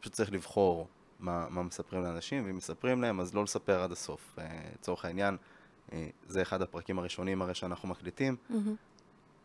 פשוט 0.00 0.12
צריך 0.12 0.32
לבחור 0.32 0.88
מה, 1.20 1.46
מה 1.50 1.62
מספרים 1.62 2.02
לאנשים, 2.02 2.46
ואם 2.46 2.56
מספרים 2.56 3.02
להם, 3.02 3.20
אז 3.20 3.34
לא 3.34 3.42
לספר 3.44 3.82
עד 3.82 3.92
הסוף. 3.92 4.38
אה, 4.38 4.60
לצורך 4.74 5.04
העניין, 5.04 5.36
אה, 5.92 6.08
זה 6.28 6.42
אחד 6.42 6.62
הפרקים 6.62 6.98
הראשונים 6.98 7.42
הרי 7.42 7.54
שאנחנו 7.54 7.88
מקליטים, 7.88 8.36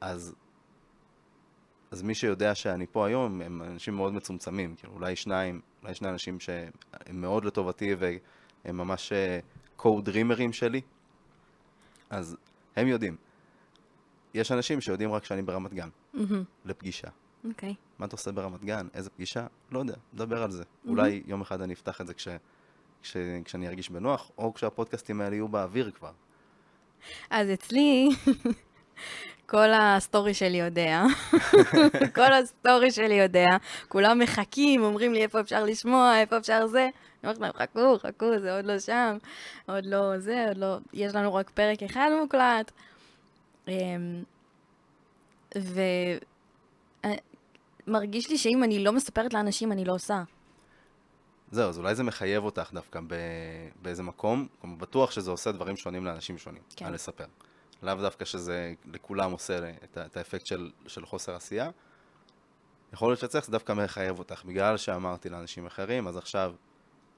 אז, 0.02 0.36
אז 1.92 2.02
מי 2.02 2.16
שיודע 2.16 2.56
שאני 2.56 2.86
פה 2.92 3.08
היום, 3.08 3.42
הם 3.42 3.62
אנשים 3.62 3.96
מאוד 3.96 4.14
מצומצמים, 4.14 4.76
כאילו 4.76 4.94
אולי 4.94 5.16
שניים, 5.16 5.62
אולי 5.84 5.96
שני 5.96 6.10
אנשים 6.10 6.40
שהם 6.40 6.72
מאוד 7.14 7.46
לטובתי 7.46 7.96
והם 7.96 8.78
ממש 8.78 9.14
קו-דרימרים 9.76 10.54
שלי, 10.54 10.82
אז 12.10 12.38
הם 12.76 12.88
יודעים. 12.88 13.16
יש 14.34 14.52
אנשים 14.52 14.82
שיודעים 14.82 15.12
רק 15.12 15.26
שאני 15.26 15.42
ברמת 15.42 15.74
גן, 15.74 15.90
לפגישה. 16.66 17.08
אוקיי. 17.48 17.76
מה 18.00 18.06
אתה 18.06 18.16
עושה 18.16 18.32
ברמת 18.32 18.64
גן? 18.64 18.88
איזה 18.94 19.10
פגישה? 19.10 19.48
לא 19.72 19.80
יודע, 19.80 19.96
נדבר 20.14 20.44
על 20.44 20.52
זה. 20.52 20.64
אולי 20.88 21.24
יום 21.28 21.42
אחד 21.42 21.62
אני 21.62 21.74
אפתח 21.74 22.02
את 22.02 22.08
זה 22.08 22.14
כש, 22.14 22.28
כש, 23.04 23.18
כשאני 23.46 23.68
ארגיש 23.68 23.90
בנוח, 23.90 24.32
או 24.38 24.54
כשהפודקאסטים 24.54 25.22
האלה 25.22 25.36
יהיו 25.36 25.48
באוויר 25.48 25.92
כבר. 25.92 26.12
אז 27.30 27.48
אצלי, 27.54 28.10
כל 29.54 29.74
הסטורי 29.74 30.34
שלי 30.34 30.58
יודע, 30.58 31.04
כל 32.16 32.34
הסטורי 32.34 32.92
שלי 32.92 33.16
יודע, 33.16 33.48
כולם 33.88 34.20
מחכים, 34.20 34.84
אומרים 34.84 35.14
לי 35.14 35.24
איפה 35.24 35.40
אפשר 35.40 35.64
לשמוע, 35.64 36.20
איפה 36.20 36.38
אפשר 36.38 36.68
זה. 36.68 36.90
אני 37.24 37.32
אומרת 37.32 37.38
להם, 37.40 37.52
חכו, 37.54 38.00
חכו, 38.00 38.40
זה 38.40 38.56
עוד 38.56 38.66
לא 38.66 38.80
שם, 38.80 39.18
עוד 39.66 39.86
לא 39.86 40.20
זה, 40.20 40.46
עוד 40.48 40.58
לא, 40.58 40.78
יש 40.94 41.16
לנו 41.16 41.34
רק 41.34 41.50
פרק 41.50 41.84
אחד 41.84 42.10
מוקלט. 42.22 42.72
ומרגיש 47.88 48.30
לי 48.30 48.38
שאם 48.38 48.64
אני 48.64 48.84
לא 48.84 48.94
מספרת 48.94 49.34
לאנשים, 49.34 49.72
אני 49.72 49.86
לא 49.86 49.94
עושה. 49.94 50.24
זהו, 51.52 51.70
אז 51.70 51.78
אולי 51.78 51.96
זה 51.96 52.04
מחייב 52.04 52.44
אותך 52.44 52.74
דווקא 52.74 53.00
ב, 53.08 53.16
באיזה 53.82 54.04
מקום, 54.04 54.48
כלומר, 54.62 54.76
בטוח 54.76 55.12
שזה 55.12 55.32
עושה 55.32 55.52
דברים 55.52 55.78
שונים 55.78 56.06
לאנשים 56.06 56.38
שונים, 56.38 56.62
כן. 56.76 56.86
על 56.86 56.94
לספר. 56.94 57.26
לאו 57.84 57.96
דווקא 57.96 58.26
שזה 58.26 58.74
לכולם 58.86 59.32
עושה 59.32 59.70
את, 59.84 59.98
את 59.98 60.18
האפקט 60.18 60.46
של, 60.46 60.72
של 60.88 61.06
חוסר 61.06 61.36
עשייה. 61.36 61.70
יכול 62.94 63.10
להיות 63.10 63.20
שאצלך 63.20 63.46
זה 63.46 63.52
דווקא 63.52 63.74
מחייב 63.74 64.20
אותך, 64.20 64.46
בגלל 64.46 64.78
שאמרתי 64.78 65.30
לאנשים 65.30 65.66
אחרים, 65.66 66.08
אז 66.08 66.18
עכשיו 66.18 66.54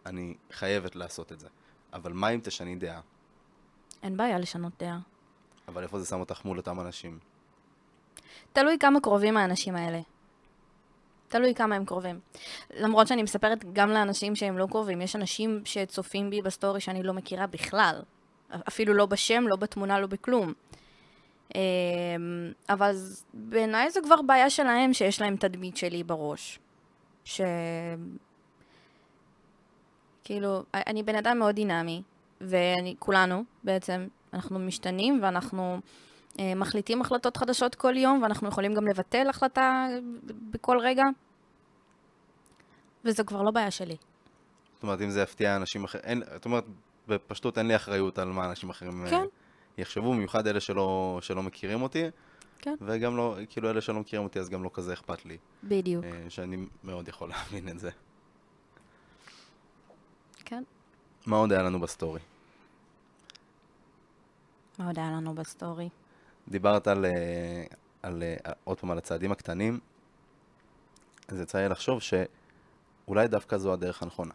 אני 0.05 0.35
חייבת 0.51 0.95
לעשות 0.95 1.31
את 1.31 1.39
זה. 1.39 1.47
אבל 1.93 2.13
מה 2.13 2.29
אם 2.29 2.39
תשני 2.43 2.75
דעה? 2.75 3.01
אין 4.03 4.17
בעיה 4.17 4.39
לשנות 4.39 4.73
דעה. 4.79 4.99
אבל 5.67 5.83
איפה 5.83 5.99
זה 5.99 6.05
שם 6.05 6.19
אותך 6.19 6.45
מול 6.45 6.57
אותם 6.57 6.79
אנשים? 6.79 7.19
תלוי 8.53 8.77
כמה 8.79 8.99
קרובים 8.99 9.37
האנשים 9.37 9.75
האלה. 9.75 9.99
תלוי 11.27 11.53
כמה 11.55 11.75
הם 11.75 11.85
קרובים. 11.85 12.19
למרות 12.77 13.07
שאני 13.07 13.23
מספרת 13.23 13.73
גם 13.73 13.89
לאנשים 13.89 14.35
שהם 14.35 14.57
לא 14.57 14.67
קרובים, 14.71 15.01
יש 15.01 15.15
אנשים 15.15 15.61
שצופים 15.65 16.29
בי 16.29 16.41
בסטורי 16.41 16.81
שאני 16.81 17.03
לא 17.03 17.13
מכירה 17.13 17.47
בכלל. 17.47 18.01
אפילו 18.67 18.93
לא 18.93 19.05
בשם, 19.05 19.47
לא 19.47 19.55
בתמונה, 19.55 19.99
לא 19.99 20.07
בכלום. 20.07 20.53
אמ, 21.55 21.61
אבל 22.69 22.95
בעיניי 23.33 23.89
זו 23.89 23.99
כבר 24.03 24.21
בעיה 24.21 24.49
שלהם 24.49 24.93
שיש 24.93 25.21
להם 25.21 25.35
תדמית 25.35 25.77
שלי 25.77 26.03
בראש. 26.03 26.59
ש... 27.23 27.41
כאילו, 30.23 30.63
אני 30.73 31.03
בן 31.03 31.15
אדם 31.15 31.39
מאוד 31.39 31.55
דינמי, 31.55 32.01
וכולנו 32.41 33.43
בעצם, 33.63 34.07
אנחנו 34.33 34.59
משתנים 34.59 35.19
ואנחנו 35.23 35.79
מחליטים 36.55 37.01
החלטות 37.01 37.37
חדשות 37.37 37.75
כל 37.75 37.97
יום, 37.97 38.21
ואנחנו 38.21 38.47
יכולים 38.47 38.73
גם 38.73 38.87
לבטל 38.87 39.29
החלטה 39.29 39.87
בכל 40.23 40.79
רגע. 40.79 41.03
וזו 43.05 43.25
כבר 43.25 43.41
לא 43.41 43.51
בעיה 43.51 43.71
שלי. 43.71 43.95
זאת 44.73 44.83
אומרת, 44.83 45.01
אם 45.01 45.09
זה 45.09 45.21
יפתיע 45.21 45.55
אנשים 45.55 45.83
אחרים, 45.83 46.21
זאת 46.33 46.45
אומרת, 46.45 46.63
בפשטות 47.07 47.57
אין 47.57 47.67
לי 47.67 47.75
אחריות 47.75 48.19
על 48.19 48.27
מה 48.27 48.45
אנשים 48.49 48.69
אחרים 48.69 49.05
אה, 49.05 49.09
כן. 49.09 49.25
יחשבו, 49.77 50.13
במיוחד 50.13 50.47
אלה 50.47 50.59
שלא, 50.59 51.19
שלא 51.21 51.43
מכירים 51.43 51.81
אותי, 51.81 52.03
כן. 52.59 52.75
וגם 52.81 53.17
לא, 53.17 53.37
כאילו 53.49 53.69
אלה 53.69 53.81
שלא 53.81 53.99
מכירים 53.99 54.25
אותי 54.25 54.39
אז 54.39 54.49
גם 54.49 54.63
לא 54.63 54.69
כזה 54.73 54.93
אכפת 54.93 55.25
לי, 55.25 55.37
בדיוק. 55.63 56.05
אה, 56.05 56.29
שאני 56.29 56.57
מאוד 56.83 57.07
יכול 57.07 57.29
להבין 57.29 57.69
את 57.69 57.79
זה. 57.79 57.89
כן. 60.45 60.63
מה 61.25 61.37
עוד 61.37 61.51
היה 61.51 61.63
לנו 61.63 61.79
בסטורי? 61.79 62.19
מה 64.79 64.87
עוד 64.87 64.99
היה 64.99 65.11
לנו 65.11 65.35
בסטורי? 65.35 65.89
דיברת 66.47 66.87
על, 66.87 67.05
אה, 67.05 67.63
על, 68.03 68.23
אה, 68.43 68.51
עוד 68.63 68.79
פעם, 68.79 68.91
על 68.91 68.97
הצעדים 68.97 69.31
הקטנים, 69.31 69.79
אז 71.27 71.39
יצא 71.39 71.57
לי 71.57 71.69
לחשוב 71.69 72.01
שאולי 72.01 73.27
דווקא 73.27 73.57
זו 73.57 73.73
הדרך 73.73 74.03
הנכונה. 74.03 74.33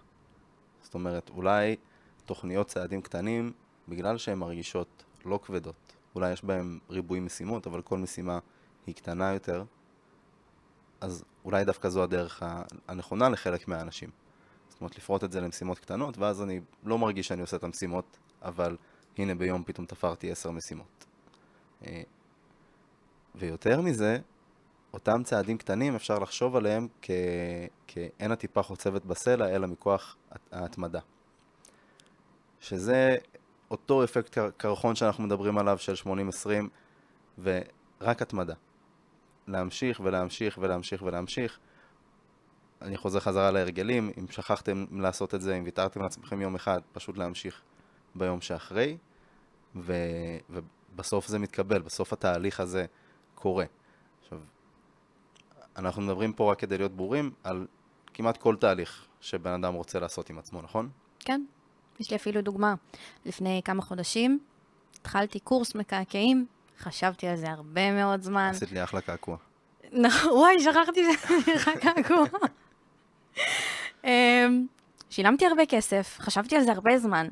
זאת 0.83 0.94
אומרת, 0.94 1.31
אולי 1.31 1.77
תוכניות 2.27 2.66
צעדים 2.66 3.03
קטנים, 3.03 3.53
בגלל 3.88 4.18
שהן 4.18 4.38
מרגישות 4.38 5.05
לא 5.25 5.40
כבדות, 5.42 5.96
אולי 6.14 6.33
יש 6.33 6.44
בהן 6.44 6.79
ריבוי 6.90 7.20
משימות, 7.20 7.66
אבל 7.66 7.83
כל 7.83 7.99
משימה 7.99 8.38
היא 8.87 8.94
קטנה 8.94 9.33
יותר, 9.33 9.64
אז 11.01 11.25
אולי 11.44 11.64
דווקא 11.64 11.88
זו 11.88 12.03
הדרך 12.03 12.42
הנכונה 12.88 13.29
לחלק 13.29 13.68
מהאנשים. 13.68 14.11
זאת 14.68 14.81
אומרת, 14.81 14.96
לפרוט 14.96 15.25
את 15.25 15.33
זה 15.33 15.40
למשימות 15.40 15.79
קטנות, 15.79 16.18
ואז 16.18 16.42
אני 16.42 16.61
לא 16.85 16.99
מרגיש 16.99 17.29
שאני 17.29 17.40
עושה 17.40 17.57
את 17.57 17.64
המשימות, 17.64 18.18
אבל 18.42 18.77
הנה 19.18 19.35
ביום 19.35 19.64
פתאום 19.64 19.87
תפרתי 19.87 20.31
עשר 20.31 20.51
משימות. 20.51 21.07
אה, 21.87 22.03
ויותר 23.35 23.81
מזה, 23.81 24.19
אותם 24.93 25.23
צעדים 25.25 25.59
קטנים 25.59 25.95
אפשר 25.95 26.19
לחשוב 26.19 26.57
עליהם 26.57 26.88
כ... 27.03 27.11
כאין 27.87 28.33
הטיפה 28.33 28.62
חוצבת 28.62 29.05
בסלע, 29.05 29.49
אלא 29.49 29.66
מכוח 29.66 30.16
ההתמדה. 30.53 31.01
שזה 32.61 33.16
אותו 33.71 34.05
אפקט 34.05 34.38
קרחון 34.57 34.95
שאנחנו 34.95 35.25
מדברים 35.25 35.59
עליו 35.59 35.79
של 35.79 35.95
80-20, 36.05 36.09
ורק 37.38 38.23
התמדה. 38.23 38.55
להמשיך 39.47 40.01
ולהמשיך 40.05 40.59
ולהמשיך 40.62 41.03
ולהמשיך. 41.03 41.59
אני 42.83 42.97
חוזר 42.97 43.21
חזרה 43.21 43.51
להרגלים, 43.51 44.11
אם 44.19 44.27
שכחתם 44.31 44.85
לעשות 45.01 45.35
את 45.35 45.40
זה, 45.40 45.57
אם 45.57 45.64
ויתרתם 45.64 46.03
לעצמכם 46.03 46.40
יום 46.40 46.55
אחד, 46.55 46.81
פשוט 46.93 47.19
להמשיך 47.19 47.62
ביום 48.14 48.40
שאחרי, 48.40 48.97
ו... 49.77 49.93
ובסוף 50.92 51.26
זה 51.26 51.38
מתקבל, 51.38 51.83
בסוף 51.83 52.12
התהליך 52.12 52.61
הזה 52.61 52.87
קורה. 53.35 53.64
עכשיו, 54.22 54.38
אנחנו 55.76 56.03
מדברים 56.03 56.33
פה 56.33 56.53
רק 56.53 56.59
כדי 56.59 56.79
להיות 56.79 56.92
ברורים 56.92 57.31
על 57.44 57.66
כמעט 58.14 58.37
כל 58.37 58.57
תהליך 58.57 59.07
שבן 59.20 59.50
אדם 59.53 59.74
רוצה 59.74 60.00
לעשות 60.00 60.31
עם 60.31 60.38
עצמו, 60.38 60.62
נכון? 60.62 60.88
כן. 61.18 61.42
יש 62.00 62.11
לי 62.11 62.16
אפילו 62.16 62.40
דוגמה. 62.40 62.74
לפני 63.24 63.61
כמה 63.64 63.83
חודשים 63.83 64.38
התחלתי 65.00 65.40
קורס 65.40 65.74
מקעקעים, 65.74 66.46
חשבתי 66.79 67.26
על 67.26 67.37
זה 67.37 67.50
הרבה 67.50 67.92
מאוד 67.92 68.22
זמן. 68.22 68.50
עשית 68.55 68.72
לי 68.72 68.85
אחלה 68.85 69.00
קעקוע. 69.00 69.37
נכון, 69.92 70.33
וואי, 70.33 70.61
שכחתי 70.61 71.00
שזה 71.05 71.35
נראה 71.46 71.81
קעקוע. 71.81 72.24
אמ, 74.05 74.66
שילמתי 75.11 75.46
הרבה 75.46 75.66
כסף, 75.66 76.16
חשבתי 76.20 76.57
על 76.57 76.62
זה 76.62 76.72
הרבה 76.72 76.98
זמן. 76.98 77.29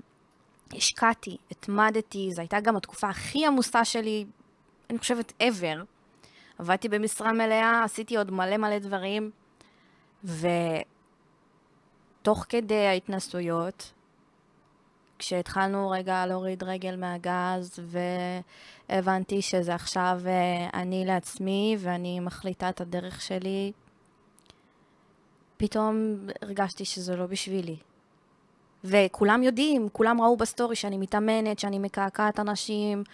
השקעתי, 0.74 1.36
התמדתי, 1.50 2.30
זו 2.32 2.40
הייתה 2.40 2.60
גם 2.60 2.76
התקופה 2.76 3.08
הכי 3.08 3.46
עמוסה 3.46 3.84
שלי, 3.84 4.24
אני 4.90 4.98
חושבת, 4.98 5.32
ever. 5.42 5.84
עבדתי 6.58 6.88
במשרה 6.88 7.32
מלאה, 7.32 7.84
עשיתי 7.84 8.16
עוד 8.16 8.30
מלא 8.30 8.56
מלא 8.56 8.78
דברים, 8.78 9.30
ותוך 10.24 10.44
כדי 12.48 12.86
ההתנסויות, 12.86 13.92
כשהתחלנו 15.18 15.90
רגע 15.90 16.26
להוריד 16.26 16.62
רגל 16.62 16.96
מהגז, 16.96 17.78
והבנתי 18.88 19.42
שזה 19.42 19.74
עכשיו 19.74 20.20
אה, 20.26 20.68
אני 20.74 21.04
לעצמי, 21.06 21.76
ואני 21.78 22.20
מחליטה 22.20 22.68
את 22.68 22.80
הדרך 22.80 23.20
שלי, 23.20 23.72
פתאום 25.56 26.16
הרגשתי 26.42 26.84
שזה 26.84 27.16
לא 27.16 27.26
בשבילי. 27.26 27.76
וכולם 28.84 29.42
יודעים, 29.42 29.88
כולם 29.92 30.20
ראו 30.20 30.36
בסטורי 30.36 30.76
שאני 30.76 30.98
מתאמנת, 30.98 31.58
שאני 31.58 31.78
מקעקעת 31.78 32.40
אנשים, 32.40 33.04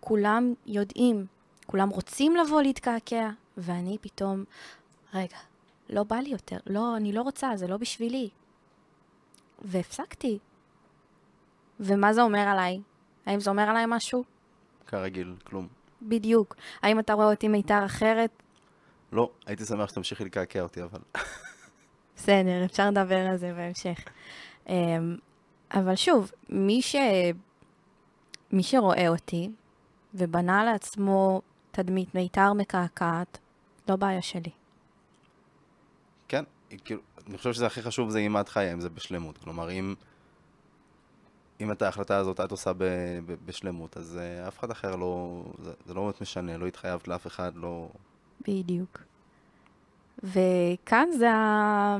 כולם 0.00 0.54
יודעים, 0.66 1.26
כולם 1.66 1.88
רוצים 1.88 2.36
לבוא 2.36 2.62
להתקעקע, 2.62 3.30
ואני 3.56 3.98
פתאום, 4.00 4.44
רגע, 5.14 5.36
לא 5.90 6.02
בא 6.02 6.16
לי 6.16 6.28
יותר, 6.28 6.56
לא, 6.66 6.96
אני 6.96 7.12
לא 7.12 7.22
רוצה, 7.22 7.50
זה 7.56 7.66
לא 7.66 7.76
בשבילי. 7.76 8.28
והפסקתי. 9.62 10.38
ומה 11.80 12.12
זה 12.12 12.22
אומר 12.22 12.38
עליי? 12.48 12.80
האם 13.26 13.40
זה 13.40 13.50
אומר 13.50 13.62
עליי 13.62 13.84
משהו? 13.88 14.24
כרגיל, 14.86 15.34
כלום. 15.44 15.68
בדיוק. 16.02 16.56
האם 16.82 16.98
אתה 16.98 17.12
רואה 17.12 17.30
אותי 17.30 17.48
מיתר 17.48 17.84
אחרת? 17.84 18.42
לא, 19.12 19.30
הייתי 19.46 19.64
שמח 19.64 19.88
שתמשיכי 19.90 20.24
לקעקע 20.24 20.60
אותי, 20.60 20.82
אבל... 20.82 21.00
בסדר, 22.16 22.64
אפשר 22.64 22.90
לדבר 22.90 23.26
על 23.26 23.36
זה 23.36 23.52
בהמשך. 23.52 24.04
אמ, 24.68 25.16
אבל 25.74 25.96
שוב, 25.96 26.30
מי, 26.48 26.82
ש... 26.82 26.96
מי 28.52 28.62
שרואה 28.62 29.08
אותי 29.08 29.50
ובנה 30.14 30.64
לעצמו 30.64 31.42
תדמית 31.70 32.14
מיתר 32.14 32.52
מקעקעת, 32.52 33.38
לא 33.88 33.96
בעיה 33.96 34.22
שלי. 34.22 34.50
כן, 36.28 36.44
כאילו, 36.84 37.00
אני 37.28 37.38
חושב 37.38 37.52
שזה 37.52 37.66
הכי 37.66 37.82
חשוב 37.82 38.10
זה 38.10 38.18
אם 38.18 38.40
את 38.40 38.48
חיה 38.48 38.72
עם 38.72 38.80
זה 38.80 38.88
בשלמות. 38.88 39.38
כלומר, 39.38 39.70
אם, 39.70 39.94
אם 41.60 41.72
את 41.72 41.82
ההחלטה 41.82 42.16
הזאת 42.16 42.40
את 42.40 42.50
עושה 42.50 42.72
ב, 42.72 42.84
ב, 43.26 43.34
בשלמות, 43.46 43.96
אז 43.96 44.18
uh, 44.18 44.48
אף 44.48 44.58
אחד 44.58 44.70
אחר 44.70 44.96
לא, 44.96 45.42
זה, 45.58 45.72
זה 45.86 45.94
לא 45.94 46.02
באמת 46.02 46.20
משנה, 46.20 46.56
לא 46.56 46.66
התחייבת 46.66 47.08
לאף 47.08 47.26
אחד, 47.26 47.56
לא... 47.56 47.88
בדיוק. 48.48 49.02
וכאן 50.22 51.08
זה 51.18 51.32
ה... 51.32 51.96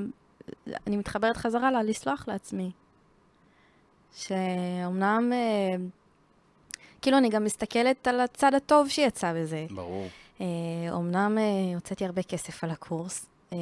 אני 0.87 0.97
מתחברת 0.97 1.37
חזרה 1.37 1.71
לה 1.71 1.83
לסלוח 1.83 2.29
לעצמי. 2.29 2.71
שאומנם, 4.17 5.33
אה, 5.33 5.77
כאילו 7.03 7.19
אני 7.19 7.29
גם 7.29 7.45
מסתכלת 7.45 8.09
על 8.09 8.21
הצד 8.21 8.55
הטוב 8.55 8.89
שיצא 8.89 9.33
בזה. 9.33 9.67
ברור. 9.71 10.09
אה, 10.41 10.47
אומנם 10.93 11.39
אה, 11.39 11.75
הוצאתי 11.75 12.05
הרבה 12.05 12.23
כסף 12.23 12.65
על 12.65 12.71
הקורס, 12.71 13.27
אה, 13.53 13.59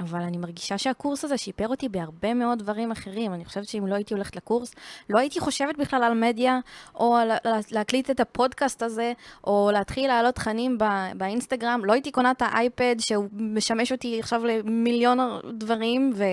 אבל 0.00 0.20
אני 0.20 0.36
מרגישה 0.36 0.78
שהקורס 0.78 1.24
הזה 1.24 1.38
שיפר 1.38 1.68
אותי 1.68 1.88
בהרבה 1.88 2.34
מאוד 2.34 2.58
דברים 2.58 2.90
אחרים. 2.90 3.34
אני 3.34 3.44
חושבת 3.44 3.68
שאם 3.68 3.86
לא 3.86 3.94
הייתי 3.94 4.14
הולכת 4.14 4.36
לקורס, 4.36 4.74
לא 5.10 5.18
הייתי 5.18 5.40
חושבת 5.40 5.76
בכלל 5.76 6.02
על 6.02 6.14
מדיה, 6.14 6.58
או 6.94 7.16
על 7.16 7.30
להקליט 7.70 8.10
את 8.10 8.20
הפודקאסט 8.20 8.82
הזה, 8.82 9.12
או 9.44 9.70
להתחיל 9.72 10.06
להעלות 10.06 10.34
תכנים 10.34 10.78
בא, 10.78 11.08
באינסטגרם. 11.16 11.84
לא 11.84 11.92
הייתי 11.92 12.10
קונה 12.10 12.30
את 12.30 12.42
האייפד, 12.42 12.96
שהוא 12.98 13.28
משמש 13.32 13.92
אותי 13.92 14.20
עכשיו 14.20 14.44
למיליון 14.44 15.18
דברים, 15.52 16.12
ו... 16.14 16.24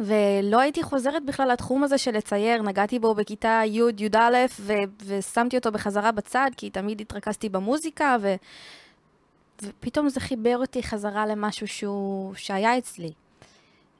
ולא 0.00 0.60
הייתי 0.60 0.82
חוזרת 0.82 1.24
בכלל 1.24 1.52
לתחום 1.52 1.84
הזה 1.84 1.98
של 1.98 2.16
לצייר, 2.16 2.62
נגעתי 2.62 2.98
בו 2.98 3.14
בכיתה 3.14 3.62
י', 3.64 3.80
י"א, 3.98 4.46
ושמתי 5.06 5.56
אותו 5.56 5.72
בחזרה 5.72 6.12
בצד, 6.12 6.50
כי 6.56 6.70
תמיד 6.70 7.00
התרכזתי 7.00 7.48
במוזיקה, 7.48 8.16
ו- 8.20 8.34
ופתאום 9.62 10.08
זה 10.08 10.20
חיבר 10.20 10.56
אותי 10.56 10.82
חזרה 10.82 11.26
למשהו 11.26 11.68
שהוא, 11.68 12.34
שהיה 12.34 12.78
אצלי. 12.78 13.12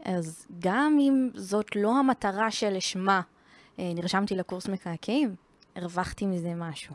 אז 0.05 0.47
גם 0.59 0.99
אם 1.01 1.31
זאת 1.35 1.77
לא 1.77 1.99
המטרה 1.99 2.51
שלשמה 2.51 3.21
אה, 3.79 3.93
נרשמתי 3.95 4.35
לקורס 4.35 4.69
מקעקעים, 4.69 5.35
הרווחתי 5.75 6.27
מזה 6.27 6.55
משהו. 6.55 6.95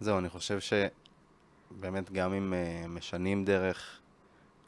זהו, 0.00 0.18
אני 0.18 0.28
חושב 0.28 0.58
שבאמת 0.60 2.12
גם 2.12 2.32
אם 2.32 2.52
uh, 2.52 2.88
משנים 2.88 3.44
דרך 3.44 4.00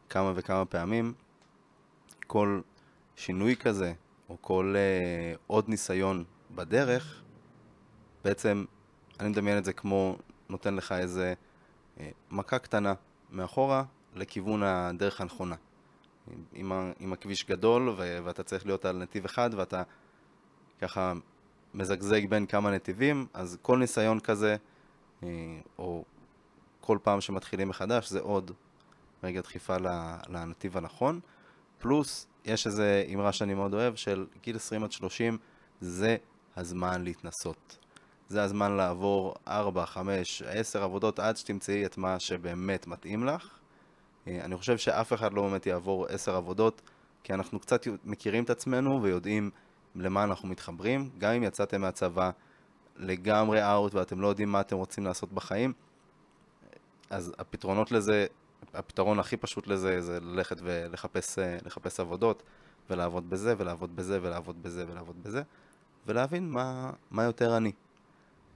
כמה 0.08 0.32
וכמה 0.34 0.64
פעמים, 0.64 1.12
כל 2.26 2.60
שינוי 3.16 3.56
כזה, 3.56 3.92
או 4.28 4.36
כל 4.40 4.74
uh, 4.76 5.38
עוד 5.46 5.68
ניסיון 5.68 6.24
בדרך, 6.50 7.22
בעצם 8.24 8.64
אני 9.20 9.28
מדמיין 9.28 9.58
את 9.58 9.64
זה 9.64 9.72
כמו 9.72 10.16
נותן 10.48 10.74
לך 10.74 10.92
איזה 10.92 11.34
מכה 12.30 12.58
קטנה 12.58 12.94
מאחורה 13.30 13.84
לכיוון 14.14 14.62
הדרך 14.62 15.20
הנכונה. 15.20 15.56
עם, 16.52 16.72
עם 16.98 17.12
הכביש 17.12 17.44
גדול 17.44 17.88
ו- 17.88 18.18
ואתה 18.24 18.42
צריך 18.42 18.66
להיות 18.66 18.84
על 18.84 18.96
נתיב 18.96 19.24
אחד 19.24 19.50
ואתה 19.56 19.82
ככה 20.80 21.12
מזגזג 21.74 22.26
בין 22.26 22.46
כמה 22.46 22.70
נתיבים, 22.70 23.26
אז 23.34 23.58
כל 23.62 23.78
ניסיון 23.78 24.20
כזה, 24.20 24.56
uh, 25.20 25.24
או 25.78 26.04
כל 26.80 26.98
פעם 27.02 27.20
שמתחילים 27.20 27.68
מחדש, 27.68 28.10
זה 28.10 28.20
עוד 28.20 28.50
רגע 29.22 29.40
דחיפה 29.40 29.76
לנתיב 30.28 30.76
הנכון. 30.76 31.20
פלוס 31.78 32.26
יש 32.44 32.66
איזו 32.66 32.82
אמרה 33.14 33.32
שאני 33.32 33.54
מאוד 33.54 33.74
אוהב, 33.74 33.94
של 33.94 34.26
גיל 34.42 34.56
20 34.56 34.84
עד 34.84 34.92
30 34.92 35.38
זה 35.80 36.16
הזמן 36.56 37.04
להתנסות. 37.04 37.78
זה 38.30 38.42
הזמן 38.42 38.76
לעבור 38.76 39.34
4, 39.48 39.86
5, 39.86 40.42
10 40.42 40.82
עבודות 40.82 41.18
עד 41.18 41.36
שתמצאי 41.36 41.86
את 41.86 41.98
מה 41.98 42.20
שבאמת 42.20 42.86
מתאים 42.86 43.24
לך. 43.24 43.58
אה, 44.28 44.44
אני 44.44 44.56
חושב 44.56 44.78
שאף 44.78 45.12
אחד 45.12 45.32
לא 45.32 45.42
באמת 45.42 45.66
יעבור 45.66 46.06
10 46.06 46.36
עבודות, 46.36 46.82
כי 47.24 47.34
אנחנו 47.34 47.60
קצת 47.60 47.86
מכירים 48.04 48.44
את 48.44 48.50
עצמנו 48.50 49.02
ויודעים 49.02 49.50
למה 49.94 50.24
אנחנו 50.24 50.48
מתחברים. 50.48 51.10
גם 51.18 51.32
אם 51.32 51.42
יצאתם 51.42 51.80
מהצבא 51.80 52.30
לגמרי 52.96 53.72
אאוט 53.72 53.94
ואתם 53.94 54.20
לא 54.20 54.28
יודעים 54.28 54.48
מה 54.48 54.60
אתם 54.60 54.76
רוצים 54.76 55.04
לעשות 55.04 55.32
בחיים, 55.32 55.72
אז 57.10 57.32
הפתרונות 57.38 57.92
לזה 57.92 58.26
הפתרון 58.74 59.18
הכי 59.18 59.36
פשוט 59.36 59.66
לזה 59.66 60.00
זה 60.00 60.20
ללכת 60.20 60.56
ולחפש 60.62 61.38
אה, 61.38 62.04
עבודות, 62.04 62.42
ולעבוד 62.90 63.30
בזה, 63.30 63.54
ולעבוד 63.58 63.96
בזה, 63.96 64.18
ולעבוד 64.22 64.62
בזה, 64.62 64.84
ולעבוד 64.88 65.22
בזה, 65.22 65.42
ולהבין 66.06 66.50
מה, 66.50 66.90
מה 67.10 67.22
יותר 67.22 67.56
אני. 67.56 67.72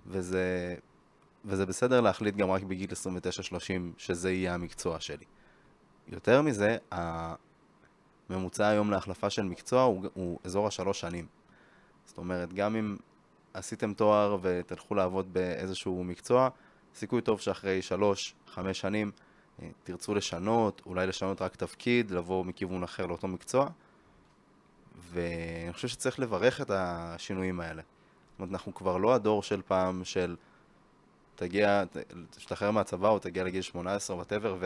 וזה 0.07 0.75
וזה 1.45 1.67
בסדר 1.67 2.01
להחליט 2.01 2.37
גם 2.37 2.51
רק 2.51 2.63
בגיל 2.63 2.91
29-30 2.91 2.95
שזה 3.99 4.33
יהיה 4.33 4.55
המקצוע 4.55 5.01
שלי. 5.01 5.25
יותר 6.09 6.43
מזה, 6.43 6.77
הממוצע 8.31 8.67
היום 8.67 8.91
להחלפה 8.91 9.31
של 9.31 9.43
מקצוע 9.43 9.83
הוא, 9.83 10.07
הוא 10.15 10.39
אזור 10.45 10.67
השלוש 10.67 11.01
שנים. 11.01 11.27
זאת 12.07 12.19
אומרת, 12.19 12.53
גם 12.53 12.77
אם 12.77 12.97
עשיתם 13.55 13.95
תואר 13.95 14.37
ותלכו 14.43 14.95
לעבוד 14.95 15.33
באיזשהו 15.33 16.05
מקצוע, 16.05 16.49
סיכוי 16.95 17.23
טוב 17.23 17.41
שאחרי 17.41 17.83
שלוש, 17.83 18.35
חמש 18.47 18.81
שנים 18.81 19.11
אה, 19.63 19.69
תרצו 19.85 20.15
לשנות, 20.15 20.83
אולי 20.87 21.07
לשנות 21.07 21.43
רק 21.43 21.57
תפקיד, 21.57 22.11
לבוא 22.11 22.45
מכיוון 22.45 22.83
אחר 22.83 23.07
לאותו 23.07 23.29
מקצוע. 23.29 23.69
ואני 25.11 25.73
חושב 25.73 25.89
שצריך 25.89 26.21
לברך 26.21 26.61
את 26.61 26.71
השינויים 26.71 27.61
האלה. 27.61 27.83
זאת 28.35 28.41
אומרת, 28.41 28.53
אנחנו 28.53 28.75
כבר 28.75 28.97
לא 28.97 29.15
הדור 29.15 29.43
של 29.43 29.63
פעם 29.67 30.05
של 30.05 30.37
תגיע, 31.37 31.85
תשתחרר 32.31 32.71
מהצבא 32.71 33.09
או 33.09 33.19
תגיע 33.19 33.45
לגיל 33.45 33.63
18 33.63 34.17
וואטאבר 34.17 34.57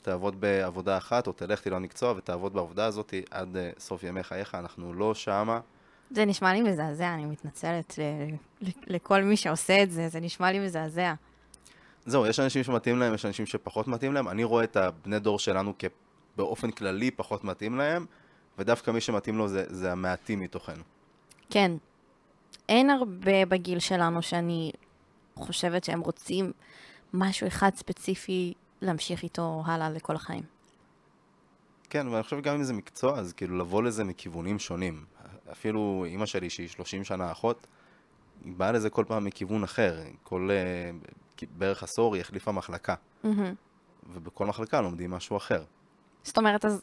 ותעבוד 0.00 0.40
בעבודה 0.40 0.96
אחת 0.96 1.26
או 1.26 1.32
תלך 1.32 1.60
תלמד 1.60 1.78
מקצוע 1.78 2.14
ותעבוד 2.16 2.52
בעבודה 2.52 2.86
הזאת 2.86 3.14
עד 3.30 3.56
uh, 3.56 3.80
סוף 3.80 4.02
ימי 4.02 4.22
חייך, 4.22 4.54
אנחנו 4.54 4.94
לא 4.94 5.14
שמה. 5.14 5.60
זה 6.10 6.24
נשמע 6.24 6.52
לי 6.52 6.62
מזעזע, 6.62 7.14
אני 7.14 7.24
מתנצלת 7.24 7.98
לכל 8.86 9.22
מי 9.22 9.36
שעושה 9.36 9.82
את 9.82 9.90
זה, 9.90 10.08
זה 10.08 10.20
נשמע 10.20 10.52
לי 10.52 10.58
מזעזע. 10.58 11.14
זהו, 12.06 12.26
יש 12.26 12.40
אנשים 12.40 12.62
שמתאים 12.62 12.98
להם, 12.98 13.14
יש 13.14 13.26
אנשים 13.26 13.46
שפחות 13.46 13.88
מתאים 13.88 14.12
להם. 14.12 14.28
אני 14.28 14.44
רואה 14.44 14.64
את 14.64 14.76
הבני 14.76 15.18
דור 15.18 15.38
שלנו 15.38 15.72
באופן 16.36 16.70
כללי 16.70 17.10
פחות 17.10 17.44
מתאים 17.44 17.78
להם, 17.78 18.06
ודווקא 18.58 18.90
מי 18.90 19.00
שמתאים 19.00 19.38
לו 19.38 19.48
זה, 19.48 19.64
זה 19.68 19.92
המעטים 19.92 20.40
מתוכנו. 20.40 20.82
כן. 21.50 21.72
אין 22.68 22.90
הרבה 22.90 23.46
בגיל 23.46 23.78
שלנו 23.78 24.22
שאני 24.22 24.72
חושבת 25.34 25.84
שהם 25.84 26.00
רוצים 26.00 26.52
משהו 27.12 27.46
אחד 27.46 27.70
ספציפי 27.74 28.54
להמשיך 28.82 29.22
איתו 29.22 29.62
הלאה 29.66 29.90
לכל 29.90 30.16
החיים. 30.16 30.42
כן, 31.90 32.08
ואני 32.08 32.22
חושב 32.22 32.40
גם 32.40 32.54
אם 32.54 32.62
זה 32.62 32.72
מקצוע, 32.72 33.18
אז 33.18 33.32
כאילו 33.32 33.58
לבוא 33.58 33.82
לזה 33.82 34.04
מכיוונים 34.04 34.58
שונים. 34.58 35.04
אפילו 35.52 36.04
אימא 36.06 36.26
שלי, 36.26 36.50
שהיא 36.50 36.68
30 36.68 37.04
שנה 37.04 37.32
אחות, 37.32 37.66
היא 38.44 38.52
באה 38.56 38.72
לזה 38.72 38.90
כל 38.90 39.04
פעם 39.08 39.24
מכיוון 39.24 39.64
אחר. 39.64 40.00
כל 40.22 40.50
uh, 40.50 41.46
בערך 41.58 41.82
עשור 41.82 42.14
היא 42.14 42.20
החליפה 42.20 42.52
מחלקה. 42.52 42.94
Mm-hmm. 43.24 43.28
ובכל 44.12 44.46
מחלקה 44.46 44.80
לומדים 44.80 45.10
משהו 45.10 45.36
אחר. 45.36 45.64
זאת 46.22 46.38
אומרת, 46.38 46.64
אז 46.64 46.82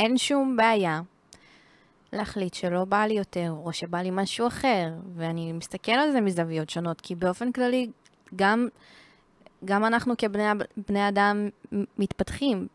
אין 0.00 0.18
שום 0.18 0.56
בעיה 0.56 1.00
להחליט 2.12 2.54
שלא 2.54 2.84
בא 2.84 3.04
לי 3.04 3.14
יותר, 3.14 3.54
או 3.64 3.72
שבא 3.72 3.98
לי 3.98 4.10
משהו 4.12 4.46
אחר, 4.46 4.88
ואני 5.16 5.52
מסתכל 5.52 5.92
על 5.92 6.12
זה 6.12 6.20
מזוויות 6.20 6.70
שונות, 6.70 7.00
כי 7.00 7.14
באופן 7.14 7.52
כללי, 7.52 7.90
גם, 8.36 8.68
גם 9.64 9.84
אנחנו 9.84 10.14
כבני 10.18 11.08
אדם 11.08 11.48
מתפתחים, 11.98 12.66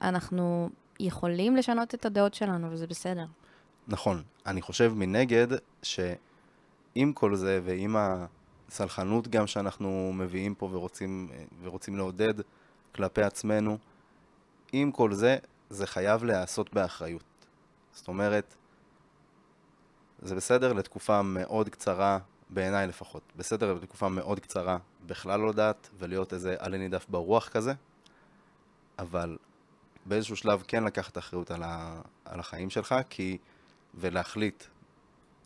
אנחנו 0.00 0.68
יכולים 1.00 1.56
לשנות 1.56 1.94
את 1.94 2.06
הדעות 2.06 2.34
שלנו, 2.34 2.70
וזה 2.70 2.86
בסדר. 2.86 3.24
נכון. 3.88 4.22
אני 4.46 4.62
חושב 4.62 4.92
מנגד, 4.96 5.46
שעם 5.82 7.12
כל 7.14 7.36
זה, 7.36 7.60
ועם 7.64 7.96
הסלחנות 8.68 9.28
גם 9.28 9.46
שאנחנו 9.46 10.12
מביאים 10.14 10.54
פה 10.54 10.68
ורוצים, 10.72 11.28
ורוצים 11.62 11.96
לעודד 11.96 12.34
כלפי 12.94 13.22
עצמנו, 13.22 13.78
עם 14.72 14.92
כל 14.92 15.12
זה, 15.12 15.36
זה 15.70 15.86
חייב 15.86 16.24
להיעשות 16.24 16.74
באחריות. 16.74 17.22
זאת 17.92 18.08
אומרת, 18.08 18.54
זה 20.24 20.34
בסדר 20.34 20.72
לתקופה 20.72 21.22
מאוד 21.22 21.68
קצרה, 21.68 22.18
בעיניי 22.50 22.86
לפחות, 22.86 23.22
בסדר 23.36 23.74
לתקופה 23.74 24.08
מאוד 24.08 24.40
קצרה 24.40 24.78
בכלל 25.06 25.40
לא 25.40 25.48
לדעת 25.48 25.90
ולהיות 25.98 26.32
איזה 26.32 26.56
עלה 26.58 26.78
נידף 26.78 27.06
ברוח 27.08 27.48
כזה, 27.48 27.72
אבל 28.98 29.36
באיזשהו 30.06 30.36
שלב 30.36 30.62
כן 30.68 30.84
לקחת 30.84 31.18
אחריות 31.18 31.50
על, 31.50 31.62
ה, 31.62 32.00
על 32.24 32.40
החיים 32.40 32.70
שלך, 32.70 32.94
כי, 33.10 33.38
ולהחליט 33.94 34.64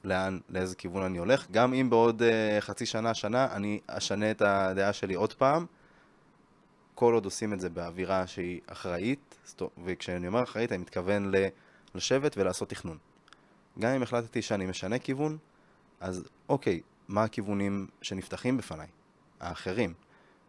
לאן, 0.05 0.39
לאיזה 0.49 0.77
כיוון 0.77 1.03
אני 1.03 1.19
הולך, 1.19 1.51
גם 1.51 1.75
אם 1.75 1.91
בעוד 1.91 2.23
uh, 2.23 2.61
חצי 2.61 2.87
שנה, 2.87 3.15
שנה, 3.15 3.49
אני 3.53 3.81
אשנה 3.87 4.31
את 4.31 4.43
הדעה 4.43 4.93
שלי 4.93 5.15
עוד 5.15 5.33
פעם, 5.33 5.67
כל 6.95 7.15
עוד 7.15 7.25
עושים 7.25 7.53
את 7.53 7.61
זה 7.61 7.69
באווירה 7.69 8.27
שהיא 8.27 8.61
אחראית, 8.67 9.53
וכשאני 9.85 10.27
אומר 10.27 10.43
אחראית 10.43 10.73
אני 10.73 10.79
מתכוון 10.79 11.33
לשבת 11.95 12.37
ולעשות 12.37 12.69
תכנון. 12.69 12.99
גם 13.81 13.93
אם 13.93 14.03
החלטתי 14.03 14.43
שאני 14.43 14.67
משנה 14.67 14.99
כיוון, 14.99 15.39
אז 16.01 16.25
אוקיי, 16.49 16.81
מה 17.09 17.25
הכיוונים 17.25 17.87
שנפתחים 18.03 18.57
בפניי? 18.57 18.89
האחרים. 19.41 19.95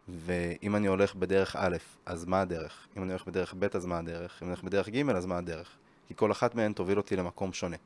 ואם 0.08 0.76
אני 0.76 0.86
הולך 0.86 1.14
בדרך 1.14 1.56
א', 1.58 1.76
אז 2.06 2.24
מה 2.24 2.40
הדרך? 2.40 2.86
אם 2.96 3.02
אני 3.02 3.10
הולך 3.10 3.26
בדרך 3.26 3.54
ב', 3.58 3.76
אז 3.76 3.86
מה 3.86 3.98
הדרך? 3.98 4.42
אם 4.42 4.46
אני 4.46 4.54
הולך 4.54 4.64
בדרך 4.64 4.88
ג', 4.88 5.10
אז 5.10 5.26
מה 5.26 5.38
הדרך? 5.38 5.76
כי 6.08 6.14
כל 6.16 6.32
אחת 6.32 6.54
מהן 6.54 6.72
תוביל 6.72 6.98
אותי 6.98 7.16
למקום 7.16 7.52
שונה. 7.52 7.76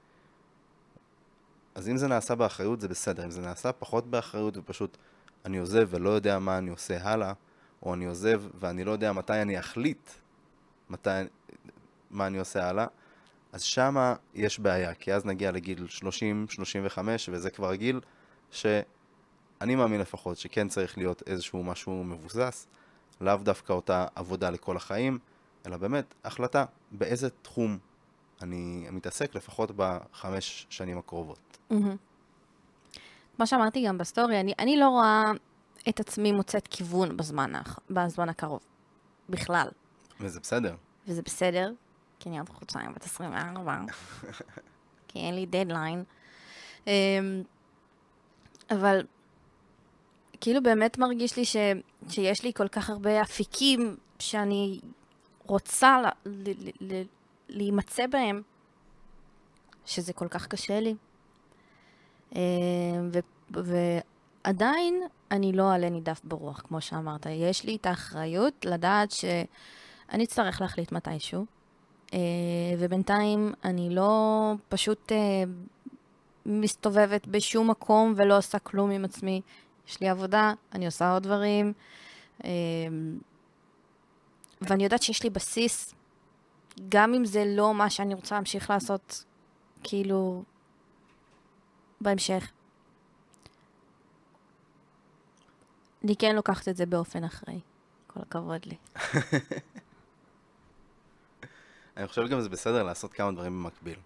אז 1.74 1.88
אם 1.88 1.96
זה 1.96 2.08
נעשה 2.08 2.34
באחריות 2.34 2.80
זה 2.80 2.88
בסדר, 2.88 3.24
אם 3.24 3.30
זה 3.30 3.40
נעשה 3.40 3.72
פחות 3.72 4.06
באחריות 4.06 4.56
ופשוט 4.56 4.96
אני 5.44 5.58
עוזב 5.58 5.88
ולא 5.90 6.10
יודע 6.10 6.38
מה 6.38 6.58
אני 6.58 6.70
עושה 6.70 7.02
הלאה, 7.02 7.32
או 7.82 7.94
אני 7.94 8.04
עוזב 8.04 8.42
ואני 8.60 8.84
לא 8.84 8.90
יודע 8.90 9.12
מתי 9.12 9.42
אני 9.42 9.58
אחליט 9.58 10.10
מתי, 10.90 11.10
מה 12.10 12.26
אני 12.26 12.38
עושה 12.38 12.68
הלאה, 12.68 12.86
אז 13.54 13.62
שמה 13.62 14.14
יש 14.34 14.58
בעיה, 14.58 14.94
כי 14.94 15.14
אז 15.14 15.24
נגיע 15.24 15.50
לגיל 15.50 15.86
30-35, 16.96 16.98
וזה 17.30 17.50
כבר 17.50 17.74
גיל 17.74 18.00
שאני 18.50 19.74
מאמין 19.74 20.00
לפחות 20.00 20.38
שכן 20.38 20.68
צריך 20.68 20.98
להיות 20.98 21.22
איזשהו 21.26 21.64
משהו 21.64 22.04
מבוסס, 22.04 22.66
לאו 23.20 23.36
דווקא 23.36 23.72
אותה 23.72 24.06
עבודה 24.14 24.50
לכל 24.50 24.76
החיים, 24.76 25.18
אלא 25.66 25.76
באמת 25.76 26.14
החלטה 26.24 26.64
באיזה 26.92 27.30
תחום 27.30 27.78
אני 28.42 28.86
מתעסק 28.90 29.34
לפחות 29.34 29.70
בחמש 29.76 30.66
שנים 30.70 30.98
הקרובות. 30.98 31.58
Mm-hmm. 31.70 31.74
כמו 33.36 33.46
שאמרתי 33.46 33.86
גם 33.86 33.98
בסטורי, 33.98 34.40
אני, 34.40 34.52
אני 34.58 34.76
לא 34.76 34.88
רואה 34.88 35.22
את 35.88 36.00
עצמי 36.00 36.32
מוצאת 36.32 36.68
כיוון 36.68 37.16
בזמן, 37.16 37.52
בזמן 37.90 38.28
הקרוב, 38.28 38.60
בכלל. 39.28 39.68
וזה 40.20 40.40
בסדר. 40.40 40.74
וזה 41.08 41.22
בסדר, 41.22 41.72
כי 42.24 42.30
אני 42.30 42.38
עוד 42.38 42.48
חודשיים 42.48 42.92
בת 42.94 43.04
24, 43.04 43.76
כי 45.08 45.18
אין 45.18 45.34
לי 45.34 45.46
דדליין. 45.46 46.04
אמ, 46.86 47.42
אבל 48.70 49.06
כאילו 50.40 50.62
באמת 50.62 50.98
מרגיש 50.98 51.36
לי 51.36 51.44
ש, 51.44 51.56
שיש 52.08 52.44
לי 52.44 52.52
כל 52.52 52.68
כך 52.68 52.90
הרבה 52.90 53.22
אפיקים 53.22 53.96
שאני 54.18 54.80
רוצה 55.46 55.98
ל, 56.02 56.08
ל, 56.26 56.70
ל, 56.80 57.02
להימצא 57.48 58.06
בהם, 58.06 58.42
שזה 59.86 60.12
כל 60.12 60.28
כך 60.28 60.46
קשה 60.46 60.80
לי. 60.80 60.94
אמ, 62.34 62.40
ו, 63.12 63.18
ועדיין 64.44 65.02
אני 65.30 65.52
לא 65.52 65.72
עלה 65.72 65.90
נידף 65.90 66.20
ברוח, 66.24 66.60
כמו 66.60 66.80
שאמרת. 66.80 67.26
יש 67.26 67.64
לי 67.64 67.76
את 67.76 67.86
האחריות 67.86 68.64
לדעת 68.64 69.10
שאני 69.10 70.24
אצטרך 70.24 70.60
להחליט 70.60 70.92
מתישהו, 70.92 71.46
ובינתיים 72.78 73.52
אני 73.64 73.94
לא 73.94 74.52
פשוט 74.68 75.12
אה, 75.12 75.44
מסתובבת 76.46 77.26
בשום 77.26 77.70
מקום 77.70 78.14
ולא 78.16 78.38
עושה 78.38 78.58
כלום 78.58 78.90
עם 78.90 79.04
עצמי. 79.04 79.40
יש 79.88 80.00
לי 80.00 80.08
עבודה, 80.08 80.52
אני 80.72 80.86
עושה 80.86 81.12
עוד 81.12 81.22
דברים, 81.22 81.72
אה, 82.44 82.50
ואני 84.60 84.84
יודעת 84.84 85.02
שיש 85.02 85.22
לי 85.22 85.30
בסיס, 85.30 85.94
גם 86.88 87.14
אם 87.14 87.24
זה 87.24 87.44
לא 87.46 87.74
מה 87.74 87.90
שאני 87.90 88.14
רוצה 88.14 88.34
להמשיך 88.34 88.70
לעשות, 88.70 89.24
כאילו, 89.82 90.42
בהמשך. 92.00 92.50
אני 96.04 96.16
כן 96.16 96.36
לוקחת 96.36 96.68
את 96.68 96.76
זה 96.76 96.86
באופן 96.86 97.24
אחראי. 97.24 97.60
כל 98.06 98.20
הכבוד 98.20 98.66
לי. 98.66 98.76
אני 101.96 102.08
חושב 102.08 102.28
גם 102.28 102.38
שזה 102.38 102.48
בסדר 102.48 102.82
לעשות 102.82 103.12
כמה 103.12 103.32
דברים 103.32 103.62
במקביל. 103.62 103.98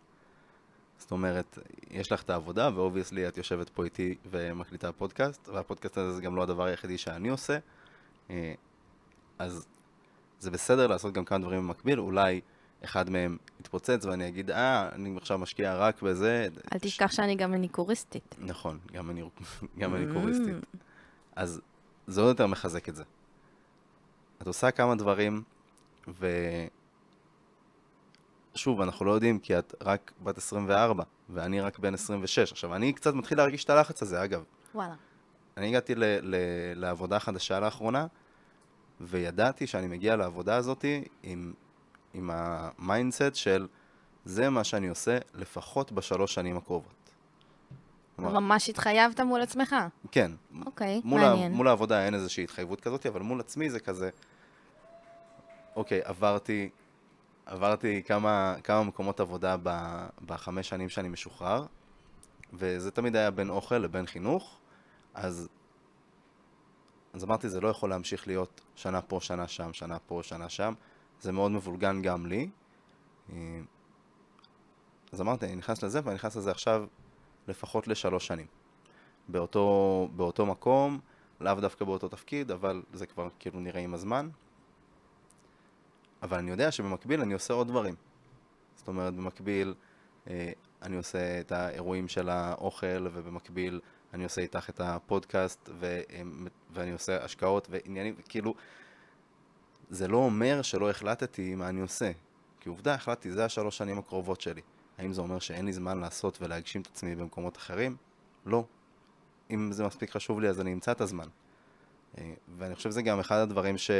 זאת 0.98 1.10
אומרת, 1.10 1.58
יש 1.90 2.12
לך 2.12 2.22
את 2.22 2.30
העבודה, 2.30 2.70
ו 2.74 2.80
obviously 2.80 3.28
את 3.28 3.36
יושבת 3.36 3.68
פה 3.68 3.84
איתי 3.84 4.14
ומקליטה 4.30 4.92
פודקאסט, 4.92 5.48
והפודקאסט 5.48 5.98
הזה 5.98 6.12
זה 6.12 6.22
גם 6.22 6.36
לא 6.36 6.42
הדבר 6.42 6.64
היחידי 6.64 6.98
שאני 6.98 7.28
עושה. 7.28 7.58
אה, 8.30 8.54
אז 9.38 9.66
זה 10.40 10.50
בסדר 10.50 10.86
לעשות 10.86 11.14
גם 11.14 11.24
כמה 11.24 11.38
דברים 11.38 11.58
במקביל, 11.58 12.00
אולי 12.00 12.40
אחד 12.84 13.10
מהם 13.10 13.36
יתפוצץ 13.60 14.04
ואני 14.04 14.28
אגיד, 14.28 14.50
אה, 14.50 14.88
אני 14.92 15.16
עכשיו 15.16 15.38
משקיע 15.38 15.76
רק 15.76 16.02
בזה. 16.02 16.48
אל 16.72 16.78
תשכח 16.78 17.12
שאני 17.12 17.36
גם 17.36 17.52
מניקוריסטית. 17.52 18.34
נכון, 18.38 18.78
גם 19.78 19.92
מניקוריסטית. 19.92 20.54
Mm. 20.54 20.78
אז 21.36 21.60
זה 22.06 22.20
עוד 22.20 22.28
יותר 22.28 22.46
מחזק 22.46 22.88
את 22.88 22.96
זה. 22.96 23.04
את 24.42 24.46
עושה 24.46 24.70
כמה 24.70 24.94
דברים, 24.94 25.42
ושוב, 28.58 28.80
אנחנו 28.80 29.04
לא 29.04 29.12
יודעים 29.12 29.38
כי 29.38 29.58
את 29.58 29.74
רק 29.82 30.12
בת 30.22 30.38
24, 30.38 31.04
ואני 31.28 31.60
רק 31.60 31.78
בן 31.78 31.94
26. 31.94 32.52
עכשיו, 32.52 32.74
אני 32.74 32.92
קצת 32.92 33.14
מתחיל 33.14 33.38
להרגיש 33.38 33.64
את 33.64 33.70
הלחץ 33.70 34.02
הזה, 34.02 34.24
אגב. 34.24 34.44
וואלה. 34.74 34.94
אני 35.56 35.68
הגעתי 35.68 35.94
ל, 35.94 36.04
ל, 36.04 36.36
לעבודה 36.74 37.18
חדשה 37.18 37.60
לאחרונה, 37.60 38.06
וידעתי 39.00 39.66
שאני 39.66 39.86
מגיע 39.86 40.16
לעבודה 40.16 40.56
הזאת 40.56 40.84
עם, 41.22 41.52
עם 42.14 42.30
ה 42.32 42.45
mindset 42.45 43.34
של 43.34 43.66
זה 44.24 44.50
מה 44.50 44.64
שאני 44.64 44.88
עושה 44.88 45.18
לפחות 45.34 45.92
בשלוש 45.92 46.34
שנים 46.34 46.56
הקרובות. 46.56 47.10
ממש 48.18 48.68
התחייבת 48.68 49.20
מול 49.20 49.42
עצמך. 49.42 49.76
כן. 50.10 50.32
אוקיי, 50.66 51.00
מול 51.04 51.20
מעניין. 51.20 51.52
ה, 51.52 51.56
מול 51.56 51.68
העבודה 51.68 52.04
אין 52.04 52.14
איזושהי 52.14 52.44
התחייבות 52.44 52.80
כזאת, 52.80 53.06
אבל 53.06 53.20
מול 53.20 53.40
עצמי 53.40 53.70
זה 53.70 53.80
כזה, 53.80 54.10
אוקיי, 55.76 56.00
עברתי, 56.04 56.70
עברתי 57.48 58.02
כמה, 58.02 58.54
כמה 58.64 58.82
מקומות 58.82 59.20
עבודה 59.20 59.56
ב, 59.62 59.70
בחמש 60.26 60.68
שנים 60.68 60.88
שאני 60.88 61.08
משוחרר, 61.08 61.66
וזה 62.52 62.90
תמיד 62.90 63.16
היה 63.16 63.30
בין 63.30 63.50
אוכל 63.50 63.78
לבין 63.78 64.06
חינוך, 64.06 64.58
אז, 65.14 65.48
אז 67.12 67.24
אמרתי, 67.24 67.48
זה 67.48 67.60
לא 67.60 67.68
יכול 67.68 67.90
להמשיך 67.90 68.26
להיות 68.26 68.60
שנה 68.74 69.02
פה, 69.02 69.18
שנה 69.20 69.48
שם, 69.48 69.72
שנה 69.72 69.98
פה, 69.98 70.20
שנה 70.22 70.48
שם, 70.48 70.74
זה 71.20 71.32
מאוד 71.32 71.50
מבולגן 71.50 72.02
גם 72.02 72.26
לי. 72.26 72.48
אז 75.12 75.20
אמרתי, 75.20 75.46
אני 75.46 75.56
נכנס 75.56 75.82
לזה, 75.82 76.00
ואני 76.04 76.14
נכנס 76.14 76.36
לזה 76.36 76.50
עכשיו 76.50 76.86
לפחות 77.48 77.88
לשלוש 77.88 78.26
שנים. 78.26 78.46
באותו, 79.28 80.08
באותו 80.16 80.46
מקום, 80.46 80.98
לאו 81.40 81.54
דווקא 81.54 81.84
באותו 81.84 82.08
תפקיד, 82.08 82.50
אבל 82.50 82.82
זה 82.92 83.06
כבר 83.06 83.28
כאילו 83.38 83.60
נראה 83.60 83.80
עם 83.80 83.94
הזמן. 83.94 84.28
אבל 86.22 86.38
אני 86.38 86.50
יודע 86.50 86.70
שבמקביל 86.70 87.20
אני 87.20 87.34
עושה 87.34 87.54
עוד 87.54 87.68
דברים. 87.68 87.94
זאת 88.76 88.88
אומרת, 88.88 89.14
במקביל 89.14 89.74
אה, 90.30 90.52
אני 90.82 90.96
עושה 90.96 91.40
את 91.40 91.52
האירועים 91.52 92.08
של 92.08 92.28
האוכל, 92.28 93.06
ובמקביל 93.12 93.80
אני 94.14 94.24
עושה 94.24 94.40
איתך 94.40 94.70
את 94.70 94.80
הפודקאסט, 94.80 95.68
ו, 95.72 96.00
אה, 96.10 96.22
ואני 96.72 96.92
עושה 96.92 97.24
השקעות 97.24 97.68
ועניינים, 97.70 98.14
כאילו, 98.28 98.54
זה 99.90 100.08
לא 100.08 100.16
אומר 100.16 100.62
שלא 100.62 100.90
החלטתי 100.90 101.54
מה 101.54 101.68
אני 101.68 101.80
עושה. 101.80 102.10
כי 102.60 102.68
עובדה, 102.68 102.94
החלטתי, 102.94 103.32
זה 103.32 103.44
השלוש 103.44 103.78
שנים 103.78 103.98
הקרובות 103.98 104.40
שלי. 104.40 104.60
האם 104.98 105.12
זה 105.12 105.20
אומר 105.20 105.38
שאין 105.38 105.64
לי 105.64 105.72
זמן 105.72 105.98
לעשות 105.98 106.38
ולהגשים 106.42 106.80
את 106.80 106.86
עצמי 106.86 107.14
במקומות 107.14 107.56
אחרים? 107.56 107.96
לא. 108.46 108.64
אם 109.50 109.72
זה 109.72 109.86
מספיק 109.86 110.10
חשוב 110.10 110.40
לי, 110.40 110.48
אז 110.48 110.60
אני 110.60 110.72
אמצא 110.72 110.92
את 110.92 111.00
הזמן. 111.00 111.26
אה, 112.18 112.34
ואני 112.58 112.74
חושב 112.74 112.90
שזה 112.90 113.02
גם 113.02 113.20
אחד 113.20 113.36
הדברים 113.36 113.78
ש... 113.78 113.90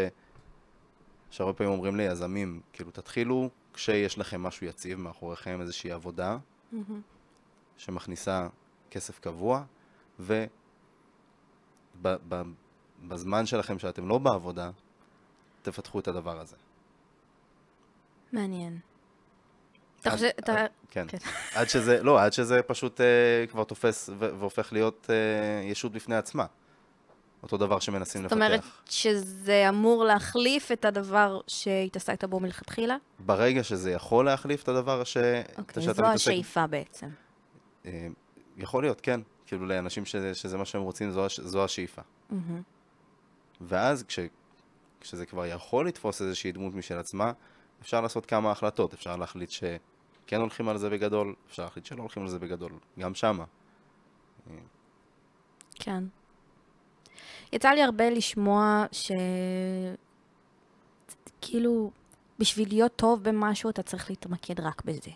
שהרבה 1.30 1.52
פעמים 1.52 1.72
אומרים 1.72 1.96
ליזמים, 1.96 2.60
כאילו, 2.72 2.90
תתחילו 2.90 3.50
כשיש 3.74 4.18
לכם 4.18 4.42
משהו 4.42 4.66
יציב 4.66 4.98
מאחוריכם, 4.98 5.60
איזושהי 5.60 5.92
עבודה 5.92 6.38
מהמם. 6.72 7.00
שמכניסה 7.76 8.48
כסף 8.90 9.18
קבוע, 9.18 9.64
ובזמן 12.00 13.46
שלכם 13.46 13.78
שאתם 13.78 14.08
לא 14.08 14.18
בעבודה, 14.18 14.70
תפתחו 15.62 16.00
את 16.00 16.08
הדבר 16.08 16.40
הזה. 16.40 16.56
מעניין. 18.32 18.78
אתה 20.00 20.10
חושב, 20.10 20.28
אתה... 20.38 20.66
כן. 20.90 21.06
כן. 21.08 21.18
עד 21.54 21.68
שזה, 21.68 22.02
לא, 22.02 22.22
עד 22.22 22.32
שזה 22.32 22.62
פשוט 22.62 23.00
אה, 23.00 23.44
כבר 23.50 23.64
תופס 23.64 24.10
והופך 24.18 24.72
להיות 24.72 25.06
אה, 25.10 25.62
ישות 25.64 25.92
בפני 25.92 26.16
עצמה. 26.16 26.46
אותו 27.42 27.56
דבר 27.56 27.78
שמנסים 27.80 28.22
זאת 28.22 28.32
לפתח. 28.32 28.44
אומרת 28.44 28.60
שזה 28.90 29.68
אמור 29.68 30.04
להחליף 30.04 30.72
את 30.72 30.84
הדבר 30.84 31.40
שהתעסקת 31.46 32.24
בו 32.24 32.40
מלכתחילה? 32.40 32.96
ברגע 33.18 33.64
שזה 33.64 33.90
יכול 33.90 34.24
להחליף 34.24 34.62
את 34.62 34.68
הדבר 34.68 35.04
ש... 35.04 35.16
אוקיי, 35.58 35.82
שאתה 35.82 35.92
זו 35.94 36.02
מתעסק- 36.02 36.14
השאיפה 36.14 36.66
בעצם. 36.66 37.08
אה, 37.86 38.06
יכול 38.56 38.82
להיות, 38.82 39.00
כן. 39.00 39.20
כאילו 39.46 39.66
לאנשים 39.66 40.04
שזה, 40.04 40.34
שזה 40.34 40.56
מה 40.58 40.64
שהם 40.64 40.82
רוצים, 40.82 41.10
זו, 41.10 41.26
הש- 41.26 41.40
זו 41.40 41.64
השאיפה. 41.64 42.02
מהמם. 42.30 42.62
ואז 43.60 44.04
כש, 44.08 44.18
כשזה 45.00 45.26
כבר 45.26 45.46
יכול 45.46 45.86
לתפוס 45.88 46.22
איזושהי 46.22 46.52
דמות 46.52 46.74
משל 46.74 46.98
עצמה, 46.98 47.32
אפשר 47.82 48.00
לעשות 48.00 48.26
כמה 48.26 48.50
החלטות. 48.50 48.94
אפשר 48.94 49.16
להחליט 49.16 49.50
שכן 49.50 50.40
הולכים 50.40 50.68
על 50.68 50.78
זה 50.78 50.90
בגדול, 50.90 51.34
אפשר 51.50 51.62
להחליט 51.64 51.86
שלא 51.86 52.00
הולכים 52.02 52.22
על 52.22 52.28
זה 52.28 52.38
בגדול. 52.38 52.72
גם 52.98 53.14
שמה. 53.14 53.44
כן. 55.74 56.04
יצא 57.52 57.68
לי 57.68 57.82
הרבה 57.82 58.10
לשמוע 58.10 58.84
ש... 58.92 59.12
כאילו, 61.40 61.90
בשביל 62.38 62.68
להיות 62.68 62.96
טוב 62.96 63.22
במשהו 63.22 63.70
אתה 63.70 63.82
צריך 63.82 64.10
להתמקד 64.10 64.60
רק 64.60 64.82
בזה. 64.84 65.10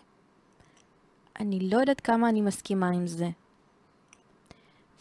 אני 1.39 1.69
לא 1.69 1.77
יודעת 1.77 2.01
כמה 2.01 2.29
אני 2.29 2.41
מסכימה 2.41 2.89
עם 2.89 3.07
זה. 3.07 3.29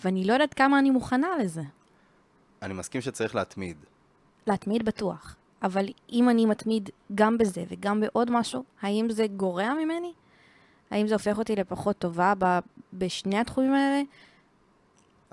ואני 0.05 0.25
לא 0.25 0.33
יודעת 0.33 0.55
כמה 0.55 0.79
אני 0.79 0.91
מוכנה 0.91 1.29
לזה. 1.41 1.63
אני 2.63 2.75
מסכים 2.75 3.01
שצריך 3.01 3.35
להתמיד. 3.35 3.77
להתמיד 4.47 4.85
בטוח. 4.85 5.37
אבל 5.63 5.87
אם 6.13 6.29
אני 6.29 6.47
מתמיד 6.47 6.91
גם 7.15 7.39
בזה 7.39 7.65
וגם 7.69 8.01
בעוד 8.01 8.31
משהו, 8.31 8.65
האם 8.83 9.11
זה 9.11 9.27
גורע 9.27 9.75
ממני? 9.75 10.13
האם 10.91 11.07
זה 11.07 11.15
הופך 11.15 11.39
אותי 11.39 11.57
לפחות 11.57 11.99
טובה 11.99 12.33
ב... 12.39 12.59
בשני 12.93 13.39
התחומים 13.39 13.75
האלה? 13.75 14.03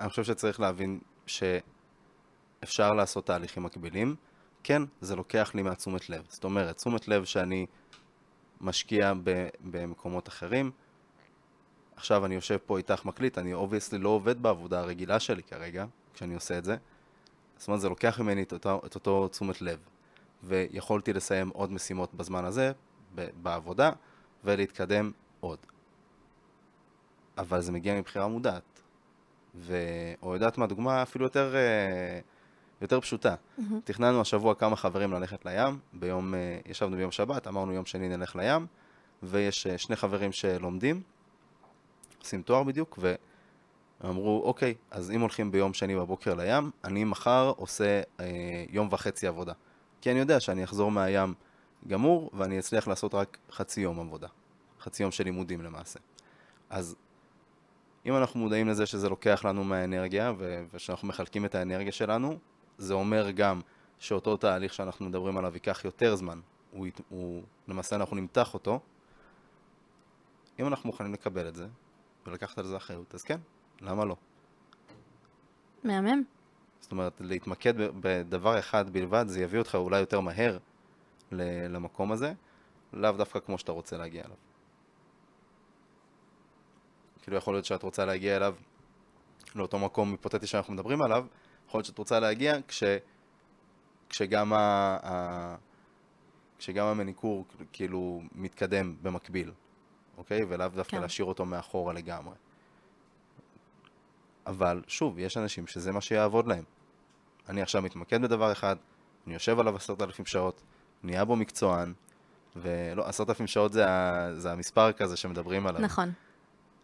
אני 0.00 0.08
חושב 0.08 0.24
שצריך 0.24 0.60
להבין 0.60 1.00
שאפשר 2.60 2.90
לעשות 2.90 3.26
תהליכים 3.26 3.62
מקבילים. 3.62 4.16
כן, 4.62 4.82
זה 5.00 5.16
לוקח 5.16 5.54
לי 5.54 5.62
מהתשומת 5.62 6.10
לב. 6.10 6.24
זאת 6.28 6.44
אומרת, 6.44 6.76
תשומת 6.76 7.08
לב 7.08 7.24
שאני 7.24 7.66
משקיע 8.60 9.12
ב- 9.24 9.48
במקומות 9.60 10.28
אחרים. 10.28 10.70
עכשיו 11.96 12.26
אני 12.26 12.34
יושב 12.34 12.56
פה 12.66 12.78
איתך 12.78 13.04
מקליט, 13.04 13.38
אני 13.38 13.54
obviously 13.54 13.98
לא 13.98 14.08
עובד 14.08 14.42
בעבודה 14.42 14.80
הרגילה 14.80 15.20
שלי 15.20 15.42
כרגע, 15.42 15.86
כשאני 16.14 16.34
עושה 16.34 16.58
את 16.58 16.64
זה. 16.64 16.76
זאת 17.56 17.68
אומרת, 17.68 17.80
זה 17.80 17.88
לוקח 17.88 18.20
ממני 18.20 18.42
את 18.42 18.52
אותו, 18.52 18.80
את 18.86 18.94
אותו 18.94 19.28
תשומת 19.28 19.62
לב. 19.62 19.78
ויכולתי 20.44 21.12
לסיים 21.12 21.48
עוד 21.48 21.72
משימות 21.72 22.14
בזמן 22.14 22.44
הזה, 22.44 22.72
ב- 23.14 23.28
בעבודה, 23.42 23.90
ולהתקדם 24.44 25.12
עוד. 25.40 25.58
אבל 27.38 27.60
זה 27.60 27.72
מגיע 27.72 27.94
מבחירה 27.94 28.28
מודעת. 28.28 28.82
ו... 29.54 29.76
או 30.22 30.34
יודעת 30.34 30.58
מה, 30.58 30.66
דוגמה 30.66 31.02
אפילו 31.02 31.24
יותר, 31.24 31.54
אה, 31.56 32.20
יותר 32.80 33.00
פשוטה. 33.00 33.34
תכננו 33.84 34.20
השבוע 34.20 34.54
כמה 34.54 34.76
חברים 34.76 35.12
ללכת 35.12 35.46
לים, 35.46 35.78
ביום, 35.92 36.34
אה, 36.34 36.58
ישבנו 36.66 36.96
ביום 36.96 37.10
שבת, 37.10 37.46
אמרנו 37.46 37.72
יום 37.72 37.86
שני 37.86 38.08
נלך 38.08 38.36
לים, 38.36 38.66
ויש 39.22 39.66
אה, 39.66 39.78
שני 39.78 39.96
חברים 39.96 40.32
שלומדים, 40.32 41.02
עושים 42.18 42.42
תואר 42.42 42.62
בדיוק, 42.62 42.98
ואמרו, 44.02 44.42
אוקיי, 44.44 44.74
אז 44.90 45.10
אם 45.10 45.20
הולכים 45.20 45.50
ביום 45.50 45.74
שני 45.74 45.96
בבוקר 45.96 46.34
לים, 46.34 46.70
אני 46.84 47.04
מחר 47.04 47.52
עושה 47.56 48.02
אה, 48.20 48.64
יום 48.70 48.88
וחצי 48.90 49.26
עבודה. 49.26 49.52
כי 50.00 50.10
אני 50.10 50.18
יודע 50.18 50.40
שאני 50.40 50.64
אחזור 50.64 50.90
מהים 50.90 51.34
גמור, 51.88 52.30
ואני 52.34 52.58
אצליח 52.58 52.88
לעשות 52.88 53.14
רק 53.14 53.38
חצי 53.52 53.80
יום 53.80 54.00
עבודה. 54.00 54.28
חצי 54.80 55.02
יום 55.02 55.12
של 55.12 55.24
לימודים 55.24 55.62
למעשה. 55.62 55.98
אז 56.70 56.96
אם 58.06 58.16
אנחנו 58.16 58.40
מודעים 58.40 58.68
לזה 58.68 58.86
שזה 58.86 59.08
לוקח 59.08 59.44
לנו 59.44 59.64
מהאנרגיה, 59.64 60.32
ושאנחנו 60.72 61.08
מחלקים 61.08 61.44
את 61.44 61.54
האנרגיה 61.54 61.92
שלנו, 61.92 62.38
זה 62.80 62.94
אומר 62.94 63.30
גם 63.30 63.60
שאותו 63.98 64.36
תהליך 64.36 64.74
שאנחנו 64.74 65.06
מדברים 65.06 65.36
עליו 65.36 65.54
ייקח 65.54 65.84
יותר 65.84 66.16
זמן. 66.16 66.40
הוא, 66.70 66.86
הוא, 67.08 67.42
למעשה 67.68 67.96
אנחנו 67.96 68.16
נמתח 68.16 68.54
אותו. 68.54 68.80
אם 70.58 70.66
אנחנו 70.66 70.88
מוכנים 70.88 71.12
לקבל 71.12 71.48
את 71.48 71.54
זה, 71.54 71.66
ולקחת 72.26 72.58
על 72.58 72.66
זה 72.66 72.76
אחריות, 72.76 73.14
אז 73.14 73.22
כן, 73.22 73.38
למה 73.80 74.04
לא? 74.04 74.16
מהמם. 75.84 76.22
זאת 76.80 76.92
אומרת, 76.92 77.20
להתמקד 77.20 77.74
בדבר 77.76 78.58
אחד 78.58 78.90
בלבד, 78.90 79.24
זה 79.28 79.42
יביא 79.42 79.58
אותך 79.58 79.74
אולי 79.74 80.00
יותר 80.00 80.20
מהר 80.20 80.58
למקום 81.32 82.12
הזה, 82.12 82.32
לאו 82.92 83.12
דווקא 83.12 83.40
כמו 83.40 83.58
שאתה 83.58 83.72
רוצה 83.72 83.96
להגיע 83.96 84.24
אליו. 84.24 84.36
כאילו 87.22 87.36
יכול 87.36 87.54
להיות 87.54 87.64
שאת 87.64 87.82
רוצה 87.82 88.04
להגיע 88.04 88.36
אליו, 88.36 88.54
לאותו 89.54 89.78
מקום 89.78 90.10
היפותטי 90.10 90.46
שאנחנו 90.46 90.74
מדברים 90.74 91.02
עליו, 91.02 91.26
יכול 91.70 91.78
להיות 91.78 91.86
שאת 91.86 91.98
רוצה 91.98 92.20
להגיע 92.20 92.56
כש, 92.68 92.82
כשגם, 94.08 94.52
ה, 94.52 94.58
ה, 95.02 95.56
כשגם 96.58 96.86
המניקור 96.86 97.44
כאילו 97.72 98.22
מתקדם 98.34 98.96
במקביל, 99.02 99.52
אוקיי? 100.18 100.40
ולאו 100.48 100.68
דווקא 100.68 100.96
כן. 100.96 101.02
להשאיר 101.02 101.26
אותו 101.26 101.44
מאחורה 101.44 101.92
לגמרי. 101.92 102.34
אבל 104.46 104.82
שוב, 104.86 105.18
יש 105.18 105.36
אנשים 105.36 105.66
שזה 105.66 105.92
מה 105.92 106.00
שיעבוד 106.00 106.46
להם. 106.46 106.64
אני 107.48 107.62
עכשיו 107.62 107.82
מתמקד 107.82 108.22
בדבר 108.22 108.52
אחד, 108.52 108.76
אני 109.26 109.34
יושב 109.34 109.60
עליו 109.60 109.76
עשרת 109.76 110.02
אלפים 110.02 110.26
שעות, 110.26 110.62
נהיה 111.02 111.24
בו 111.24 111.36
מקצוען, 111.36 111.92
ולא, 112.56 113.08
עשרת 113.08 113.28
אלפים 113.28 113.46
שעות 113.46 113.72
זה, 113.72 113.90
ה, 113.90 114.28
זה 114.36 114.52
המספר 114.52 114.92
כזה 114.92 115.16
שמדברים 115.16 115.66
עליו. 115.66 115.80
נכון. 115.80 116.12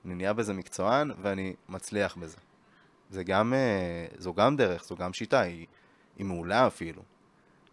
אני 0.04 0.14
נהיה 0.14 0.32
בזה 0.32 0.52
מקצוען 0.52 1.10
ואני 1.22 1.54
מצליח 1.68 2.16
בזה. 2.16 2.36
זה 3.10 3.24
גם, 3.24 3.54
אה, 3.54 4.06
זו 4.18 4.34
גם 4.34 4.56
דרך, 4.56 4.84
זו 4.84 4.96
גם 4.96 5.12
שיטה, 5.12 5.40
היא, 5.40 5.66
היא 6.16 6.26
מעולה 6.26 6.66
אפילו. 6.66 7.02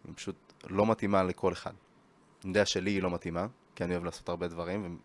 היא 0.04 0.14
פשוט 0.14 0.52
לא 0.66 0.86
מתאימה 0.86 1.22
לכל 1.22 1.52
אחד. 1.52 1.72
אני 2.44 2.50
יודע 2.50 2.66
שלי 2.66 2.90
היא 2.90 3.02
לא 3.02 3.10
מתאימה, 3.10 3.46
כי 3.74 3.84
אני 3.84 3.92
אוהב 3.92 4.04
לעשות 4.04 4.28
הרבה 4.28 4.48
דברים, 4.48 4.98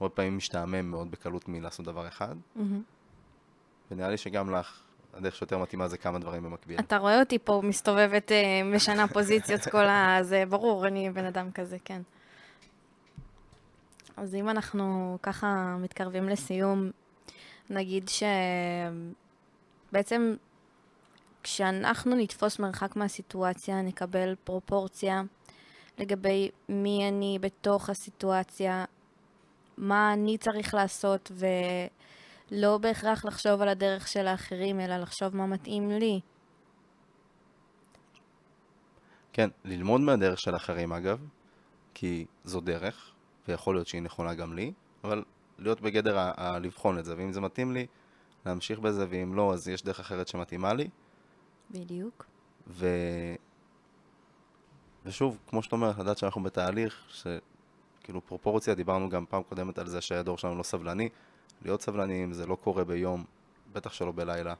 והרבה 0.00 0.14
פעמים 0.14 0.36
משתעמם 0.36 0.90
מאוד 0.90 1.10
בקלות 1.10 1.48
מלעשות 1.48 1.86
דבר 1.86 2.08
אחד, 2.08 2.34
מהמם. 2.56 2.82
ונראה 3.90 4.10
לי 4.10 4.16
שגם 4.16 4.50
לך 4.50 4.80
הדרך 5.14 5.36
שיותר 5.36 5.58
מתאימה 5.58 5.88
זה 5.88 5.98
כמה 5.98 6.18
דברים 6.18 6.42
במקביל. 6.42 6.80
אתה 6.80 6.96
רואה 6.96 7.20
אותי 7.20 7.38
פה 7.38 7.60
מסתובבת, 7.64 8.32
אה, 8.32 8.62
משנה 8.64 9.08
פוזיציות 9.08 9.60
כל 9.60 9.86
ה... 9.86 10.18
זה 10.22 10.44
ברור, 10.48 10.86
אני 10.86 11.10
בן 11.10 11.24
אדם 11.24 11.50
כזה, 11.50 11.76
כן. 11.84 12.02
אז 14.16 14.34
אם 14.34 14.48
אנחנו 14.48 15.18
ככה 15.22 15.76
מתקרבים 15.80 16.28
לסיום, 16.28 16.90
נגיד 17.70 18.08
שבעצם 19.90 20.34
כשאנחנו 21.42 22.16
נתפוס 22.16 22.58
מרחק 22.58 22.96
מהסיטואציה, 22.96 23.82
נקבל 23.82 24.34
פרופורציה 24.44 25.22
לגבי 25.98 26.50
מי 26.68 27.08
אני 27.08 27.38
בתוך 27.40 27.90
הסיטואציה, 27.90 28.84
מה 29.76 30.12
אני 30.12 30.38
צריך 30.38 30.74
לעשות, 30.74 31.32
ולא 32.50 32.78
בהכרח 32.78 33.24
לחשוב 33.24 33.62
על 33.62 33.68
הדרך 33.68 34.08
של 34.08 34.26
האחרים, 34.26 34.80
אלא 34.80 34.96
לחשוב 34.96 35.36
מה 35.36 35.46
מתאים 35.46 35.90
לי. 35.90 36.20
כן, 39.32 39.48
ללמוד 39.64 40.00
מהדרך 40.00 40.40
של 40.40 40.56
אחרים 40.56 40.92
אגב, 40.92 41.18
כי 41.94 42.26
זו 42.44 42.60
דרך, 42.60 43.12
ויכול 43.48 43.74
להיות 43.74 43.86
שהיא 43.86 44.02
נכונה 44.02 44.34
גם 44.34 44.52
לי, 44.52 44.72
אבל 45.04 45.24
להיות 45.58 45.80
בגדר 45.80 46.18
ה- 46.18 46.32
ה- 46.36 46.58
לבחון 46.58 46.98
את 46.98 47.04
זה, 47.04 47.16
ואם 47.16 47.32
זה 47.32 47.40
מתאים 47.40 47.72
לי, 47.72 47.86
להמשיך 48.46 48.78
בזה, 48.78 49.06
ואם 49.10 49.34
לא, 49.34 49.52
אז 49.52 49.68
יש 49.68 49.82
דרך 49.82 50.00
אחרת 50.00 50.28
שמתאימה 50.28 50.72
לי. 50.72 50.88
בדיוק. 51.70 52.26
ו... 52.66 52.86
ושוב, 55.04 55.38
כמו 55.46 55.62
שאת 55.62 55.72
אומרת, 55.72 55.98
לדעת 55.98 56.18
שאנחנו 56.18 56.42
בתהליך, 56.42 57.04
שכאילו 57.08 58.26
פרופורציה, 58.26 58.74
דיברנו 58.74 59.08
גם 59.08 59.24
פעם 59.26 59.42
קודמת 59.42 59.78
על 59.78 59.86
זה 59.86 60.00
שהדור 60.00 60.38
שלנו 60.38 60.56
לא 60.56 60.62
סבלני. 60.62 61.08
להיות 61.62 61.82
סבלניים 61.82 62.32
זה 62.32 62.46
לא 62.46 62.54
קורה 62.54 62.84
ביום, 62.84 63.24
בטח 63.72 63.92
שלא 63.92 64.12
בלילה. 64.12 64.54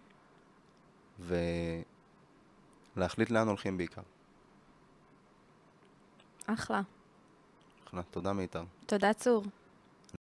ולהחליט 2.97 3.31
לאן 3.31 3.49
הולכים 3.49 3.77
בעיקר. 3.77 4.03
אחלה. 6.47 6.81
אחלה, 7.89 8.03
תודה 8.03 8.33
מיתר. 8.33 8.65
תודה, 8.87 9.13
צור. 9.13 9.45